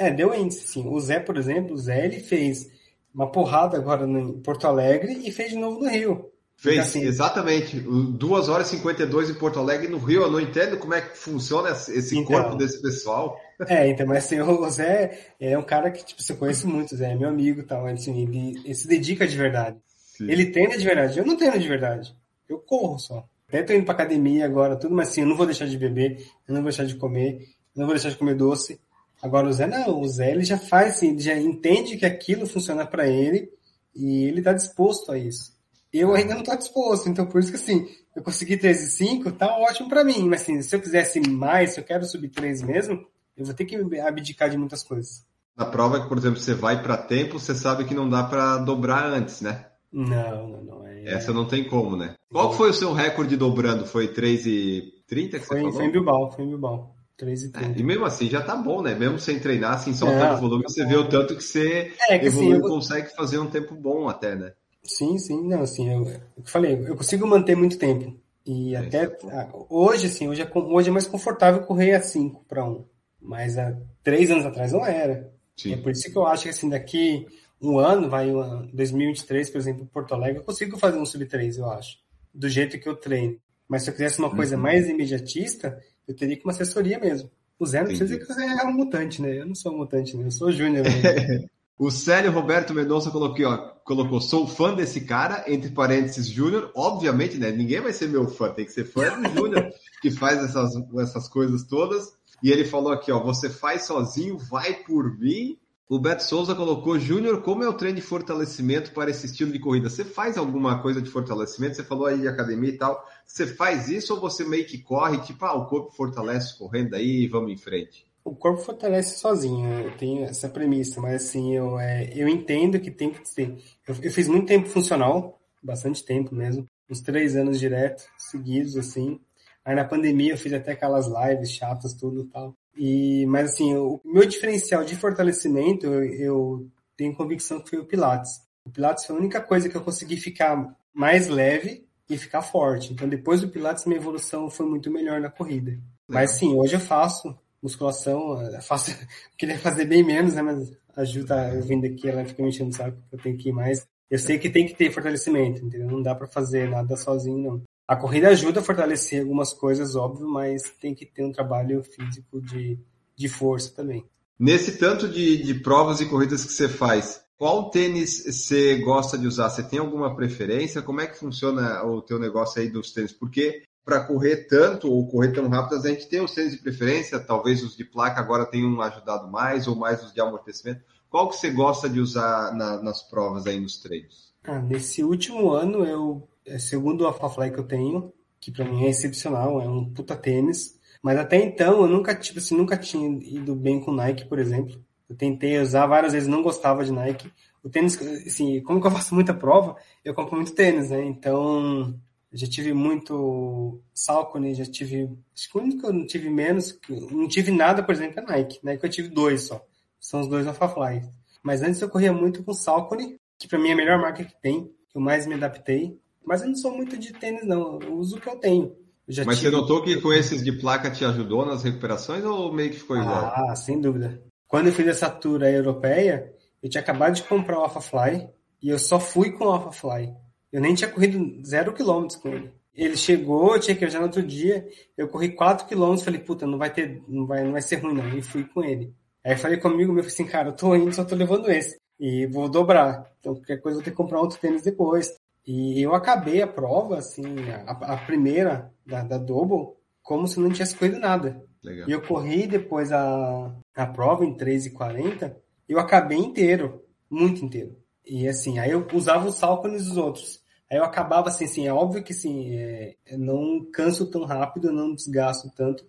É, 0.00 0.10
deu 0.10 0.34
índice, 0.34 0.66
sim. 0.66 0.88
O 0.88 0.98
Zé, 0.98 1.20
por 1.20 1.36
exemplo, 1.36 1.74
o 1.74 1.78
Zé 1.78 2.06
ele 2.06 2.20
fez 2.20 2.70
uma 3.14 3.30
porrada 3.30 3.76
agora 3.76 4.06
em 4.08 4.40
Porto 4.40 4.66
Alegre 4.66 5.20
e 5.22 5.30
fez 5.30 5.50
de 5.50 5.58
novo 5.58 5.78
no 5.78 5.90
Rio. 5.90 6.30
Fez, 6.56 6.78
assim, 6.78 7.02
exatamente. 7.02 7.78
2 7.78 8.48
horas 8.48 8.68
e 8.68 8.76
52 8.76 9.28
em 9.28 9.34
Porto 9.34 9.58
Alegre 9.58 9.88
no 9.88 9.98
Rio. 9.98 10.22
Eu 10.22 10.30
não 10.30 10.40
entendo 10.40 10.78
como 10.78 10.94
é 10.94 11.02
que 11.02 11.18
funciona 11.18 11.68
esse 11.68 12.16
então, 12.16 12.34
corpo 12.34 12.56
desse 12.56 12.80
pessoal. 12.80 13.38
É, 13.68 13.88
então, 13.90 14.06
mas 14.06 14.24
assim, 14.24 14.40
o 14.40 14.70
Zé 14.70 15.34
é 15.38 15.58
um 15.58 15.62
cara 15.62 15.90
que, 15.90 16.02
tipo, 16.02 16.22
você 16.22 16.32
conhece 16.32 16.66
muito, 16.66 16.96
Zé 16.96 17.12
é 17.12 17.14
meu 17.14 17.28
amigo 17.28 17.60
e 17.60 17.64
tal. 17.64 17.86
Assim, 17.86 18.22
ele, 18.22 18.58
ele, 18.64 18.74
se 18.74 18.88
dedica 18.88 19.28
de 19.28 19.36
verdade. 19.36 19.76
Sim. 20.16 20.30
Ele 20.30 20.46
treina 20.46 20.78
de 20.78 20.84
verdade. 20.84 21.18
Eu 21.18 21.26
não 21.26 21.36
treino 21.36 21.58
de 21.58 21.68
verdade. 21.68 22.16
Eu 22.48 22.58
corro 22.58 22.98
só. 22.98 23.22
Até 23.48 23.62
tô 23.62 23.74
indo 23.74 23.84
pra 23.84 23.92
academia 23.92 24.46
agora, 24.46 24.76
tudo, 24.76 24.94
mas 24.94 25.10
assim, 25.10 25.22
eu 25.22 25.26
não 25.26 25.36
vou 25.36 25.44
deixar 25.44 25.66
de 25.66 25.76
beber, 25.76 26.24
eu 26.46 26.54
não 26.54 26.62
vou 26.62 26.70
deixar 26.70 26.84
de 26.84 26.94
comer, 26.94 27.40
eu 27.74 27.80
não 27.80 27.86
vou 27.86 27.94
deixar 27.94 28.08
de 28.08 28.16
comer 28.16 28.34
doce. 28.34 28.80
Agora 29.22 29.48
o 29.48 29.52
Zé 29.52 29.66
não, 29.66 30.00
o 30.00 30.08
Zé 30.08 30.32
ele 30.32 30.44
já 30.44 30.58
faz 30.58 30.96
assim, 30.96 31.10
ele 31.10 31.20
já 31.20 31.36
entende 31.36 31.96
que 31.96 32.06
aquilo 32.06 32.46
funciona 32.46 32.86
para 32.86 33.06
ele 33.06 33.50
e 33.94 34.24
ele 34.24 34.42
tá 34.42 34.52
disposto 34.52 35.12
a 35.12 35.18
isso 35.18 35.58
eu 35.92 36.14
ainda 36.14 36.34
não 36.34 36.40
estou 36.40 36.56
disposto. 36.56 37.08
Então, 37.08 37.26
por 37.26 37.40
isso 37.40 37.50
que 37.50 37.56
assim, 37.56 37.88
eu 38.14 38.22
consegui 38.22 38.56
13,5, 38.56 39.32
tá 39.32 39.46
ótimo 39.58 39.88
para 39.88 40.04
mim. 40.04 40.28
Mas 40.28 40.42
assim, 40.42 40.62
se 40.62 40.74
eu 40.74 40.80
quisesse 40.80 41.20
mais, 41.28 41.74
se 41.74 41.80
eu 41.80 41.84
quero 41.84 42.04
subir 42.04 42.28
3 42.28 42.62
mesmo, 42.62 43.04
eu 43.36 43.44
vou 43.44 43.54
ter 43.54 43.64
que 43.64 43.76
abdicar 44.00 44.48
de 44.48 44.56
muitas 44.56 44.82
coisas. 44.82 45.24
Na 45.56 45.66
prova 45.66 46.00
que, 46.00 46.08
por 46.08 46.16
exemplo, 46.16 46.38
você 46.38 46.54
vai 46.54 46.82
para 46.82 46.96
tempo, 46.96 47.38
você 47.38 47.54
sabe 47.54 47.84
que 47.84 47.94
não 47.94 48.08
dá 48.08 48.22
para 48.22 48.58
dobrar 48.58 49.06
antes, 49.06 49.40
né? 49.40 49.66
Não, 49.92 50.48
não, 50.48 50.64
não. 50.64 50.86
É... 50.86 51.14
Essa 51.14 51.32
não 51.32 51.46
tem 51.46 51.68
como, 51.68 51.96
né? 51.96 52.14
Qual 52.30 52.52
foi 52.52 52.70
o 52.70 52.74
seu 52.74 52.92
recorde 52.92 53.36
dobrando? 53.36 53.84
Foi 53.84 54.12
3,30 54.14 54.92
que 55.04 55.38
foi, 55.40 55.40
você 55.40 55.44
falou? 55.46 55.72
Foi 55.72 55.84
em 55.84 55.90
Bilbao, 55.90 56.32
foi 56.32 56.44
em 56.44 56.48
Bilbao. 56.48 56.94
3,30. 57.20 57.76
É, 57.76 57.78
e 57.78 57.82
mesmo 57.82 58.04
assim 58.04 58.28
já 58.28 58.40
tá 58.40 58.56
bom, 58.56 58.82
né? 58.82 58.94
Mesmo 58.94 59.18
sem 59.18 59.38
treinar, 59.38 59.74
assim, 59.74 59.92
só 59.92 60.06
o 60.06 60.36
volume, 60.40 60.62
tá 60.62 60.68
você 60.68 60.84
vê 60.86 60.96
o 60.96 61.08
tanto 61.08 61.36
que 61.36 61.42
você 61.42 61.92
é, 62.08 62.18
que, 62.18 62.26
evolui, 62.26 62.52
assim, 62.52 62.62
eu... 62.62 62.68
consegue 62.68 63.14
fazer 63.14 63.38
um 63.38 63.50
tempo 63.50 63.74
bom 63.74 64.08
até, 64.08 64.34
né? 64.34 64.52
Sim, 64.82 65.18
sim, 65.18 65.46
não, 65.46 65.62
assim, 65.62 65.92
eu, 65.92 66.06
eu 66.08 66.44
falei, 66.44 66.74
eu 66.74 66.96
consigo 66.96 67.26
manter 67.26 67.54
muito 67.54 67.78
tempo. 67.78 68.16
E 68.46 68.74
é 68.74 68.78
até 68.78 69.04
ah, 69.30 69.48
hoje, 69.68 70.06
assim, 70.06 70.28
hoje 70.28 70.42
é, 70.42 70.50
hoje 70.54 70.88
é 70.88 70.92
mais 70.92 71.06
confortável 71.06 71.62
correr 71.62 71.92
a 71.92 72.00
5 72.00 72.44
para 72.48 72.64
1. 72.64 72.84
Mas 73.20 73.58
há 73.58 73.76
três 74.02 74.30
anos 74.30 74.46
atrás 74.46 74.72
não 74.72 74.84
era. 74.84 75.30
Sim. 75.56 75.74
É 75.74 75.76
por 75.76 75.92
isso 75.92 76.10
que 76.10 76.16
eu 76.16 76.26
acho 76.26 76.44
que 76.44 76.48
assim, 76.48 76.70
daqui 76.70 77.26
um 77.60 77.78
ano, 77.78 78.08
vai 78.08 78.30
2023, 78.72 79.50
por 79.50 79.58
exemplo, 79.58 79.86
Porto 79.92 80.14
Alegre, 80.14 80.38
eu 80.38 80.44
consigo 80.44 80.78
fazer 80.78 80.98
um 80.98 81.04
sub 81.04 81.26
3, 81.26 81.58
eu 81.58 81.70
acho. 81.70 81.98
Do 82.32 82.48
jeito 82.48 82.78
que 82.78 82.88
eu 82.88 82.96
treino. 82.96 83.36
Mas 83.68 83.82
se 83.82 83.90
eu 83.90 83.94
quisesse 83.94 84.18
uma 84.18 84.34
coisa 84.34 84.56
uhum. 84.56 84.62
mais 84.62 84.88
imediatista, 84.88 85.78
eu 86.10 86.16
teria 86.16 86.36
que 86.36 86.44
uma 86.44 86.52
assessoria 86.52 86.98
mesmo. 86.98 87.30
O 87.58 87.66
Zé 87.66 87.78
não 87.78 87.86
precisa 87.86 88.06
dizer 88.06 88.20
que 88.20 88.32
você 88.32 88.42
é 88.42 88.64
um 88.64 88.72
mutante, 88.72 89.22
né? 89.22 89.38
Eu 89.38 89.46
não 89.46 89.54
sou 89.54 89.72
um 89.72 89.78
mutante, 89.78 90.16
né? 90.16 90.26
Eu 90.26 90.30
sou 90.30 90.50
júnior. 90.50 90.84
Né? 90.84 91.46
O 91.78 91.90
Célio 91.90 92.30
Roberto 92.30 92.74
Mendonça 92.74 93.10
colocou, 93.10 93.46
ó, 93.46 93.56
colocou, 93.82 94.20
sou 94.20 94.46
fã 94.46 94.74
desse 94.74 95.00
cara, 95.00 95.46
entre 95.48 95.70
parênteses, 95.70 96.26
Júnior. 96.26 96.70
Obviamente, 96.74 97.38
né? 97.38 97.50
Ninguém 97.50 97.80
vai 97.80 97.90
ser 97.90 98.06
meu 98.06 98.28
fã, 98.28 98.52
tem 98.52 98.66
que 98.66 98.72
ser 98.72 98.84
fã 98.84 99.18
do 99.18 99.30
Júnior, 99.30 99.66
que 100.02 100.10
faz 100.10 100.44
essas, 100.44 100.74
essas 100.98 101.26
coisas 101.26 101.62
todas. 101.64 102.12
E 102.42 102.50
ele 102.50 102.66
falou 102.66 102.92
aqui, 102.92 103.10
ó, 103.10 103.18
você 103.22 103.48
faz 103.48 103.86
sozinho, 103.86 104.36
vai 104.36 104.74
por 104.84 105.18
mim. 105.18 105.56
O 105.90 105.98
Beto 105.98 106.22
Souza 106.22 106.54
colocou, 106.54 107.00
Júnior, 107.00 107.42
como 107.42 107.64
é 107.64 107.68
o 107.68 107.72
treino 107.72 107.96
de 107.96 108.02
fortalecimento 108.02 108.92
para 108.92 109.10
esse 109.10 109.26
estilo 109.26 109.50
de 109.50 109.58
corrida? 109.58 109.90
Você 109.90 110.04
faz 110.04 110.38
alguma 110.38 110.80
coisa 110.80 111.02
de 111.02 111.10
fortalecimento? 111.10 111.74
Você 111.74 111.82
falou 111.82 112.06
aí 112.06 112.20
de 112.20 112.28
academia 112.28 112.70
e 112.70 112.78
tal. 112.78 113.04
Você 113.26 113.44
faz 113.44 113.88
isso 113.88 114.14
ou 114.14 114.20
você 114.20 114.44
meio 114.44 114.64
que 114.64 114.78
corre, 114.78 115.18
tipo, 115.22 115.44
ah, 115.44 115.52
o 115.52 115.66
corpo 115.66 115.90
fortalece 115.90 116.56
correndo 116.56 116.94
aí 116.94 117.24
e 117.24 117.26
vamos 117.26 117.50
em 117.50 117.56
frente? 117.56 118.08
o 118.22 118.36
corpo 118.36 118.60
fortalece 118.60 119.18
sozinho, 119.18 119.66
né? 119.66 119.86
eu 119.86 119.96
tenho 119.96 120.24
essa 120.24 120.48
premissa, 120.48 121.00
mas 121.00 121.24
assim, 121.24 121.56
eu, 121.56 121.80
é, 121.80 122.12
eu 122.14 122.28
entendo 122.28 122.78
que 122.78 122.90
tem 122.90 123.10
que 123.10 123.22
ter. 123.34 123.56
Eu, 123.88 123.96
eu, 124.00 124.12
fiz 124.12 124.28
muito 124.28 124.46
tempo 124.46 124.68
funcional, 124.68 125.40
bastante 125.60 126.04
tempo 126.04 126.34
mesmo, 126.34 126.68
uns 126.88 127.00
três 127.00 127.34
anos 127.34 127.58
direto, 127.58 128.04
seguidos, 128.16 128.76
assim. 128.76 129.18
Aí 129.64 129.74
na 129.74 129.84
pandemia 129.84 130.34
eu 130.34 130.38
fiz 130.38 130.52
até 130.52 130.72
aquelas 130.72 131.06
lives 131.08 131.50
chatas, 131.50 131.94
tudo 131.94 132.20
e 132.20 132.26
tal. 132.26 132.54
E, 132.76 133.26
mas 133.26 133.52
assim, 133.52 133.74
o 133.74 134.00
meu 134.04 134.26
diferencial 134.26 134.84
de 134.84 134.96
fortalecimento, 134.96 135.86
eu, 135.86 136.04
eu 136.04 136.70
tenho 136.96 137.14
convicção 137.14 137.60
que 137.60 137.70
foi 137.70 137.78
o 137.78 137.86
Pilates. 137.86 138.40
O 138.64 138.70
Pilates 138.70 139.04
foi 139.04 139.16
a 139.16 139.18
única 139.18 139.40
coisa 139.40 139.68
que 139.68 139.76
eu 139.76 139.82
consegui 139.82 140.16
ficar 140.16 140.76
mais 140.92 141.28
leve 141.28 141.86
e 142.08 142.18
ficar 142.18 142.42
forte. 142.42 142.92
Então, 142.92 143.08
depois 143.08 143.40
do 143.40 143.48
Pilates, 143.48 143.86
minha 143.86 143.98
evolução 143.98 144.50
foi 144.50 144.66
muito 144.66 144.90
melhor 144.90 145.20
na 145.20 145.30
corrida. 145.30 145.78
Mas 146.08 146.32
sim, 146.32 146.54
hoje 146.54 146.74
eu 146.74 146.80
faço 146.80 147.38
musculação, 147.62 148.36
faço, 148.62 148.90
queria 149.36 149.58
fazer 149.58 149.84
bem 149.84 150.02
menos, 150.02 150.34
né? 150.34 150.42
Mas 150.42 150.72
a 150.96 151.04
Ju 151.04 151.24
tá 151.24 151.50
vindo 151.50 151.86
aqui, 151.86 152.08
ela 152.08 152.24
fica 152.24 152.42
me 152.42 152.48
enchendo 152.48 152.70
o 152.70 152.74
saco, 152.74 152.98
eu 153.12 153.18
tenho 153.18 153.36
que 153.36 153.50
ir 153.50 153.52
mais. 153.52 153.86
Eu 154.10 154.18
sei 154.18 154.38
que 154.38 154.50
tem 154.50 154.66
que 154.66 154.74
ter 154.74 154.90
fortalecimento, 154.90 155.64
entendeu? 155.64 155.88
Não 155.88 156.02
dá 156.02 156.14
para 156.14 156.26
fazer 156.26 156.68
nada 156.68 156.96
sozinho, 156.96 157.38
não. 157.38 157.62
A 157.90 157.96
corrida 157.96 158.28
ajuda 158.28 158.60
a 158.60 158.62
fortalecer 158.62 159.20
algumas 159.20 159.52
coisas, 159.52 159.96
óbvio, 159.96 160.28
mas 160.28 160.62
tem 160.80 160.94
que 160.94 161.04
ter 161.04 161.24
um 161.24 161.32
trabalho 161.32 161.82
físico 161.82 162.40
de, 162.40 162.78
de 163.16 163.28
força 163.28 163.74
também. 163.74 164.06
Nesse 164.38 164.78
tanto 164.78 165.08
de, 165.08 165.42
de 165.42 165.54
provas 165.54 166.00
e 166.00 166.06
corridas 166.06 166.44
que 166.44 166.52
você 166.52 166.68
faz, 166.68 167.20
qual 167.36 167.68
tênis 167.68 168.24
você 168.24 168.76
gosta 168.76 169.18
de 169.18 169.26
usar? 169.26 169.50
Você 169.50 169.64
tem 169.64 169.80
alguma 169.80 170.14
preferência? 170.14 170.82
Como 170.82 171.00
é 171.00 171.06
que 171.08 171.18
funciona 171.18 171.84
o 171.84 172.00
teu 172.00 172.20
negócio 172.20 172.62
aí 172.62 172.68
dos 172.68 172.92
tênis? 172.92 173.12
Porque 173.12 173.64
para 173.84 174.04
correr 174.04 174.46
tanto 174.46 174.88
ou 174.88 175.08
correr 175.08 175.32
tão 175.32 175.48
rápido, 175.48 175.84
a 175.84 175.88
gente 175.88 176.08
tem 176.08 176.20
os 176.20 176.32
tênis 176.32 176.52
de 176.52 176.62
preferência, 176.62 177.18
talvez 177.18 177.60
os 177.60 177.76
de 177.76 177.84
placa 177.84 178.20
agora 178.20 178.46
tenham 178.46 178.80
ajudado 178.80 179.28
mais, 179.28 179.66
ou 179.66 179.74
mais 179.74 180.00
os 180.04 180.14
de 180.14 180.20
amortecimento. 180.20 180.84
Qual 181.10 181.28
que 181.28 181.34
você 181.34 181.50
gosta 181.50 181.88
de 181.88 181.98
usar 181.98 182.54
na, 182.54 182.80
nas 182.80 183.02
provas 183.02 183.48
aí 183.48 183.58
nos 183.58 183.80
treinos? 183.80 184.32
Ah, 184.44 184.60
nesse 184.60 185.02
último 185.02 185.50
ano, 185.50 185.84
eu, 185.84 186.28
segundo 186.58 187.02
o 187.02 187.06
Alphafly 187.06 187.50
que 187.50 187.58
eu 187.58 187.66
tenho, 187.66 188.12
que 188.40 188.50
para 188.50 188.64
mim 188.64 188.84
é 188.84 188.88
excepcional, 188.88 189.60
é 189.60 189.68
um 189.68 189.84
puta 189.84 190.16
tênis, 190.16 190.78
mas 191.02 191.18
até 191.18 191.36
então 191.36 191.82
eu 191.82 191.86
nunca, 191.86 192.14
tipo 192.14 192.38
assim, 192.38 192.56
nunca 192.56 192.76
tinha 192.76 193.08
ido 193.22 193.54
bem 193.54 193.80
com 193.80 193.92
Nike, 193.92 194.26
por 194.26 194.38
exemplo. 194.38 194.82
Eu 195.08 195.16
tentei 195.16 195.58
usar 195.58 195.86
várias 195.86 196.12
vezes, 196.12 196.28
não 196.28 196.42
gostava 196.42 196.84
de 196.84 196.92
Nike. 196.92 197.30
O 197.62 197.68
tênis, 197.68 198.00
assim, 198.26 198.60
como 198.62 198.80
que 198.80 198.86
eu 198.86 198.90
faço 198.90 199.14
muita 199.14 199.34
prova, 199.34 199.76
eu 200.04 200.14
compro 200.14 200.36
muito 200.36 200.54
tênis, 200.54 200.90
né? 200.90 201.04
Então, 201.04 201.94
já 202.32 202.46
tive 202.46 202.72
muito 202.72 203.82
Salcone, 203.92 204.54
já 204.54 204.64
tive. 204.64 205.10
Acho 205.34 205.50
que 205.50 205.58
o 205.58 205.60
único 205.60 205.80
que 205.80 205.86
eu 205.86 205.92
não 205.92 206.06
tive 206.06 206.30
menos, 206.30 206.78
não 207.10 207.28
tive 207.28 207.50
nada, 207.50 207.82
por 207.82 207.94
exemplo, 207.94 208.20
é 208.20 208.22
Nike. 208.22 208.60
Nike 208.62 208.84
eu 208.84 208.90
tive 208.90 209.08
dois 209.08 209.42
só. 209.42 209.64
São 209.98 210.20
os 210.20 210.28
dois 210.28 210.46
Alphafly. 210.46 211.02
Mas 211.42 211.62
antes 211.62 211.80
eu 211.80 211.88
corria 211.88 212.12
muito 212.12 212.44
com 212.44 212.52
Salcone, 212.52 213.18
que 213.38 213.48
para 213.48 213.58
mim 213.58 213.70
é 213.70 213.72
a 213.72 213.76
melhor 213.76 214.00
marca 214.00 214.24
que 214.24 214.40
tem, 214.40 214.64
que 214.64 214.96
eu 214.96 215.00
mais 215.00 215.26
me 215.26 215.34
adaptei. 215.34 215.98
Mas 216.24 216.42
eu 216.42 216.48
não 216.48 216.56
sou 216.56 216.76
muito 216.76 216.96
de 216.96 217.12
tênis, 217.12 217.46
não. 217.46 217.78
Eu 217.80 217.94
uso 217.94 218.16
o 218.16 218.20
que 218.20 218.28
eu 218.28 218.36
tenho. 218.36 218.76
Eu 219.06 219.24
Mas 219.24 219.38
tive... 219.38 219.50
você 219.50 219.56
notou 219.56 219.82
que 219.82 220.00
com 220.00 220.12
esses 220.12 220.44
de 220.44 220.52
placa 220.52 220.90
te 220.90 221.04
ajudou 221.04 221.44
nas 221.44 221.64
recuperações 221.64 222.24
ou 222.24 222.52
meio 222.52 222.70
que 222.70 222.78
ficou 222.78 222.96
igual? 222.96 223.32
Ah, 223.34 223.54
sem 223.56 223.80
dúvida. 223.80 224.22
Quando 224.46 224.68
eu 224.68 224.72
fiz 224.72 224.86
essa 224.86 225.08
tour 225.10 225.42
europeia, 225.42 226.32
eu 226.62 226.68
tinha 226.68 226.80
acabado 226.80 227.14
de 227.14 227.22
comprar 227.22 227.58
o 227.58 227.62
Alphafly 227.62 228.28
e 228.62 228.68
eu 228.68 228.78
só 228.78 229.00
fui 229.00 229.32
com 229.32 229.46
o 229.46 229.50
Alphafly. 229.50 230.12
Eu 230.52 230.60
nem 230.60 230.74
tinha 230.74 230.90
corrido 230.90 231.40
zero 231.44 231.72
quilômetros 231.72 232.20
com 232.20 232.28
ele. 232.28 232.52
Ele 232.74 232.96
chegou, 232.96 233.54
eu 233.54 233.60
tinha 233.60 233.76
que 233.76 233.84
ir 233.84 233.90
já 233.90 233.98
no 233.98 234.06
outro 234.06 234.22
dia, 234.22 234.66
eu 234.96 235.08
corri 235.08 235.30
quatro 235.30 235.66
quilômetros, 235.66 236.04
falei, 236.04 236.20
puta, 236.20 236.46
não 236.46 236.58
vai 236.58 236.72
ter, 236.72 237.02
não 237.08 237.26
vai, 237.26 237.44
não 237.44 237.52
vai 237.52 237.62
ser 237.62 237.76
ruim 237.76 237.94
não, 237.94 238.08
e 238.16 238.22
fui 238.22 238.44
com 238.44 238.62
ele. 238.62 238.94
Aí 239.24 239.36
falei 239.36 239.58
comigo, 239.58 239.92
meu, 239.92 240.02
falei 240.02 240.14
assim, 240.14 240.24
cara, 240.24 240.48
eu 240.48 240.56
tô 240.56 240.74
indo, 240.74 240.94
só 240.94 241.04
tô 241.04 241.14
levando 241.14 241.50
esse, 241.50 241.76
e 241.98 242.26
vou 242.26 242.48
dobrar, 242.48 243.10
então 243.18 243.34
qualquer 243.34 243.60
coisa 243.60 243.76
eu 243.76 243.80
vou 243.80 243.84
ter 243.84 243.90
que 243.90 243.96
comprar 243.96 244.20
outro 244.20 244.38
tênis 244.38 244.62
depois. 244.62 245.14
E 245.52 245.82
eu 245.82 245.96
acabei 245.96 246.40
a 246.40 246.46
prova, 246.46 246.98
assim, 246.98 247.24
a, 247.66 247.72
a 247.72 247.96
primeira 247.96 248.72
da, 248.86 249.02
da 249.02 249.18
Double, 249.18 249.74
como 250.00 250.28
se 250.28 250.38
não 250.38 250.48
tivesse 250.48 250.76
corrido 250.76 251.00
nada. 251.00 251.44
Legal. 251.60 251.88
E 251.88 251.92
eu 251.92 252.00
corri 252.00 252.46
depois 252.46 252.92
a, 252.92 253.52
a 253.74 253.86
prova 253.86 254.24
em 254.24 254.36
3,40, 254.36 255.34
e 255.68 255.72
eu 255.72 255.80
acabei 255.80 256.18
inteiro, 256.18 256.84
muito 257.10 257.44
inteiro. 257.44 257.76
E 258.06 258.28
assim, 258.28 258.60
aí 258.60 258.70
eu 258.70 258.86
usava 258.92 259.26
os 259.26 259.34
Salcones 259.34 259.86
dos 259.86 259.96
outros. 259.96 260.40
Aí 260.70 260.78
eu 260.78 260.84
acabava 260.84 261.26
assim, 261.26 261.46
assim, 261.46 261.66
é 261.66 261.74
óbvio 261.74 262.04
que 262.04 262.12
assim, 262.12 262.54
é, 262.54 262.94
não 263.18 263.68
canso 263.72 264.08
tão 264.08 264.24
rápido, 264.24 264.70
não 264.70 264.94
desgasto 264.94 265.50
tanto. 265.56 265.84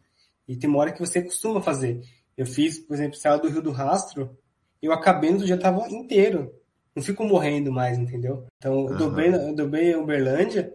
E 0.47 0.57
tem 0.57 0.68
uma 0.68 0.80
hora 0.80 0.91
que 0.91 0.99
você 0.99 1.22
costuma 1.22 1.62
fazer. 1.62 2.01
Eu 2.36 2.47
fiz, 2.47 2.80
por 2.80 2.95
exemplo, 2.95 3.16
saiu 3.16 3.39
do 3.39 3.47
Rio 3.47 3.62
do 3.62 3.72
Rastro, 3.72 4.36
eu 4.82 4.91
acabei 4.91 5.30
no 5.30 5.45
dia 5.45 5.59
tava 5.59 5.88
inteiro. 5.88 6.51
Não 6.96 7.04
fico 7.04 7.24
morrendo 7.24 7.72
mais, 7.72 7.98
entendeu? 7.98 8.46
Então, 8.58 8.88
eu 8.89 8.98
dobrei, 8.98 9.34
eu 9.34 9.56
dobrei 9.56 9.96
Uberlândia 9.96 10.74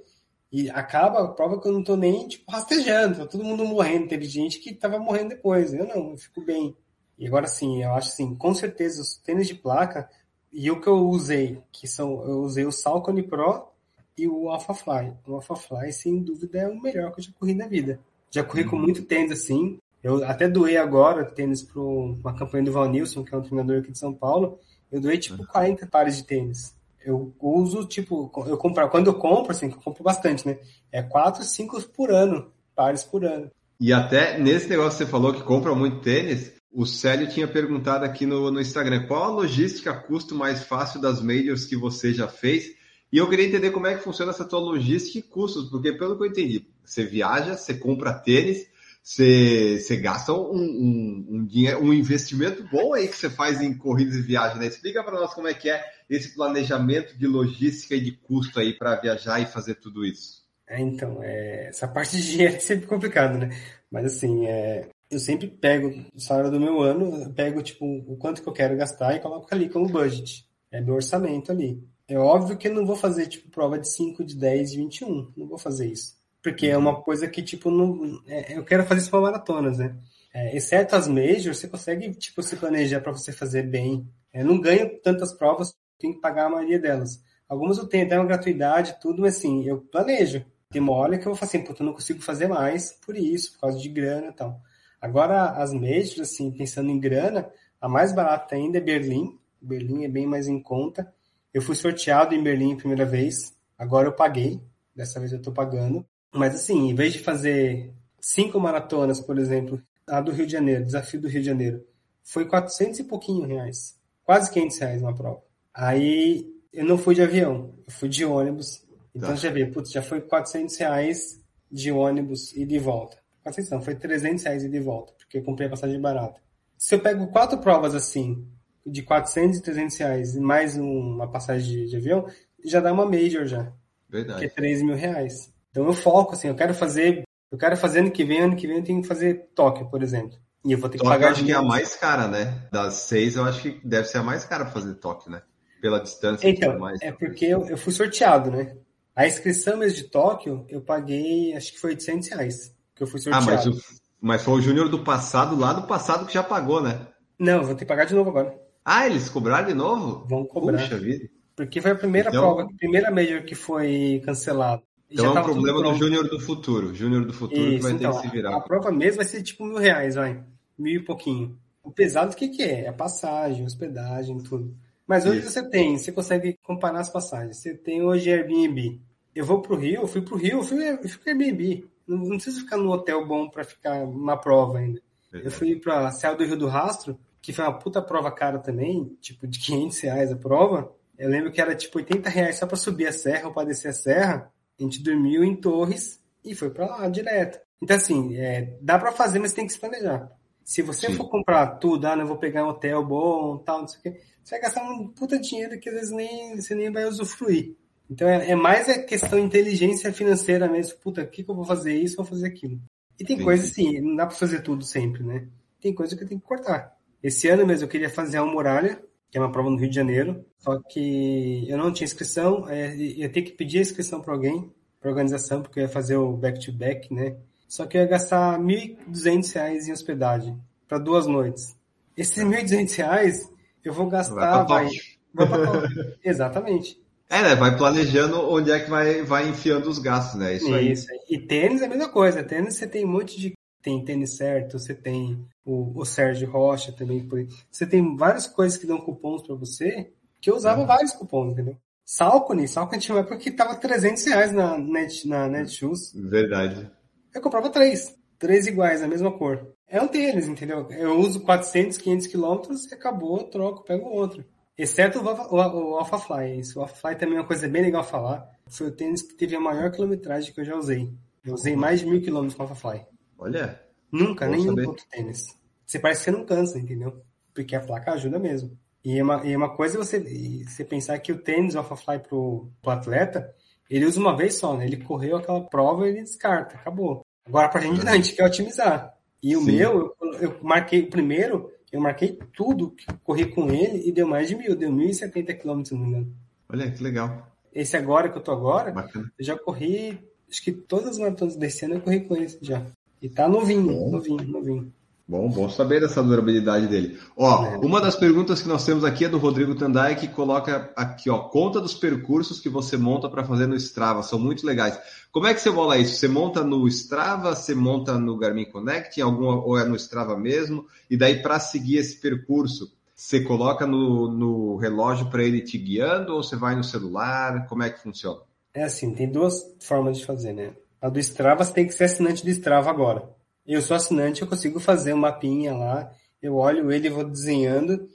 e 0.51 0.71
acaba 0.71 1.23
a 1.23 1.29
prova 1.29 1.61
que 1.61 1.69
eu 1.69 1.73
não 1.73 1.85
tô 1.85 1.97
nem, 1.97 2.27
tipo, 2.27 2.51
rastejando. 2.51 3.19
Tá 3.19 3.27
todo 3.27 3.45
mundo 3.45 3.64
morrendo. 3.64 4.09
Teve 4.09 4.25
gente 4.25 4.59
que 4.59 4.75
tava 4.75 4.99
morrendo 4.99 5.31
depois. 5.31 5.75
Eu 5.75 5.87
não, 5.87 6.12
eu 6.12 6.17
fico 6.17 6.41
bem. 6.41 6.75
E 7.19 7.27
agora 7.27 7.47
sim, 7.47 7.83
eu 7.83 7.93
acho 7.93 8.09
assim, 8.09 8.35
com 8.35 8.55
certeza 8.55 9.01
os 9.01 9.17
tênis 9.17 9.49
de 9.49 9.55
placa 9.55 10.09
e 10.53 10.71
o 10.71 10.81
que 10.81 10.87
eu 10.87 11.09
usei, 11.09 11.61
que 11.73 11.87
são, 11.87 12.23
eu 12.25 12.41
usei 12.41 12.64
o 12.64 12.73
Salcone 12.73 13.23
Pro 13.23 13.69
e 14.17 14.29
o 14.29 14.49
AlphaFly. 14.49 15.12
O 15.27 15.35
AlphaFly, 15.35 15.93
sem 15.93 16.23
dúvida, 16.23 16.59
é 16.59 16.69
o 16.69 16.81
melhor 16.81 17.12
que 17.12 17.21
eu 17.21 17.25
já 17.25 17.31
corri 17.39 17.55
na 17.55 17.67
vida. 17.67 18.01
Já 18.31 18.43
corri 18.45 18.62
uhum. 18.64 18.71
com 18.71 18.79
muito 18.79 19.03
tênis 19.03 19.33
assim. 19.33 19.79
Eu 20.03 20.25
até 20.25 20.49
doei 20.49 20.77
agora 20.77 21.25
tênis 21.25 21.62
para 21.62 21.83
uma 21.83 22.35
campanha 22.35 22.64
do 22.64 22.73
Val 22.73 22.89
Nilson, 22.89 23.25
que 23.25 23.35
é 23.35 23.39
um 23.39 23.43
treinador 23.43 23.81
aqui 23.81 23.93
de 23.93 23.99
São 23.99 24.14
Paulo. 24.14 24.59
Eu 24.91 25.01
doei 25.01 25.18
tipo 25.18 25.41
uhum. 25.41 25.47
40 25.47 25.87
pares 25.87 26.16
de 26.16 26.24
tênis. 26.24 26.74
Eu 27.05 27.32
uso, 27.41 27.87
tipo, 27.87 28.30
eu 28.49 28.57
compro, 28.57 28.89
quando 28.89 29.07
eu 29.07 29.14
compro, 29.14 29.53
assim, 29.53 29.66
eu 29.66 29.76
compro 29.76 30.03
bastante, 30.03 30.47
né? 30.47 30.59
É 30.91 31.03
quatro, 31.03 31.45
cinco 31.45 31.80
por 31.91 32.11
ano, 32.11 32.51
pares 32.74 33.05
por 33.05 33.24
ano. 33.24 33.51
E 33.78 33.93
até 33.93 34.39
nesse 34.39 34.68
negócio 34.68 34.99
que 34.99 35.05
você 35.05 35.11
falou 35.11 35.32
que 35.32 35.43
compra 35.43 35.74
muito 35.74 36.01
tênis, 36.01 36.53
o 36.72 36.84
Célio 36.84 37.28
tinha 37.28 37.47
perguntado 37.47 38.05
aqui 38.05 38.26
no, 38.26 38.51
no 38.51 38.61
Instagram 38.61 39.07
qual 39.07 39.24
a 39.24 39.28
logística 39.28 39.95
custo 39.95 40.34
mais 40.34 40.64
fácil 40.64 41.01
das 41.01 41.22
majors 41.22 41.64
que 41.64 41.76
você 41.76 42.12
já 42.12 42.26
fez. 42.26 42.74
E 43.12 43.18
eu 43.18 43.28
queria 43.28 43.47
entender 43.47 43.70
como 43.70 43.87
é 43.87 43.95
que 43.95 44.03
funciona 44.03 44.32
essa 44.32 44.45
tua 44.45 44.59
logística 44.59 45.18
e 45.18 45.22
custos, 45.22 45.70
porque 45.70 45.93
pelo 45.93 46.16
que 46.16 46.24
eu 46.24 46.26
entendi, 46.26 46.66
você 46.84 47.05
viaja, 47.05 47.57
você 47.57 47.74
compra 47.74 48.12
tênis, 48.12 48.66
você, 49.07 49.96
gasta 50.02 50.32
um, 50.32 50.52
um, 50.52 51.26
um, 51.30 51.46
dinheiro, 51.46 51.80
um 51.80 51.94
investimento 51.94 52.66
bom 52.68 52.92
aí 52.92 53.07
que 53.07 53.16
você 53.16 53.30
faz 53.30 53.61
em 53.61 53.72
corridas 53.72 54.16
e 54.16 54.22
viagens, 54.22 54.59
né? 54.59 54.66
Explica 54.66 55.04
para 55.04 55.20
nós 55.20 55.32
como 55.32 55.46
é 55.46 55.54
que 55.54 55.70
é 55.70 55.80
esse 56.11 56.34
planejamento 56.34 57.16
de 57.16 57.24
logística 57.24 57.94
e 57.94 58.00
de 58.00 58.11
custo 58.11 58.59
aí 58.59 58.76
para 58.76 59.00
viajar 59.00 59.38
e 59.38 59.46
fazer 59.46 59.76
tudo 59.76 60.04
isso. 60.04 60.44
É, 60.68 60.80
então, 60.80 61.22
é, 61.22 61.68
essa 61.68 61.86
parte 61.86 62.16
de 62.16 62.32
dinheiro 62.32 62.57
é 62.57 62.59
sempre 62.59 62.88
complicado, 62.88 63.38
né? 63.38 63.50
Mas 63.88 64.07
assim, 64.07 64.44
é, 64.46 64.88
eu 65.09 65.20
sempre 65.20 65.46
pego 65.46 66.04
o 66.12 66.18
salário 66.18 66.50
do 66.50 66.59
meu 66.59 66.80
ano, 66.80 67.32
pego 67.32 67.62
tipo 67.62 67.86
o 67.86 68.16
quanto 68.16 68.42
que 68.42 68.48
eu 68.48 68.52
quero 68.52 68.76
gastar 68.76 69.14
e 69.14 69.20
coloco 69.20 69.46
ali 69.52 69.68
como 69.68 69.88
budget. 69.88 70.44
É 70.72 70.80
meu 70.80 70.96
orçamento 70.96 71.52
ali. 71.52 71.80
É 72.09 72.18
óbvio 72.18 72.57
que 72.57 72.66
eu 72.66 72.74
não 72.74 72.84
vou 72.84 72.96
fazer 72.96 73.28
tipo 73.28 73.50
prova 73.50 73.78
de 73.78 73.88
5, 73.88 74.24
de 74.24 74.36
10, 74.36 74.72
de 74.72 74.76
21. 74.78 75.32
Não 75.36 75.46
vou 75.46 75.59
fazer 75.59 75.86
isso. 75.86 76.16
Porque 76.47 76.68
é 76.68 76.78
uma 76.78 77.03
coisa 77.03 77.26
que, 77.26 77.42
tipo, 77.42 77.72
não. 77.72 78.22
É, 78.24 78.57
eu 78.57 78.64
quero 78.64 78.86
fazer 78.86 79.01
isso 79.01 79.11
para 79.11 79.20
maratonas, 79.20 79.78
né? 79.78 79.97
É, 80.32 80.57
exceto 80.57 80.94
as 80.94 81.09
majors, 81.09 81.59
você 81.59 81.66
consegue, 81.66 82.09
tipo, 82.14 82.40
se 82.40 82.55
planejar 82.55 83.01
para 83.01 83.11
você 83.11 83.32
fazer 83.32 83.64
bem. 83.64 84.09
É, 84.32 84.44
não 84.44 84.61
ganho 84.61 84.97
tantas 85.01 85.32
provas, 85.32 85.74
tenho 85.99 86.14
que 86.14 86.20
pagar 86.20 86.47
a 86.47 86.51
maioria 86.51 86.78
delas. 86.78 87.20
Algumas 87.49 87.78
eu 87.78 87.88
tenho 87.88 88.07
até 88.07 88.16
uma 88.16 88.26
gratuidade, 88.26 88.97
tudo, 89.01 89.22
mas 89.22 89.38
assim, 89.38 89.64
eu 89.66 89.80
planejo. 89.80 90.47
Tem 90.70 90.80
uma 90.80 90.92
hora 90.92 91.18
que 91.18 91.26
eu 91.26 91.32
vou 91.32 91.34
falar 91.34 91.49
assim, 91.49 91.64
puta, 91.64 91.82
eu 91.82 91.86
não 91.86 91.94
consigo 91.94 92.22
fazer 92.22 92.47
mais 92.47 92.92
por 92.92 93.16
isso, 93.16 93.55
por 93.55 93.62
causa 93.62 93.80
de 93.80 93.88
grana 93.88 94.28
e 94.28 94.32
tal. 94.32 94.61
Agora, 95.01 95.51
as 95.51 95.72
majors, 95.72 96.20
assim, 96.20 96.53
pensando 96.53 96.90
em 96.90 97.01
grana, 97.01 97.51
a 97.80 97.88
mais 97.88 98.12
barata 98.12 98.55
ainda 98.55 98.78
é 98.78 98.80
Berlim. 98.80 99.36
Berlim 99.61 100.05
é 100.05 100.09
bem 100.09 100.28
mais 100.28 100.47
em 100.47 100.62
conta. 100.62 101.12
Eu 101.53 101.61
fui 101.61 101.74
sorteado 101.74 102.36
em 102.36 102.42
Berlim 102.42 102.74
a 102.74 102.76
primeira 102.76 103.05
vez, 103.05 103.53
agora 103.76 104.07
eu 104.07 104.12
paguei. 104.12 104.61
Dessa 104.94 105.18
vez 105.18 105.32
eu 105.32 105.42
tô 105.42 105.51
pagando. 105.51 106.07
Mas 106.37 106.55
assim, 106.55 106.89
em 106.89 106.95
vez 106.95 107.12
de 107.12 107.18
fazer 107.20 107.93
cinco 108.20 108.61
maratonas, 108.61 109.20
por 109.20 109.39
exemplo, 109.39 109.80
a 110.07 110.20
do 110.20 110.32
Rio 110.32 110.47
de 110.47 110.53
Janeiro, 110.53 110.84
desafio 110.84 111.20
do 111.20 111.28
Rio 111.28 111.41
de 111.41 111.47
Janeiro, 111.47 111.84
foi 112.22 112.45
400 112.45 113.01
e 113.01 113.05
pouquinho 113.05 113.47
reais. 113.47 113.97
Quase 114.24 114.51
500 114.51 114.78
reais 114.78 115.03
uma 115.03 115.14
prova. 115.14 115.43
Aí 115.72 116.47
eu 116.72 116.84
não 116.84 116.99
fui 116.99 117.14
de 117.14 117.22
avião, 117.22 117.74
eu 117.87 117.93
fui 117.93 118.09
de 118.09 118.24
ônibus. 118.24 118.84
Então 119.14 119.30
tá. 119.30 119.37
já 119.37 119.51
vê, 119.51 119.66
putz, 119.66 119.91
já 119.91 120.03
foi 120.03 120.20
400 120.20 120.76
reais 120.76 121.41
de 121.70 121.93
ônibus 121.93 122.53
e 122.55 122.64
de 122.64 122.78
volta. 122.78 123.18
400 123.43 123.70
não, 123.70 123.82
foi 123.82 123.95
300 123.95 124.43
reais 124.43 124.64
e 124.64 124.68
de 124.68 124.80
volta, 124.80 125.12
porque 125.14 125.39
eu 125.39 125.45
comprei 125.45 125.68
a 125.68 125.70
passagem 125.70 126.01
barata. 126.01 126.41
Se 126.76 126.95
eu 126.95 127.01
pego 127.01 127.28
quatro 127.28 127.59
provas 127.59 127.95
assim, 127.95 128.47
de 128.84 129.03
400 129.03 129.59
e 129.59 129.62
300 129.62 129.97
reais 129.97 130.34
e 130.34 130.41
mais 130.41 130.76
uma 130.76 131.28
passagem 131.28 131.68
de, 131.68 131.91
de 131.91 131.97
avião, 131.97 132.26
já 132.64 132.80
dá 132.80 132.93
uma 132.93 133.07
major 133.07 133.47
já. 133.47 133.72
Verdade. 134.09 134.41
Que 134.41 134.47
é 134.47 134.49
3 134.49 134.82
mil 134.82 134.97
reais. 134.97 135.53
Então 135.77 135.87
eu 135.87 135.93
foco, 135.93 136.33
assim, 136.33 136.49
eu 136.49 136.55
quero 136.55 136.72
fazer, 136.72 137.22
eu 137.53 137.59
quero 137.59 137.77
fazer 137.77 137.99
ano 137.99 138.11
que 138.11 138.24
vem, 138.24 138.41
ano 138.41 138.57
que 138.57 138.66
vem 138.66 138.79
eu 138.79 138.83
tenho 138.83 139.03
que 139.03 139.07
fazer 139.07 139.51
Tóquio, 139.55 139.91
por 139.91 140.03
exemplo. 140.03 140.39
E 140.64 140.72
eu 140.72 140.79
vou 140.79 140.89
ter 140.89 140.97
que 140.97 141.05
Tóquio 141.05 141.18
pagar. 141.18 141.27
Eu 141.27 141.33
acho 141.33 141.45
que 141.45 141.53
é 141.53 141.55
a 141.55 141.61
mais 141.61 141.95
cara, 141.95 142.27
né? 142.27 142.66
Das 142.72 142.95
seis, 142.95 143.37
eu 143.37 143.45
acho 143.45 143.61
que 143.61 143.79
deve 143.87 144.09
ser 144.09 144.16
a 144.16 144.22
mais 144.22 144.47
cara 144.47 144.64
pra 144.64 144.72
fazer 144.72 144.95
Tóquio, 144.95 145.31
né? 145.31 145.43
Pela 145.83 146.01
distância 146.01 146.49
então, 146.49 146.79
mais. 146.79 146.99
É 147.03 147.12
porque 147.12 147.45
eu, 147.45 147.68
eu 147.68 147.77
fui 147.77 147.93
sorteado, 147.93 148.51
né? 148.51 148.74
A 149.14 149.27
inscrição 149.27 149.77
mesmo 149.77 149.99
de 149.99 150.05
Tóquio, 150.05 150.64
eu 150.70 150.81
paguei, 150.81 151.55
acho 151.55 151.74
que 151.74 151.79
foi 151.79 151.91
800 151.91 152.29
reais, 152.31 152.74
que 152.95 153.03
eu 153.03 153.07
fui 153.07 153.20
sorteado. 153.20 153.47
Ah, 153.47 153.55
mas, 153.55 153.66
o, 153.66 153.79
mas 154.18 154.43
foi 154.43 154.55
o 154.55 154.62
Júnior 154.62 154.89
do 154.89 155.05
passado, 155.05 155.61
lá 155.61 155.74
do 155.74 155.87
passado, 155.87 156.24
que 156.24 156.33
já 156.33 156.43
pagou, 156.43 156.83
né? 156.83 157.07
Não, 157.39 157.62
vou 157.62 157.74
ter 157.74 157.85
que 157.85 157.89
pagar 157.89 158.07
de 158.07 158.14
novo 158.14 158.31
agora. 158.31 158.59
Ah, 158.83 159.07
eles 159.07 159.29
cobraram 159.29 159.68
de 159.68 159.74
novo? 159.74 160.27
Vão 160.27 160.47
cobrar. 160.47 160.79
Puxa 160.79 160.97
vida. 160.97 161.29
Porque 161.55 161.83
foi 161.83 161.91
a 161.91 161.97
primeira 161.97 162.31
então... 162.31 162.41
prova, 162.41 162.62
a 162.62 162.77
primeira 162.79 163.11
major 163.11 163.43
que 163.43 163.55
foi 163.55 164.22
cancelada. 164.24 164.83
Então 165.11 165.26
é 165.36 165.40
um 165.40 165.42
problema 165.42 165.82
do 165.82 165.94
Júnior 165.94 166.28
do 166.28 166.40
futuro. 166.40 166.94
Júnior 166.94 167.24
do 167.24 167.32
futuro 167.32 167.61
Isso, 167.61 167.76
que 167.76 167.82
vai 167.82 167.92
então, 167.92 168.11
ter 168.12 168.16
que 168.16 168.26
se 168.26 168.32
virar. 168.32 168.54
A, 168.54 168.57
a 168.57 168.61
prova 168.61 168.90
mesmo 168.90 169.16
vai 169.16 169.24
ser 169.24 169.42
tipo 169.42 169.64
mil 169.64 169.78
reais, 169.78 170.16
vai. 170.16 170.42
Mil 170.76 171.00
e 171.00 171.04
pouquinho. 171.04 171.57
O 171.82 171.90
pesado, 171.90 172.32
o 172.32 172.36
que, 172.36 172.48
que 172.48 172.62
é? 172.62 172.84
É 172.84 172.88
a 172.88 172.92
passagem, 172.92 173.64
hospedagem, 173.64 174.38
tudo. 174.38 174.74
Mas 175.07 175.24
hoje 175.24 175.38
Isso. 175.38 175.50
você 175.50 175.62
tem, 175.62 175.96
você 175.96 176.11
consegue 176.11 176.59
comparar 176.62 177.00
as 177.00 177.09
passagens. 177.09 177.59
Você 177.59 177.74
tem 177.74 178.02
hoje 178.02 178.30
Airbnb. 178.30 179.00
Eu 179.34 179.44
vou 179.44 179.62
pro 179.62 179.76
Rio, 179.76 180.02
eu 180.02 180.07
fui 180.09 180.20
pro 180.20 180.36
Rio, 180.36 180.59
eu 180.59 180.62
fui, 180.64 180.82
eu 180.88 181.09
fui 181.09 181.32
Airbnb. 181.32 181.86
Não, 182.07 182.18
não 182.18 182.36
preciso 182.36 182.61
ficar 182.61 182.76
no 182.76 182.90
hotel 182.90 183.24
bom 183.26 183.48
para 183.48 183.62
ficar 183.62 184.04
na 184.07 184.36
prova 184.36 184.78
ainda. 184.78 185.00
Eu 185.32 185.50
fui 185.50 185.76
pra 185.76 186.11
Céu 186.11 186.36
do 186.36 186.44
Rio 186.44 186.57
do 186.57 186.66
Rastro, 186.66 187.18
que 187.40 187.52
foi 187.52 187.64
uma 187.64 187.78
puta 187.78 188.02
prova 188.02 188.32
cara 188.32 188.59
também, 188.59 189.16
tipo 189.20 189.46
de 189.46 189.59
500 189.59 190.00
reais 190.00 190.32
a 190.32 190.36
prova. 190.36 190.92
Eu 191.18 191.28
lembro 191.28 191.52
que 191.52 191.61
era 191.61 191.74
tipo 191.74 191.98
80 191.98 192.28
reais 192.28 192.57
só 192.57 192.66
para 192.66 192.76
subir 192.76 193.07
a 193.07 193.12
serra 193.12 193.48
ou 193.48 193.54
para 193.54 193.68
descer 193.68 193.88
a 193.88 193.92
serra. 193.92 194.52
A 194.79 194.83
gente 194.83 195.03
dormiu 195.03 195.43
em 195.43 195.57
Torres 195.57 196.20
e 196.45 196.55
foi 196.55 196.70
para 196.70 196.87
lá 196.87 197.09
direto. 197.09 197.59
Então, 197.83 197.97
assim, 197.97 198.37
é, 198.37 198.77
dá 198.81 198.99
para 198.99 199.12
fazer, 199.12 199.39
mas 199.39 199.53
tem 199.53 199.66
que 199.66 199.72
se 199.72 199.79
planejar. 199.79 200.31
Se 200.64 200.83
você 200.83 201.09
Sim. 201.09 201.14
for 201.14 201.29
comprar 201.29 201.77
tudo, 201.77 202.07
ah, 202.07 202.16
não 202.16 202.27
vou 202.27 202.39
pegar 202.39 202.64
um 202.64 202.68
hotel 202.68 203.05
bom, 203.05 203.59
tal, 203.59 203.81
não 203.81 203.89
sei 203.89 203.99
o 203.99 204.03
quê, 204.03 204.20
você 204.43 204.55
vai 204.55 204.61
gastar 204.61 204.83
um 204.83 205.09
puta 205.09 205.39
dinheiro 205.39 205.79
que 205.79 205.89
às 205.89 205.95
vezes 205.95 206.11
nem, 206.11 206.57
você 206.61 206.74
nem 206.74 206.91
vai 206.91 207.05
usufruir. 207.05 207.77
Então 208.11 208.29
é, 208.29 208.51
é 208.51 208.55
mais 208.55 208.89
a 208.89 209.03
questão 209.03 209.39
de 209.39 209.45
inteligência 209.45 210.12
financeira 210.12 210.68
mesmo. 210.68 210.99
Puta, 210.99 211.22
o 211.22 211.27
que, 211.27 211.43
que 211.43 211.51
eu 211.51 211.55
vou 211.55 211.64
fazer 211.64 211.95
isso, 211.95 212.16
vou 212.16 212.24
fazer 212.24 212.47
aquilo. 212.47 212.81
E 213.18 213.24
tem 213.24 213.43
coisas 213.43 213.70
assim, 213.70 214.01
não 214.01 214.14
dá 214.14 214.27
para 214.27 214.37
fazer 214.37 214.61
tudo 214.61 214.85
sempre, 214.85 215.22
né? 215.22 215.47
Tem 215.81 215.95
coisa 215.95 216.16
que 216.16 216.22
eu 216.22 216.29
tenho 216.29 216.41
que 216.41 216.47
cortar. 216.47 216.97
Esse 217.22 217.49
ano 217.49 217.66
mesmo 217.66 217.85
eu 217.85 217.89
queria 217.89 218.11
fazer 218.11 218.39
a 218.39 218.45
muralha, 218.45 219.03
que 219.37 219.39
é 219.39 219.43
uma 219.43 219.53
prova 219.53 219.68
no 219.68 219.76
Rio 219.76 219.91
de 219.91 219.95
Janeiro, 219.95 220.43
só 220.57 220.78
que 220.78 221.66
eu 221.68 221.76
não 221.76 221.93
tinha 221.93 222.07
inscrição, 222.07 222.64
ia 222.72 223.28
ter 223.28 223.43
que 223.43 223.53
pedir 223.53 223.76
a 223.76 223.82
inscrição 223.82 224.18
para 224.18 224.32
alguém, 224.32 224.72
para 224.99 225.11
organização, 225.11 225.61
porque 225.61 225.78
eu 225.78 225.82
ia 225.82 225.91
fazer 225.91 226.16
o 226.16 226.32
back-to-back, 226.32 227.11
-back, 227.11 227.14
né? 227.14 227.37
Só 227.68 227.84
que 227.84 227.99
eu 227.99 228.01
ia 228.01 228.09
gastar 228.09 228.59
R$ 228.59 228.64
1.200 229.11 229.89
em 229.89 229.93
hospedagem 229.93 230.59
para 230.89 230.97
duas 230.97 231.26
noites. 231.26 231.76
Esses 232.16 232.39
R$ 232.39 232.45
1.200 232.62 233.51
eu 233.84 233.93
vou 233.93 234.09
gastar. 234.09 234.64
Vai, 234.64 234.89
vai, 235.34 235.49
vai 235.49 235.89
Exatamente. 236.24 236.99
É, 237.28 237.43
né? 237.43 237.55
Vai 237.57 237.76
planejando 237.76 238.41
onde 238.41 238.70
é 238.70 238.80
que 238.80 238.89
vai, 238.89 239.22
vai 239.22 239.51
enfiando 239.51 239.87
os 239.91 239.99
gastos, 239.99 240.41
né? 240.41 240.55
Isso, 240.55 240.74
Isso 240.78 241.12
aí. 241.12 241.18
E 241.28 241.39
tênis 241.39 241.82
é 241.82 241.84
a 241.84 241.91
mesma 241.91 242.09
coisa. 242.09 242.43
Tênis 242.43 242.76
você 242.76 242.87
tem 242.87 243.05
um 243.05 243.12
monte 243.12 243.39
de. 243.39 243.53
Tem 243.87 244.05
tênis 244.05 244.37
certo, 244.37 244.80
você 244.80 244.93
tem 244.93 245.47
o, 245.64 246.01
o 246.01 246.05
Sérgio 246.05 246.51
Rocha 246.51 246.91
também. 246.91 247.24
Você 247.70 247.87
tem 247.87 248.16
várias 248.16 248.49
coisas 248.49 248.76
que 248.76 248.84
dão 248.84 248.99
cupons 248.99 249.47
para 249.47 249.55
você, 249.55 250.11
que 250.41 250.51
eu 250.51 250.57
usava 250.57 250.80
uhum. 250.80 250.89
vários 250.89 251.12
cupons, 251.12 251.53
entendeu? 251.53 251.76
Salcone, 252.05 252.66
Salcone 252.66 253.01
tinha 253.01 253.14
uma 253.14 253.20
época 253.20 253.39
que 253.39 253.49
tava 253.49 253.76
300 253.76 254.24
reais 254.26 254.53
na, 254.53 254.76
Net, 254.76 255.28
na 255.28 255.47
Netshoes. 255.47 256.12
Verdade. 256.12 256.91
Eu 257.32 257.41
comprava 257.41 257.70
três. 257.70 258.12
Três 258.41 258.66
iguais, 258.66 259.05
a 259.05 259.07
mesma 259.07 259.30
cor. 259.30 259.72
É 259.87 260.03
um 260.03 260.09
tênis, 260.09 260.49
entendeu? 260.49 260.89
Eu 260.91 261.20
uso 261.20 261.39
400, 261.39 261.97
500 261.97 262.26
quilômetros 262.26 262.91
e 262.91 262.95
acabou, 262.95 263.45
troco, 263.45 263.84
pego 263.84 264.09
outro. 264.09 264.45
Exceto 264.76 265.20
o, 265.20 265.22
o, 265.22 265.93
o 265.93 265.99
AlphaFly. 265.99 266.59
Isso, 266.59 266.80
o 266.80 266.82
AlphaFly 266.82 267.14
também 267.14 267.37
é 267.37 267.41
uma 267.41 267.47
coisa 267.47 267.68
bem 267.68 267.82
legal 267.82 268.03
falar. 268.03 268.51
Foi 268.66 268.89
o 268.89 268.97
tênis 268.97 269.22
que 269.22 269.34
teve 269.34 269.55
a 269.55 269.61
maior 269.61 269.93
quilometragem 269.93 270.53
que 270.53 270.61
eu 270.61 270.64
já 270.64 270.74
usei. 270.74 271.09
Eu 271.45 271.55
usei 271.55 271.76
mais 271.76 272.01
de 272.01 272.07
mil 272.07 272.20
quilômetros 272.20 272.57
com 272.57 272.64
o 272.64 272.66
AlphaFly. 272.66 273.07
Olha. 273.39 273.80
Nunca, 274.11 274.47
nenhum 274.47 274.74
outro 274.87 275.05
tênis. 275.11 275.47
Você 275.84 275.99
parece 275.99 276.24
que 276.24 276.30
você 276.30 276.37
não 276.37 276.45
cansa, 276.45 276.78
entendeu? 276.78 277.22
Porque 277.55 277.76
a 277.76 277.80
placa 277.80 278.12
ajuda 278.12 278.39
mesmo. 278.39 278.76
E 279.05 279.18
é 279.18 279.22
uma, 279.22 279.47
e 279.47 279.53
é 279.53 279.57
uma 279.57 279.76
coisa 279.76 279.99
você, 279.99 280.18
você 280.64 280.84
pensar 280.84 281.18
que 281.18 281.32
o 281.32 281.39
tênis 281.39 281.76
AlphaFly 281.76 282.20
pro, 282.20 282.68
pro 282.82 282.91
atleta, 282.91 283.55
ele 283.89 284.05
usa 284.05 284.18
uma 284.18 284.37
vez 284.37 284.57
só, 284.57 284.76
né? 284.76 284.84
Ele 284.84 284.97
correu 284.97 285.37
aquela 285.37 285.61
prova 285.61 286.07
e 286.07 286.11
ele 286.11 286.22
descarta, 286.22 286.74
acabou. 286.74 287.24
Agora 287.47 287.68
pra 287.68 287.80
gente 287.80 288.05
não, 288.05 288.12
a 288.12 288.16
gente 288.16 288.34
quer 288.34 288.45
otimizar. 288.45 289.14
E 289.41 289.57
o 289.57 289.61
Sim. 289.61 289.76
meu, 289.76 290.16
eu, 290.20 290.32
eu 290.41 290.59
marquei 290.61 291.03
o 291.03 291.11
primeiro, 291.11 291.70
eu 291.93 292.01
marquei 292.01 292.37
tudo 292.53 292.91
que 292.91 293.07
corri 293.22 293.47
com 293.47 293.70
ele 293.70 294.09
e 294.09 294.11
deu 294.11 294.26
mais 294.26 294.49
de 294.49 294.57
mil, 294.57 294.74
deu 294.74 294.91
1.070 294.91 295.57
quilômetros, 295.57 295.89
se 295.89 295.95
não 295.95 296.03
me 296.03 296.09
engano. 296.09 296.34
Olha, 296.68 296.91
que 296.91 297.03
legal. 297.03 297.53
Esse 297.72 297.97
agora 297.97 298.28
que 298.28 298.37
eu 298.37 298.43
tô 298.43 298.51
agora, 298.51 298.91
Bacana. 298.91 299.30
eu 299.39 299.45
já 299.45 299.57
corri, 299.57 300.18
acho 300.51 300.62
que 300.62 300.72
todas 300.72 301.11
as 301.11 301.18
maratonas 301.18 301.55
desse 301.55 301.84
ano 301.84 301.95
eu 301.95 302.01
corri 302.01 302.20
com 302.20 302.34
ele 302.34 302.49
já. 302.61 302.84
E 303.21 303.29
tá 303.29 303.49
novinho, 303.49 303.89
Bom. 303.89 304.11
novinho, 304.11 304.47
novinho. 304.49 304.93
Bom, 305.29 305.49
bom 305.51 305.69
saber 305.69 306.01
dessa 306.01 306.23
durabilidade 306.23 306.87
dele. 306.87 307.19
Ó, 307.37 307.64
é. 307.64 307.79
uma 307.79 308.01
das 308.01 308.14
perguntas 308.14 308.62
que 308.62 308.69
nós 308.69 308.85
temos 308.85 309.03
aqui 309.03 309.25
é 309.25 309.29
do 309.29 309.39
Rodrigo 309.39 309.75
Tandai, 309.75 310.14
que 310.14 310.29
coloca 310.29 310.93
aqui, 310.95 311.29
ó, 311.29 311.49
conta 311.49 311.81
dos 311.81 311.95
percursos 311.95 312.61
que 312.61 312.69
você 312.69 312.97
monta 312.97 313.29
para 313.29 313.43
fazer 313.43 313.67
no 313.67 313.75
Strava, 313.75 314.23
são 314.23 314.39
muito 314.39 314.64
legais. 314.64 314.97
Como 315.33 315.49
é 315.49 315.53
que 315.53 315.61
você 315.61 315.69
bola 315.69 315.99
isso? 315.99 316.14
Você 316.14 316.29
monta 316.29 316.62
no 316.62 316.87
Strava, 316.87 317.57
você 317.57 317.75
monta 317.75 318.17
no 318.17 318.39
Garmin 318.39 318.67
Connect, 318.67 319.21
alguma, 319.21 319.57
ou 319.64 319.77
é 319.77 319.85
no 319.85 319.97
Strava 319.97 320.37
mesmo? 320.39 320.87
E 321.11 321.17
daí, 321.17 321.43
para 321.43 321.59
seguir 321.59 321.97
esse 321.97 322.21
percurso, 322.21 322.95
Você 323.17 323.41
coloca 323.43 323.87
no, 323.87 324.31
no 324.31 324.77
relógio 324.77 325.31
para 325.31 325.43
ele 325.43 325.62
te 325.62 325.79
guiando 325.79 326.35
ou 326.35 326.43
você 326.43 326.55
vai 326.55 326.77
no 326.77 326.85
celular? 326.85 327.67
Como 327.67 327.83
é 327.83 327.89
que 327.89 328.03
funciona? 328.03 328.43
É 328.75 328.85
assim, 328.85 329.14
tem 329.14 329.33
duas 329.33 329.75
formas 329.81 330.19
de 330.19 330.27
fazer, 330.27 330.53
né? 330.53 330.75
A 331.01 331.09
do 331.09 331.18
Strava, 331.18 331.64
você 331.64 331.72
tem 331.72 331.86
que 331.86 331.92
ser 331.92 332.05
assinante 332.05 332.44
do 332.44 332.51
Strava 332.51 332.90
agora. 332.90 333.28
Eu 333.66 333.82
sou 333.82 333.97
assinante, 333.97 334.42
eu 334.42 334.49
consigo 334.49 334.78
fazer 334.78 335.12
um 335.12 335.18
mapinha 335.18 335.74
lá, 335.74 336.11
eu 336.40 336.57
olho 336.57 336.92
ele 336.92 337.11
vou 337.11 337.24
desenhando. 337.24 338.09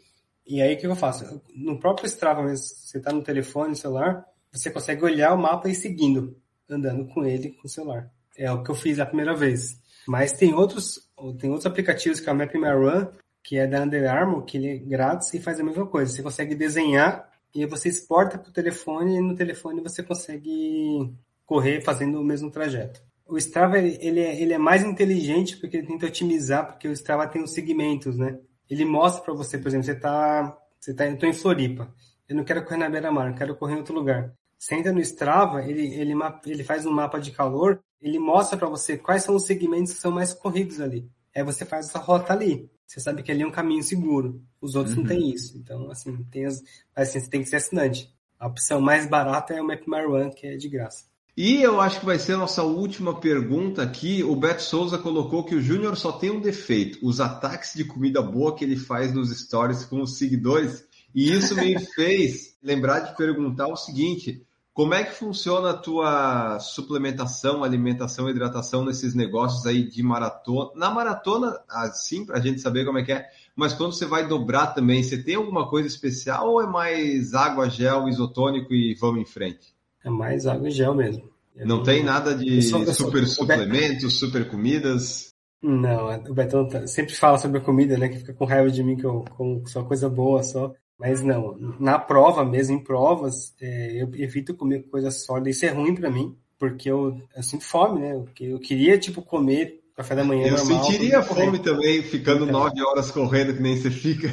E 0.47 0.61
aí 0.61 0.75
o 0.75 0.77
que 0.77 0.87
eu 0.87 0.95
faço? 0.95 1.41
No 1.55 1.79
próprio 1.79 2.07
Strava, 2.07 2.43
você 2.43 2.97
está 2.97 3.11
no 3.11 3.21
telefone, 3.21 3.69
no 3.69 3.75
celular, 3.75 4.25
você 4.51 4.69
consegue 4.69 5.03
olhar 5.03 5.33
o 5.33 5.37
mapa 5.37 5.67
e 5.67 5.71
ir 5.71 5.75
seguindo, 5.75 6.37
andando 6.69 7.05
com 7.07 7.25
ele 7.25 7.49
com 7.49 7.67
o 7.67 7.69
celular. 7.69 8.09
É 8.37 8.51
o 8.51 8.63
que 8.63 8.71
eu 8.71 8.75
fiz 8.75 8.99
a 8.99 9.05
primeira 9.05 9.35
vez. 9.35 9.79
Mas 10.07 10.33
tem 10.33 10.53
outros, 10.53 11.09
tem 11.39 11.49
outros 11.49 11.65
aplicativos 11.65 12.19
que 12.19 12.29
é 12.29 12.31
o 12.31 12.35
Map 12.35 12.53
My 12.55 12.71
Run, 12.71 13.07
que 13.43 13.57
é 13.57 13.67
da 13.67 13.81
Under 13.83 14.09
Armour, 14.09 14.43
que 14.43 14.57
ele 14.57 14.69
é 14.69 14.77
grátis 14.77 15.33
e 15.33 15.39
faz 15.39 15.59
a 15.59 15.63
mesma 15.63 15.85
coisa. 15.85 16.11
Você 16.11 16.23
consegue 16.23 16.55
desenhar 16.55 17.29
e 17.53 17.65
você 17.65 17.89
exporta 17.89 18.37
para 18.37 18.49
o 18.49 18.53
telefone 18.53 19.17
e 19.17 19.21
no 19.21 19.35
telefone 19.35 19.81
você 19.81 20.01
consegue 20.01 21.13
correr 21.51 21.81
fazendo 21.81 22.17
o 22.17 22.23
mesmo 22.23 22.49
trajeto. 22.49 23.01
O 23.27 23.37
Strava 23.37 23.77
ele 23.77 24.21
é, 24.21 24.41
ele 24.41 24.53
é 24.53 24.57
mais 24.57 24.83
inteligente 24.83 25.57
porque 25.57 25.75
ele 25.75 25.87
tenta 25.87 26.05
otimizar, 26.05 26.65
porque 26.65 26.87
o 26.87 26.93
Strava 26.93 27.27
tem 27.27 27.43
os 27.43 27.51
segmentos, 27.51 28.15
né? 28.15 28.39
Ele 28.69 28.85
mostra 28.85 29.21
para 29.21 29.33
você, 29.33 29.57
por 29.57 29.67
exemplo, 29.67 29.85
você 29.85 29.91
está 29.91 30.57
você 30.79 30.93
tá, 30.93 31.05
eu 31.05 31.17
tô 31.17 31.25
em 31.25 31.33
Floripa, 31.33 31.93
eu 32.29 32.37
não 32.37 32.45
quero 32.45 32.63
correr 32.63 32.77
na 32.77 32.89
beira-mar, 32.89 33.27
eu 33.27 33.35
quero 33.35 33.53
correr 33.57 33.73
em 33.73 33.79
outro 33.79 33.93
lugar. 33.93 34.33
Você 34.57 34.75
entra 34.75 34.93
no 34.93 35.01
Strava, 35.01 35.61
ele, 35.61 35.93
ele, 35.93 36.13
ele 36.45 36.63
faz 36.63 36.85
um 36.85 36.91
mapa 36.91 37.19
de 37.19 37.31
calor, 37.31 37.83
ele 38.01 38.17
mostra 38.17 38.57
para 38.57 38.69
você 38.69 38.97
quais 38.97 39.23
são 39.23 39.35
os 39.35 39.45
segmentos 39.45 39.91
que 39.91 39.99
são 39.99 40.09
mais 40.09 40.33
corridos 40.33 40.79
ali. 40.79 41.05
Aí 41.35 41.43
você 41.43 41.65
faz 41.65 41.89
essa 41.89 41.99
rota 41.99 42.31
ali. 42.31 42.71
Você 42.87 43.01
sabe 43.01 43.23
que 43.23 43.31
ali 43.31 43.41
é 43.41 43.47
um 43.47 43.51
caminho 43.51 43.83
seguro. 43.83 44.41
Os 44.61 44.75
outros 44.75 44.95
uhum. 44.95 45.01
não 45.01 45.09
têm 45.09 45.29
isso. 45.29 45.57
Então, 45.57 45.91
assim, 45.91 46.23
tem 46.31 46.45
as, 46.45 46.63
assim, 46.95 47.19
você 47.19 47.29
tem 47.29 47.41
que 47.41 47.49
ser 47.49 47.57
assinante. 47.57 48.09
A 48.39 48.47
opção 48.47 48.79
mais 48.79 49.05
barata 49.05 49.53
é 49.53 49.61
o 49.61 49.67
Map 49.67 49.85
My 49.85 50.05
Run, 50.05 50.29
que 50.29 50.47
é 50.47 50.55
de 50.55 50.69
graça. 50.69 51.10
E 51.35 51.61
eu 51.61 51.79
acho 51.79 52.01
que 52.01 52.05
vai 52.05 52.19
ser 52.19 52.33
a 52.33 52.37
nossa 52.37 52.61
última 52.61 53.19
pergunta 53.19 53.81
aqui. 53.81 54.21
O 54.21 54.35
Beto 54.35 54.61
Souza 54.61 54.97
colocou 54.97 55.45
que 55.45 55.55
o 55.55 55.61
Júnior 55.61 55.95
só 55.95 56.11
tem 56.11 56.29
um 56.29 56.41
defeito: 56.41 56.99
os 57.01 57.21
ataques 57.21 57.73
de 57.73 57.85
comida 57.85 58.21
boa 58.21 58.55
que 58.55 58.65
ele 58.65 58.75
faz 58.75 59.13
nos 59.13 59.29
stories 59.37 59.85
com 59.85 60.01
os 60.01 60.17
seguidores. 60.17 60.85
E 61.15 61.31
isso 61.31 61.55
me 61.55 61.79
fez 61.95 62.57
lembrar 62.61 62.99
de 62.99 63.15
perguntar 63.15 63.67
o 63.67 63.77
seguinte: 63.77 64.45
como 64.73 64.93
é 64.93 65.05
que 65.05 65.15
funciona 65.15 65.69
a 65.69 65.77
tua 65.77 66.59
suplementação, 66.59 67.63
alimentação, 67.63 68.29
hidratação 68.29 68.83
nesses 68.83 69.15
negócios 69.15 69.65
aí 69.65 69.87
de 69.87 70.03
maratona? 70.03 70.71
Na 70.75 70.89
maratona, 70.89 71.61
assim, 71.69 72.25
para 72.25 72.39
a 72.39 72.41
gente 72.41 72.59
saber 72.59 72.85
como 72.85 72.97
é 72.97 73.03
que 73.03 73.11
é, 73.13 73.29
mas 73.55 73.73
quando 73.73 73.93
você 73.93 74.05
vai 74.05 74.27
dobrar 74.27 74.67
também, 74.67 75.01
você 75.01 75.17
tem 75.17 75.35
alguma 75.35 75.69
coisa 75.69 75.87
especial 75.87 76.49
ou 76.49 76.61
é 76.61 76.67
mais 76.67 77.33
água, 77.33 77.69
gel, 77.69 78.09
isotônico 78.09 78.73
e 78.73 78.95
vamos 78.95 79.21
em 79.21 79.25
frente? 79.25 79.73
É 80.03 80.09
mais 80.09 80.47
água 80.47 80.67
e 80.67 80.71
gel 80.71 80.95
mesmo. 80.95 81.29
Não 81.55 81.83
tem 81.83 82.03
nada 82.03 82.33
de 82.33 82.61
sou, 82.61 82.85
super 82.93 83.25
sou, 83.25 83.45
suplementos, 83.45 84.19
super 84.19 84.49
comidas? 84.49 85.31
Não, 85.61 86.09
o 86.29 86.33
Betão 86.33 86.67
tá, 86.67 86.87
sempre 86.87 87.13
fala 87.13 87.37
sobre 87.37 87.59
a 87.59 87.61
comida, 87.61 87.97
né? 87.97 88.09
Que 88.09 88.19
fica 88.19 88.33
com 88.33 88.45
raiva 88.45 88.69
de 88.71 88.83
mim 88.83 88.95
que 88.95 89.05
eu 89.05 89.23
como 89.37 89.67
só 89.67 89.83
coisa 89.83 90.09
boa 90.09 90.41
só. 90.41 90.73
Mas 90.97 91.23
não, 91.23 91.57
na 91.79 91.97
prova 91.97 92.45
mesmo, 92.45 92.75
em 92.75 92.83
provas, 92.83 93.53
é, 93.59 94.03
eu 94.03 94.09
evito 94.13 94.53
comer 94.53 94.87
coisa 94.89 95.09
sólida. 95.09 95.49
Isso 95.49 95.65
é 95.65 95.69
ruim 95.69 95.95
para 95.95 96.11
mim, 96.11 96.35
porque 96.59 96.89
eu, 96.89 97.17
eu 97.35 97.43
sinto 97.43 97.63
fome, 97.63 97.99
né? 97.99 98.13
Eu, 98.13 98.27
eu 98.39 98.59
queria, 98.59 98.97
tipo, 98.99 99.21
comer 99.21 99.81
café 99.95 100.15
da 100.15 100.23
manhã 100.23 100.47
Eu 100.47 100.57
normal, 100.57 100.83
sentiria 100.83 101.21
fome 101.23 101.59
também, 101.59 102.01
ficando 102.03 102.45
então, 102.45 102.59
nove 102.59 102.81
horas 102.83 103.11
correndo, 103.11 103.55
que 103.55 103.61
nem 103.61 103.77
você 103.77 103.89
fica. 103.89 104.31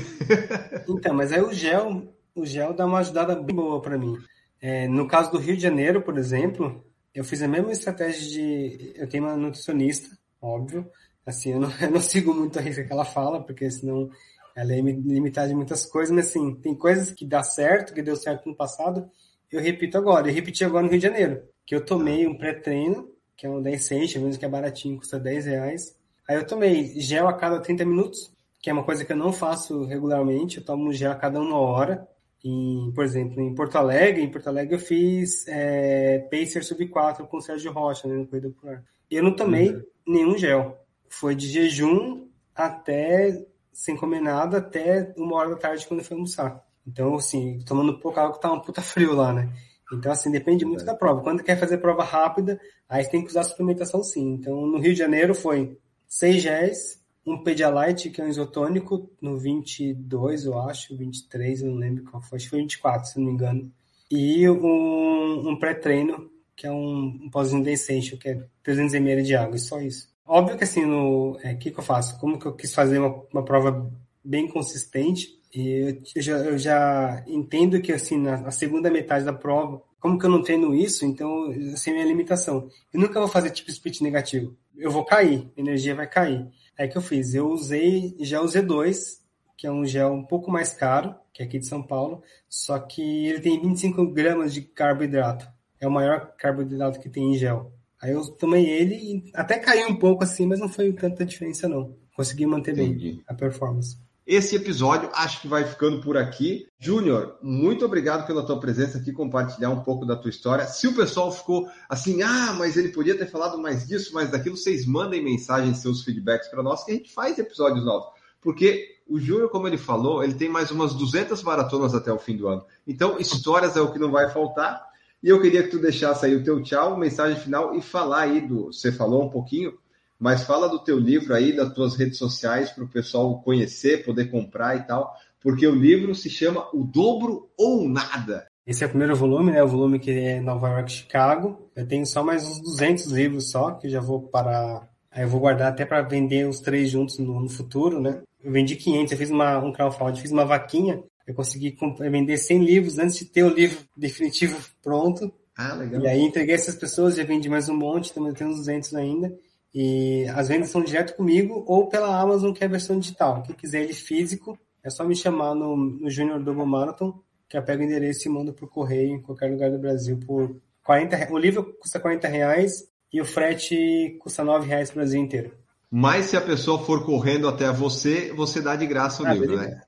então, 0.89 1.15
mas 1.15 1.33
aí 1.33 1.41
o 1.41 1.53
gel, 1.53 2.03
o 2.35 2.45
gel 2.45 2.75
dá 2.75 2.87
uma 2.87 2.99
ajudada 2.99 3.35
bem 3.35 3.57
boa 3.57 3.81
para 3.81 3.99
mim. 3.99 4.17
É, 4.61 4.89
no 4.89 5.07
caso 5.07 5.31
do 5.31 5.39
Rio 5.39 5.57
de 5.57 5.63
Janeiro, 5.63 6.03
por 6.03 6.19
exemplo, 6.19 6.85
eu 7.15 7.25
fiz 7.25 7.43
a 7.43 7.49
mesma 7.49 7.73
estratégia 7.73 8.29
de... 8.29 8.93
Eu 8.97 9.09
tenho 9.09 9.25
uma 9.25 9.37
nutricionista, 9.37 10.17
óbvio. 10.41 10.91
Assim, 11.25 11.53
eu 11.53 11.61
não, 11.61 11.71
eu 11.81 11.91
não 11.91 12.01
sigo 12.01 12.35
muito 12.35 12.59
a 12.59 12.63
risca 12.63 12.85
que 12.85 12.93
ela 12.93 13.05
fala, 13.05 13.43
porque 13.43 13.71
senão 13.71 14.11
ela 14.57 14.73
é 14.73 14.81
limitada 14.81 15.53
em 15.53 15.55
muitas 15.55 15.87
coisas, 15.87 16.15
mas 16.15 16.29
assim, 16.29 16.55
tem 16.57 16.75
coisas 16.75 17.13
que 17.13 17.25
dá 17.25 17.43
certo, 17.43 17.95
que 17.95 18.03
deu 18.03 18.17
certo 18.17 18.49
no 18.49 18.57
passado, 18.57 19.09
eu 19.51 19.61
repito 19.61 19.97
agora. 19.97 20.29
Eu 20.29 20.35
repeti 20.35 20.65
agora 20.65 20.85
no 20.85 20.91
Rio 20.91 20.99
de 20.99 21.07
Janeiro, 21.07 21.43
que 21.65 21.75
eu 21.75 21.85
tomei 21.85 22.27
um 22.27 22.37
pré-treino, 22.37 23.09
que 23.37 23.47
é 23.47 23.51
um 23.51 23.63
10 23.63 23.81
Essential, 23.81 24.25
mesmo 24.25 24.39
que 24.39 24.45
é 24.45 24.49
baratinho, 24.49 24.99
custa 24.99 25.19
10 25.19 25.47
reais. 25.47 25.97
Aí 26.29 26.37
eu 26.37 26.47
tomei 26.47 27.01
gel 27.01 27.29
a 27.29 27.35
cada 27.35 27.61
30 27.61 27.85
minutos, 27.85 28.33
que 28.61 28.69
é 28.69 28.73
uma 28.73 28.83
coisa 28.83 29.05
que 29.05 29.13
eu 29.13 29.17
não 29.17 29.33
faço 29.33 29.85
regularmente, 29.85 30.59
eu 30.59 30.65
tomo 30.65 30.93
gel 30.93 31.13
a 31.13 31.15
cada 31.15 31.41
uma 31.41 31.57
hora. 31.57 32.07
E, 32.45 32.93
por 32.95 33.05
exemplo, 33.05 33.41
em 33.41 33.55
Porto 33.55 33.77
Alegre, 33.77 34.23
em 34.23 34.31
Porto 34.31 34.49
Alegre 34.49 34.77
eu 34.77 34.79
fiz 34.79 35.47
é, 35.49 36.21
Pacer 36.31 36.63
Sub 36.63 36.87
4 36.87 37.27
com 37.27 37.39
o 37.39 37.43
Sérgio 37.43 37.73
Rocha, 37.73 38.07
né, 38.07 38.15
no 38.15 38.27
Corrida 38.27 38.51
Polar. 38.51 38.85
E 39.11 39.17
eu 39.17 39.23
não 39.23 39.35
tomei 39.35 39.73
uhum. 39.73 39.83
nenhum 40.07 40.39
gel. 40.39 40.79
Foi 41.09 41.35
de 41.35 41.49
jejum 41.49 42.29
até 42.55 43.45
sem 43.73 43.97
comer 43.97 44.21
nada 44.21 44.59
até 44.59 45.13
uma 45.17 45.37
hora 45.37 45.51
da 45.51 45.57
tarde 45.57 45.87
quando 45.87 46.01
eu 46.01 46.05
fui 46.05 46.15
almoçar. 46.15 46.65
Então, 46.87 47.15
assim, 47.17 47.59
tomando 47.67 47.99
pouca 47.99 48.23
água, 48.23 48.39
tá 48.39 48.53
um 48.53 48.61
puta 48.61 48.83
frio 48.83 49.15
lá, 49.15 49.33
né? 49.33 49.53
Então, 49.93 50.13
assim, 50.13 50.31
depende 50.31 50.65
muito 50.65 50.85
da 50.85 50.95
prova. 50.95 51.23
Quando 51.23 51.43
quer 51.43 51.59
fazer 51.59 51.79
prova 51.79 52.03
rápida, 52.03 52.61
aí 52.89 53.09
tem 53.09 53.23
que 53.23 53.31
usar 53.31 53.45
suplementação 53.45 54.03
sim. 54.03 54.35
Então, 54.35 54.67
no 54.67 54.79
Rio 54.79 54.93
de 54.93 54.99
Janeiro 54.99 55.35
foi 55.35 55.79
6 56.07 56.43
géis, 56.43 56.98
um 57.33 57.43
Pedialyte, 57.43 58.11
que 58.11 58.21
é 58.21 58.25
um 58.25 58.29
isotônico, 58.29 59.11
no 59.21 59.39
22, 59.39 60.45
eu 60.45 60.59
acho, 60.59 60.97
23, 60.97 61.63
eu 61.63 61.71
não 61.71 61.77
lembro 61.77 62.05
qual 62.05 62.23
foi, 62.23 62.37
acho 62.37 62.47
que 62.47 62.51
foi 62.51 62.61
24, 62.61 63.09
se 63.09 63.19
não 63.19 63.27
me 63.27 63.33
engano. 63.33 63.73
E 64.11 64.49
um, 64.49 65.51
um 65.51 65.59
pré-treino, 65.59 66.31
que 66.57 66.67
é 66.67 66.73
um, 66.73 67.21
um 67.23 67.31
pós-in 67.31 67.63
que 67.63 68.29
é 68.29 68.43
300 68.63 68.95
ml 68.95 69.23
de 69.23 69.37
água, 69.37 69.57
e 69.57 69.61
só 69.61 69.81
isso. 69.81 70.09
Óbvio 70.27 70.59
que 70.59 70.65
assim, 70.65 70.85
no 70.85 71.39
é, 71.43 71.55
que, 71.55 71.71
que 71.71 71.79
eu 71.79 71.85
faço? 71.85 72.19
Como 72.19 72.39
que 72.39 72.47
eu 72.47 72.55
quis 72.55 72.75
fazer 72.75 72.99
uma, 72.99 73.23
uma 73.33 73.45
prova 73.45 73.91
bem 74.25 74.47
consistente, 74.47 75.39
e 75.55 75.99
eu 76.15 76.23
já, 76.23 76.37
eu 76.39 76.59
já 76.59 77.25
entendo 77.27 77.81
que 77.81 77.93
assim, 77.93 78.19
na, 78.19 78.37
na, 78.39 78.51
segunda 78.51 78.91
metade 78.91 79.25
da 79.25 79.33
prova, 79.33 79.81
como 79.99 80.19
que 80.19 80.27
eu 80.27 80.31
não 80.31 80.43
treino 80.43 80.75
isso, 80.75 81.07
então 81.07 81.47
assim, 81.73 81.93
minha 81.93 82.05
limitação. 82.05 82.69
Eu 82.93 83.01
nunca 83.01 83.19
vou 83.19 83.29
fazer 83.29 83.51
tipo 83.51 83.71
split 83.71 84.01
negativo. 84.03 84.55
Eu 84.77 84.91
vou 84.91 85.05
cair, 85.05 85.51
a 85.57 85.61
energia 85.61 85.95
vai 85.95 86.07
cair. 86.07 86.47
Aí 86.79 86.89
que 86.89 86.97
eu 86.97 87.03
fiz, 87.03 87.35
eu 87.35 87.49
usei 87.49 88.15
gel 88.21 88.45
Z2, 88.45 89.19
que 89.57 89.67
é 89.67 89.73
um 89.73 89.85
gel 89.85 90.13
um 90.13 90.25
pouco 90.25 90.51
mais 90.51 90.73
caro, 90.73 91.15
que 91.33 91.43
é 91.43 91.47
aqui 91.47 91.59
de 91.59 91.67
São 91.67 91.83
Paulo, 91.83 92.23
só 92.49 92.79
que 92.79 93.27
ele 93.27 93.41
tem 93.41 93.61
25 93.61 94.07
gramas 94.13 94.55
de 94.55 94.63
carboidrato. 94.63 95.49
É 95.81 95.89
o 95.89 95.91
maior 95.91 96.35
carboidrato 96.37 97.01
que 97.01 97.09
tem 97.09 97.33
em 97.33 97.37
gel. 97.37 97.73
Aí 98.01 98.13
eu 98.13 98.25
tomei 98.25 98.65
ele 98.67 98.95
e 98.95 99.31
até 99.35 99.59
caiu 99.59 99.89
um 99.89 99.97
pouco 99.97 100.23
assim, 100.23 100.47
mas 100.47 100.61
não 100.61 100.69
foi 100.69 100.93
tanta 100.93 101.25
diferença 101.25 101.69
não. 101.69 101.97
Consegui 102.15 102.47
manter 102.47 102.73
Entendi. 102.73 103.13
bem 103.13 103.23
a 103.27 103.35
performance. 103.35 103.97
Esse 104.29 104.57
episódio 104.57 105.09
acho 105.15 105.41
que 105.41 105.49
vai 105.49 105.65
ficando 105.65 106.03
por 106.03 106.15
aqui. 106.19 106.69
Júnior, 106.79 107.39
muito 107.41 107.87
obrigado 107.87 108.27
pela 108.27 108.45
tua 108.45 108.61
presença 108.61 108.99
aqui, 108.99 109.11
compartilhar 109.11 109.71
um 109.71 109.81
pouco 109.81 110.05
da 110.05 110.15
tua 110.15 110.29
história. 110.29 110.67
Se 110.67 110.87
o 110.87 110.95
pessoal 110.95 111.33
ficou 111.33 111.67
assim, 111.89 112.21
ah, 112.21 112.55
mas 112.59 112.77
ele 112.77 112.91
podia 112.91 113.17
ter 113.17 113.25
falado 113.25 113.57
mais 113.57 113.89
disso, 113.89 114.13
mais 114.13 114.31
daquilo, 114.31 114.55
vocês 114.55 114.85
mandem 114.85 115.25
mensagens, 115.25 115.79
seus 115.79 116.05
feedbacks 116.05 116.49
para 116.49 116.63
nós, 116.63 116.85
que 116.85 116.91
a 116.91 116.95
gente 116.95 117.11
faz 117.11 117.39
episódios 117.39 117.83
novos. 117.87 118.11
Porque 118.39 118.99
o 119.09 119.19
Júnior, 119.19 119.49
como 119.49 119.67
ele 119.67 119.79
falou, 119.79 120.23
ele 120.23 120.35
tem 120.35 120.51
mais 120.51 120.71
umas 120.71 120.93
200 120.93 121.43
maratonas 121.43 121.95
até 121.95 122.13
o 122.13 122.19
fim 122.19 122.37
do 122.37 122.49
ano. 122.49 122.67
Então, 122.87 123.19
histórias 123.19 123.79
é 123.79 123.81
o 123.81 123.91
que 123.91 123.99
não 123.99 124.11
vai 124.11 124.29
faltar. 124.29 124.85
E 125.23 125.31
eu 125.31 125.41
queria 125.41 125.63
que 125.63 125.71
tu 125.71 125.79
deixasse 125.79 126.27
aí 126.27 126.37
o 126.37 126.45
teu 126.45 126.63
tchau, 126.63 126.99
mensagem 126.99 127.41
final 127.41 127.75
e 127.75 127.81
falar 127.81 128.25
aí 128.25 128.43
do. 128.43 128.67
Você 128.67 128.93
falou 128.93 129.25
um 129.25 129.31
pouquinho, 129.31 129.73
mas 130.19 130.43
fala 130.43 130.69
do 130.69 130.79
teu 130.79 130.99
livro 130.99 131.35
aí, 131.35 131.55
das 131.55 131.73
tuas 131.73 131.97
redes 131.97 132.19
sociais, 132.19 132.71
para 132.71 132.85
o 132.85 132.89
pessoal 132.89 133.41
conhecer, 133.43 134.05
poder 134.05 134.31
comprar 134.31 134.77
e 134.77 134.87
tal, 134.87 135.15
porque 135.41 135.67
o 135.67 135.75
livro 135.75 136.15
se 136.15 136.29
chama 136.29 136.69
O 136.73 136.85
Dobro 136.85 137.51
ou 137.57 137.89
Nada. 137.89 138.47
Esse 138.67 138.85
é 138.85 138.87
o 138.87 138.91
primeiro 138.91 139.17
volume, 139.17 139.53
né? 139.53 139.63
O 139.63 139.69
volume 139.69 139.99
que 139.99 140.11
é 140.11 140.41
Nova 140.41 140.69
York, 140.69 140.93
Chicago. 140.93 141.71
Eu 141.75 141.87
tenho 141.87 142.05
só 142.05 142.23
mais 142.23 142.45
uns 142.47 142.61
200 142.61 143.07
livros 143.13 143.51
só, 143.51 143.71
que 143.71 143.89
já 143.89 144.01
vou 144.01 144.23
parar. 144.23 144.89
Aí 145.11 145.23
eu 145.23 145.29
vou 145.29 145.41
guardar 145.41 145.73
até 145.73 145.87
para 145.87 146.03
vender 146.03 146.47
os 146.47 146.61
três 146.61 146.91
juntos 146.91 147.19
no, 147.19 147.41
no, 147.41 147.49
futuro, 147.49 147.99
né? 147.99 148.21
Eu 148.43 148.53
vendi 148.53 148.77
500, 148.77 149.13
eu 149.13 149.19
fiz 149.19 149.31
uma, 149.31 149.59
um 149.59 149.73
crowdfunding, 149.73 150.21
fiz 150.21 150.31
uma 150.31 150.45
vaquinha 150.45 151.03
eu 151.29 151.35
consegui 151.35 151.77
vender 152.11 152.39
100 152.39 152.65
livros 152.65 152.99
antes 152.99 153.19
de 153.19 153.27
ter 153.27 153.45
o 153.45 153.51
livro 153.51 153.79
definitivo 153.95 154.59
pronto. 154.83 155.31
Ah, 155.55 155.75
legal. 155.75 156.01
E 156.01 156.09
aí 156.09 156.23
entreguei 156.23 156.55
essas 156.55 156.75
pessoas, 156.75 157.17
já 157.17 157.25
vendi 157.25 157.51
mais 157.51 157.69
um 157.69 157.77
monte, 157.77 158.15
também 158.15 158.33
tenho 158.33 158.49
uns 158.49 158.57
200 158.57 158.95
ainda. 158.95 159.39
E 159.75 160.27
as 160.35 160.49
vendas 160.49 160.71
são 160.71 160.83
direto 160.83 161.15
comigo 161.15 161.65
ou 161.67 161.89
pela 161.89 162.19
Amazon, 162.19 162.53
que 162.53 162.63
é 162.65 162.67
a 162.67 162.71
versão 162.71 162.99
digital. 162.99 163.43
Quem 163.43 163.55
quiser 163.55 163.83
ele 163.83 163.93
físico, 163.93 164.59
é 164.83 164.91
só 164.91 165.05
me 165.05 165.15
chamar 165.15 165.55
no, 165.55 165.77
no 165.77 166.11
Junior 166.11 166.41
Double 166.41 166.67
Marathon, 166.67 167.21
que 167.49 167.57
eu 167.57 167.63
pego 167.63 167.83
o 167.83 167.85
endereço 167.85 168.29
e 168.29 168.31
mando 168.31 168.53
por 168.53 168.69
correio 168.69 169.15
em 169.15 169.23
qualquer 169.23 169.51
lugar 169.51 169.71
do 169.71 169.79
Brasil 169.79 170.19
por 170.27 170.57
40 170.85 171.33
O 171.33 171.39
livro 171.39 171.75
custa 171.79 172.01
40 172.01 172.29
reais 172.29 172.89
e 173.13 173.21
o 173.21 173.25
frete 173.25 174.17
custa 174.21 174.43
9 174.45 174.67
reais 174.67 174.91
no 174.91 174.97
Brasil 174.97 175.21
inteiro. 175.21 175.53
Mas 175.91 176.27
se 176.27 176.37
a 176.37 176.41
pessoa 176.41 176.85
for 176.85 177.05
correndo 177.05 177.49
até 177.49 177.71
você, 177.73 178.33
você 178.33 178.61
dá 178.61 178.77
de 178.77 178.87
graça 178.87 179.23
o 179.23 179.27
ah, 179.27 179.33
livro, 179.33 179.57
né? 179.57 179.81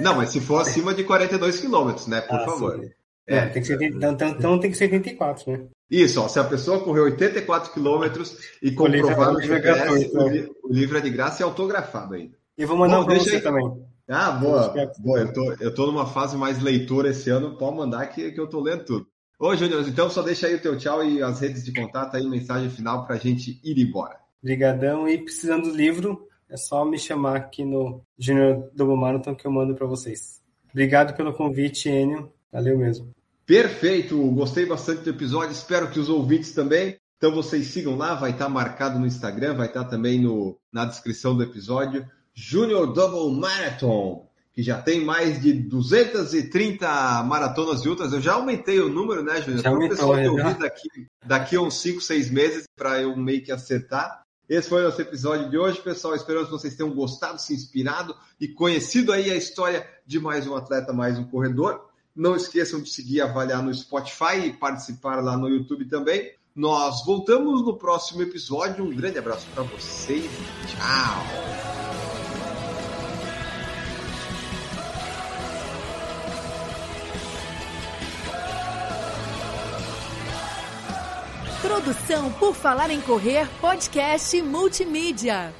Não, 0.00 0.16
mas 0.16 0.30
se 0.30 0.40
for 0.40 0.60
acima 0.60 0.94
de 0.94 1.04
42 1.04 1.60
quilômetros, 1.60 2.06
né? 2.06 2.20
Por 2.22 2.36
Ah, 2.36 2.44
favor. 2.44 2.80
sim. 2.80 2.90
É, 3.26 3.46
tem 3.46 3.62
que 3.62 3.68
ser, 3.68 3.82
então, 3.82 4.12
então- 4.12 4.28
então 4.28 4.60
tem 4.60 4.70
que 4.70 4.76
ser 4.76 4.84
84, 4.84 5.50
né? 5.50 5.66
Isso, 5.90 6.20
ó, 6.20 6.28
se 6.28 6.38
a 6.38 6.44
pessoa 6.44 6.80
correu 6.80 7.04
84 7.04 7.72
quilômetros 7.72 8.36
e 8.62 8.68
é- 8.68 8.72
comprovar 8.72 9.34
o 9.34 9.38
livro 9.38 9.56
é 9.56 9.62
GPS, 9.62 10.10
o, 10.12 10.24
né? 10.24 10.28
li- 10.32 10.52
o 10.62 10.72
livro 10.72 10.98
é 10.98 11.00
de 11.00 11.10
graça 11.10 11.42
e 11.42 11.44
autografado 11.44 12.14
ainda. 12.14 12.36
E 12.56 12.64
vou 12.64 12.76
mandar 12.76 12.98
Bom, 12.98 13.04
um 13.04 13.06
deixa 13.08 13.24
você 13.24 13.36
aí. 13.36 13.42
também. 13.42 13.84
Ah, 14.08 14.32
boa. 14.32 14.74
Boa 14.98 15.18
eu, 15.20 15.32
tô, 15.32 15.52
eu 15.60 15.74
tô 15.74 15.86
numa 15.86 16.06
fase 16.06 16.36
mais 16.36 16.62
leitora 16.62 17.10
esse 17.10 17.30
ano, 17.30 17.56
pode 17.56 17.76
mandar 17.76 18.06
que, 18.08 18.32
que 18.32 18.40
eu 18.40 18.46
tô 18.48 18.60
lendo 18.60 18.84
tudo. 18.84 19.06
Ô, 19.38 19.54
Júnior, 19.56 19.86
então 19.88 20.08
só 20.10 20.22
deixa 20.22 20.46
aí 20.46 20.54
o 20.54 20.60
teu 20.62 20.76
tchau 20.78 21.02
e 21.04 21.22
as 21.22 21.40
redes 21.40 21.64
de 21.64 21.72
contato 21.72 22.16
aí, 22.16 22.26
mensagem 22.26 22.70
final 22.70 23.06
pra 23.06 23.16
gente 23.16 23.60
ir 23.64 23.78
embora. 23.80 24.16
Obrigadão. 24.42 25.08
E 25.08 25.18
precisando 25.18 25.70
do 25.70 25.76
livro, 25.76 26.28
é 26.48 26.56
só 26.56 26.84
me 26.84 26.98
chamar 26.98 27.36
aqui 27.36 27.64
no 27.64 28.02
Junior 28.18 28.68
Double 28.74 28.96
Marathon 28.96 29.34
que 29.34 29.46
eu 29.46 29.50
mando 29.50 29.74
para 29.74 29.86
vocês. 29.86 30.40
Obrigado 30.70 31.16
pelo 31.16 31.32
convite, 31.32 31.88
Enio. 31.88 32.30
Valeu 32.52 32.78
mesmo. 32.78 33.10
Perfeito, 33.46 34.18
gostei 34.30 34.64
bastante 34.64 35.02
do 35.02 35.10
episódio, 35.10 35.52
espero 35.52 35.90
que 35.90 36.00
os 36.00 36.08
ouvintes 36.08 36.52
também. 36.52 36.96
Então 37.18 37.34
vocês 37.34 37.66
sigam 37.68 37.96
lá, 37.96 38.14
vai 38.14 38.30
estar 38.30 38.48
marcado 38.48 38.98
no 38.98 39.06
Instagram, 39.06 39.54
vai 39.54 39.66
estar 39.66 39.84
também 39.84 40.20
no, 40.20 40.58
na 40.72 40.84
descrição 40.84 41.36
do 41.36 41.42
episódio. 41.42 42.06
Junior 42.34 42.92
Double 42.92 43.38
Marathon, 43.38 44.28
que 44.52 44.62
já 44.62 44.80
tem 44.80 45.04
mais 45.04 45.40
de 45.40 45.52
230 45.52 47.22
maratonas 47.24 47.84
e 47.84 47.88
ultras. 47.88 48.12
Eu 48.12 48.20
já 48.20 48.34
aumentei 48.34 48.80
o 48.80 48.88
número, 48.88 49.22
né, 49.22 49.40
Júnior? 49.42 49.62
Já 49.62 49.70
Para 49.70 49.78
o 49.78 49.88
pessoal 49.88 50.14
que 50.14 50.28
ouvir 50.28 50.58
daqui, 50.58 50.88
daqui 51.24 51.56
a 51.56 51.60
uns 51.60 51.80
5, 51.80 52.00
6 52.00 52.30
meses, 52.30 52.64
para 52.76 53.02
eu 53.02 53.16
meio 53.16 53.42
que 53.44 53.52
acertar. 53.52 54.22
Esse 54.48 54.68
foi 54.68 54.82
o 54.82 54.84
nosso 54.84 55.00
episódio 55.00 55.48
de 55.48 55.56
hoje, 55.56 55.80
pessoal. 55.80 56.14
Esperamos 56.14 56.48
que 56.48 56.52
vocês 56.52 56.76
tenham 56.76 56.94
gostado, 56.94 57.40
se 57.40 57.54
inspirado 57.54 58.14
e 58.40 58.48
conhecido 58.48 59.12
aí 59.12 59.30
a 59.30 59.36
história 59.36 59.88
de 60.06 60.20
mais 60.20 60.46
um 60.46 60.54
atleta, 60.54 60.92
mais 60.92 61.18
um 61.18 61.24
corredor. 61.24 61.88
Não 62.14 62.36
esqueçam 62.36 62.80
de 62.80 62.90
seguir 62.90 63.20
avaliar 63.20 63.60
no 63.60 63.74
Spotify 63.74 64.46
e 64.46 64.52
participar 64.52 65.20
lá 65.20 65.36
no 65.36 65.48
YouTube 65.48 65.84
também. 65.86 66.32
Nós 66.54 67.04
voltamos 67.04 67.62
no 67.62 67.76
próximo 67.76 68.22
episódio. 68.22 68.84
Um 68.84 68.94
grande 68.94 69.18
abraço 69.18 69.46
para 69.52 69.64
vocês. 69.64 70.30
Tchau. 70.68 71.24
Produção 81.60 82.30
por 82.34 82.54
Falar 82.54 82.90
em 82.90 83.00
Correr, 83.00 83.48
podcast 83.60 84.40
multimídia. 84.40 85.52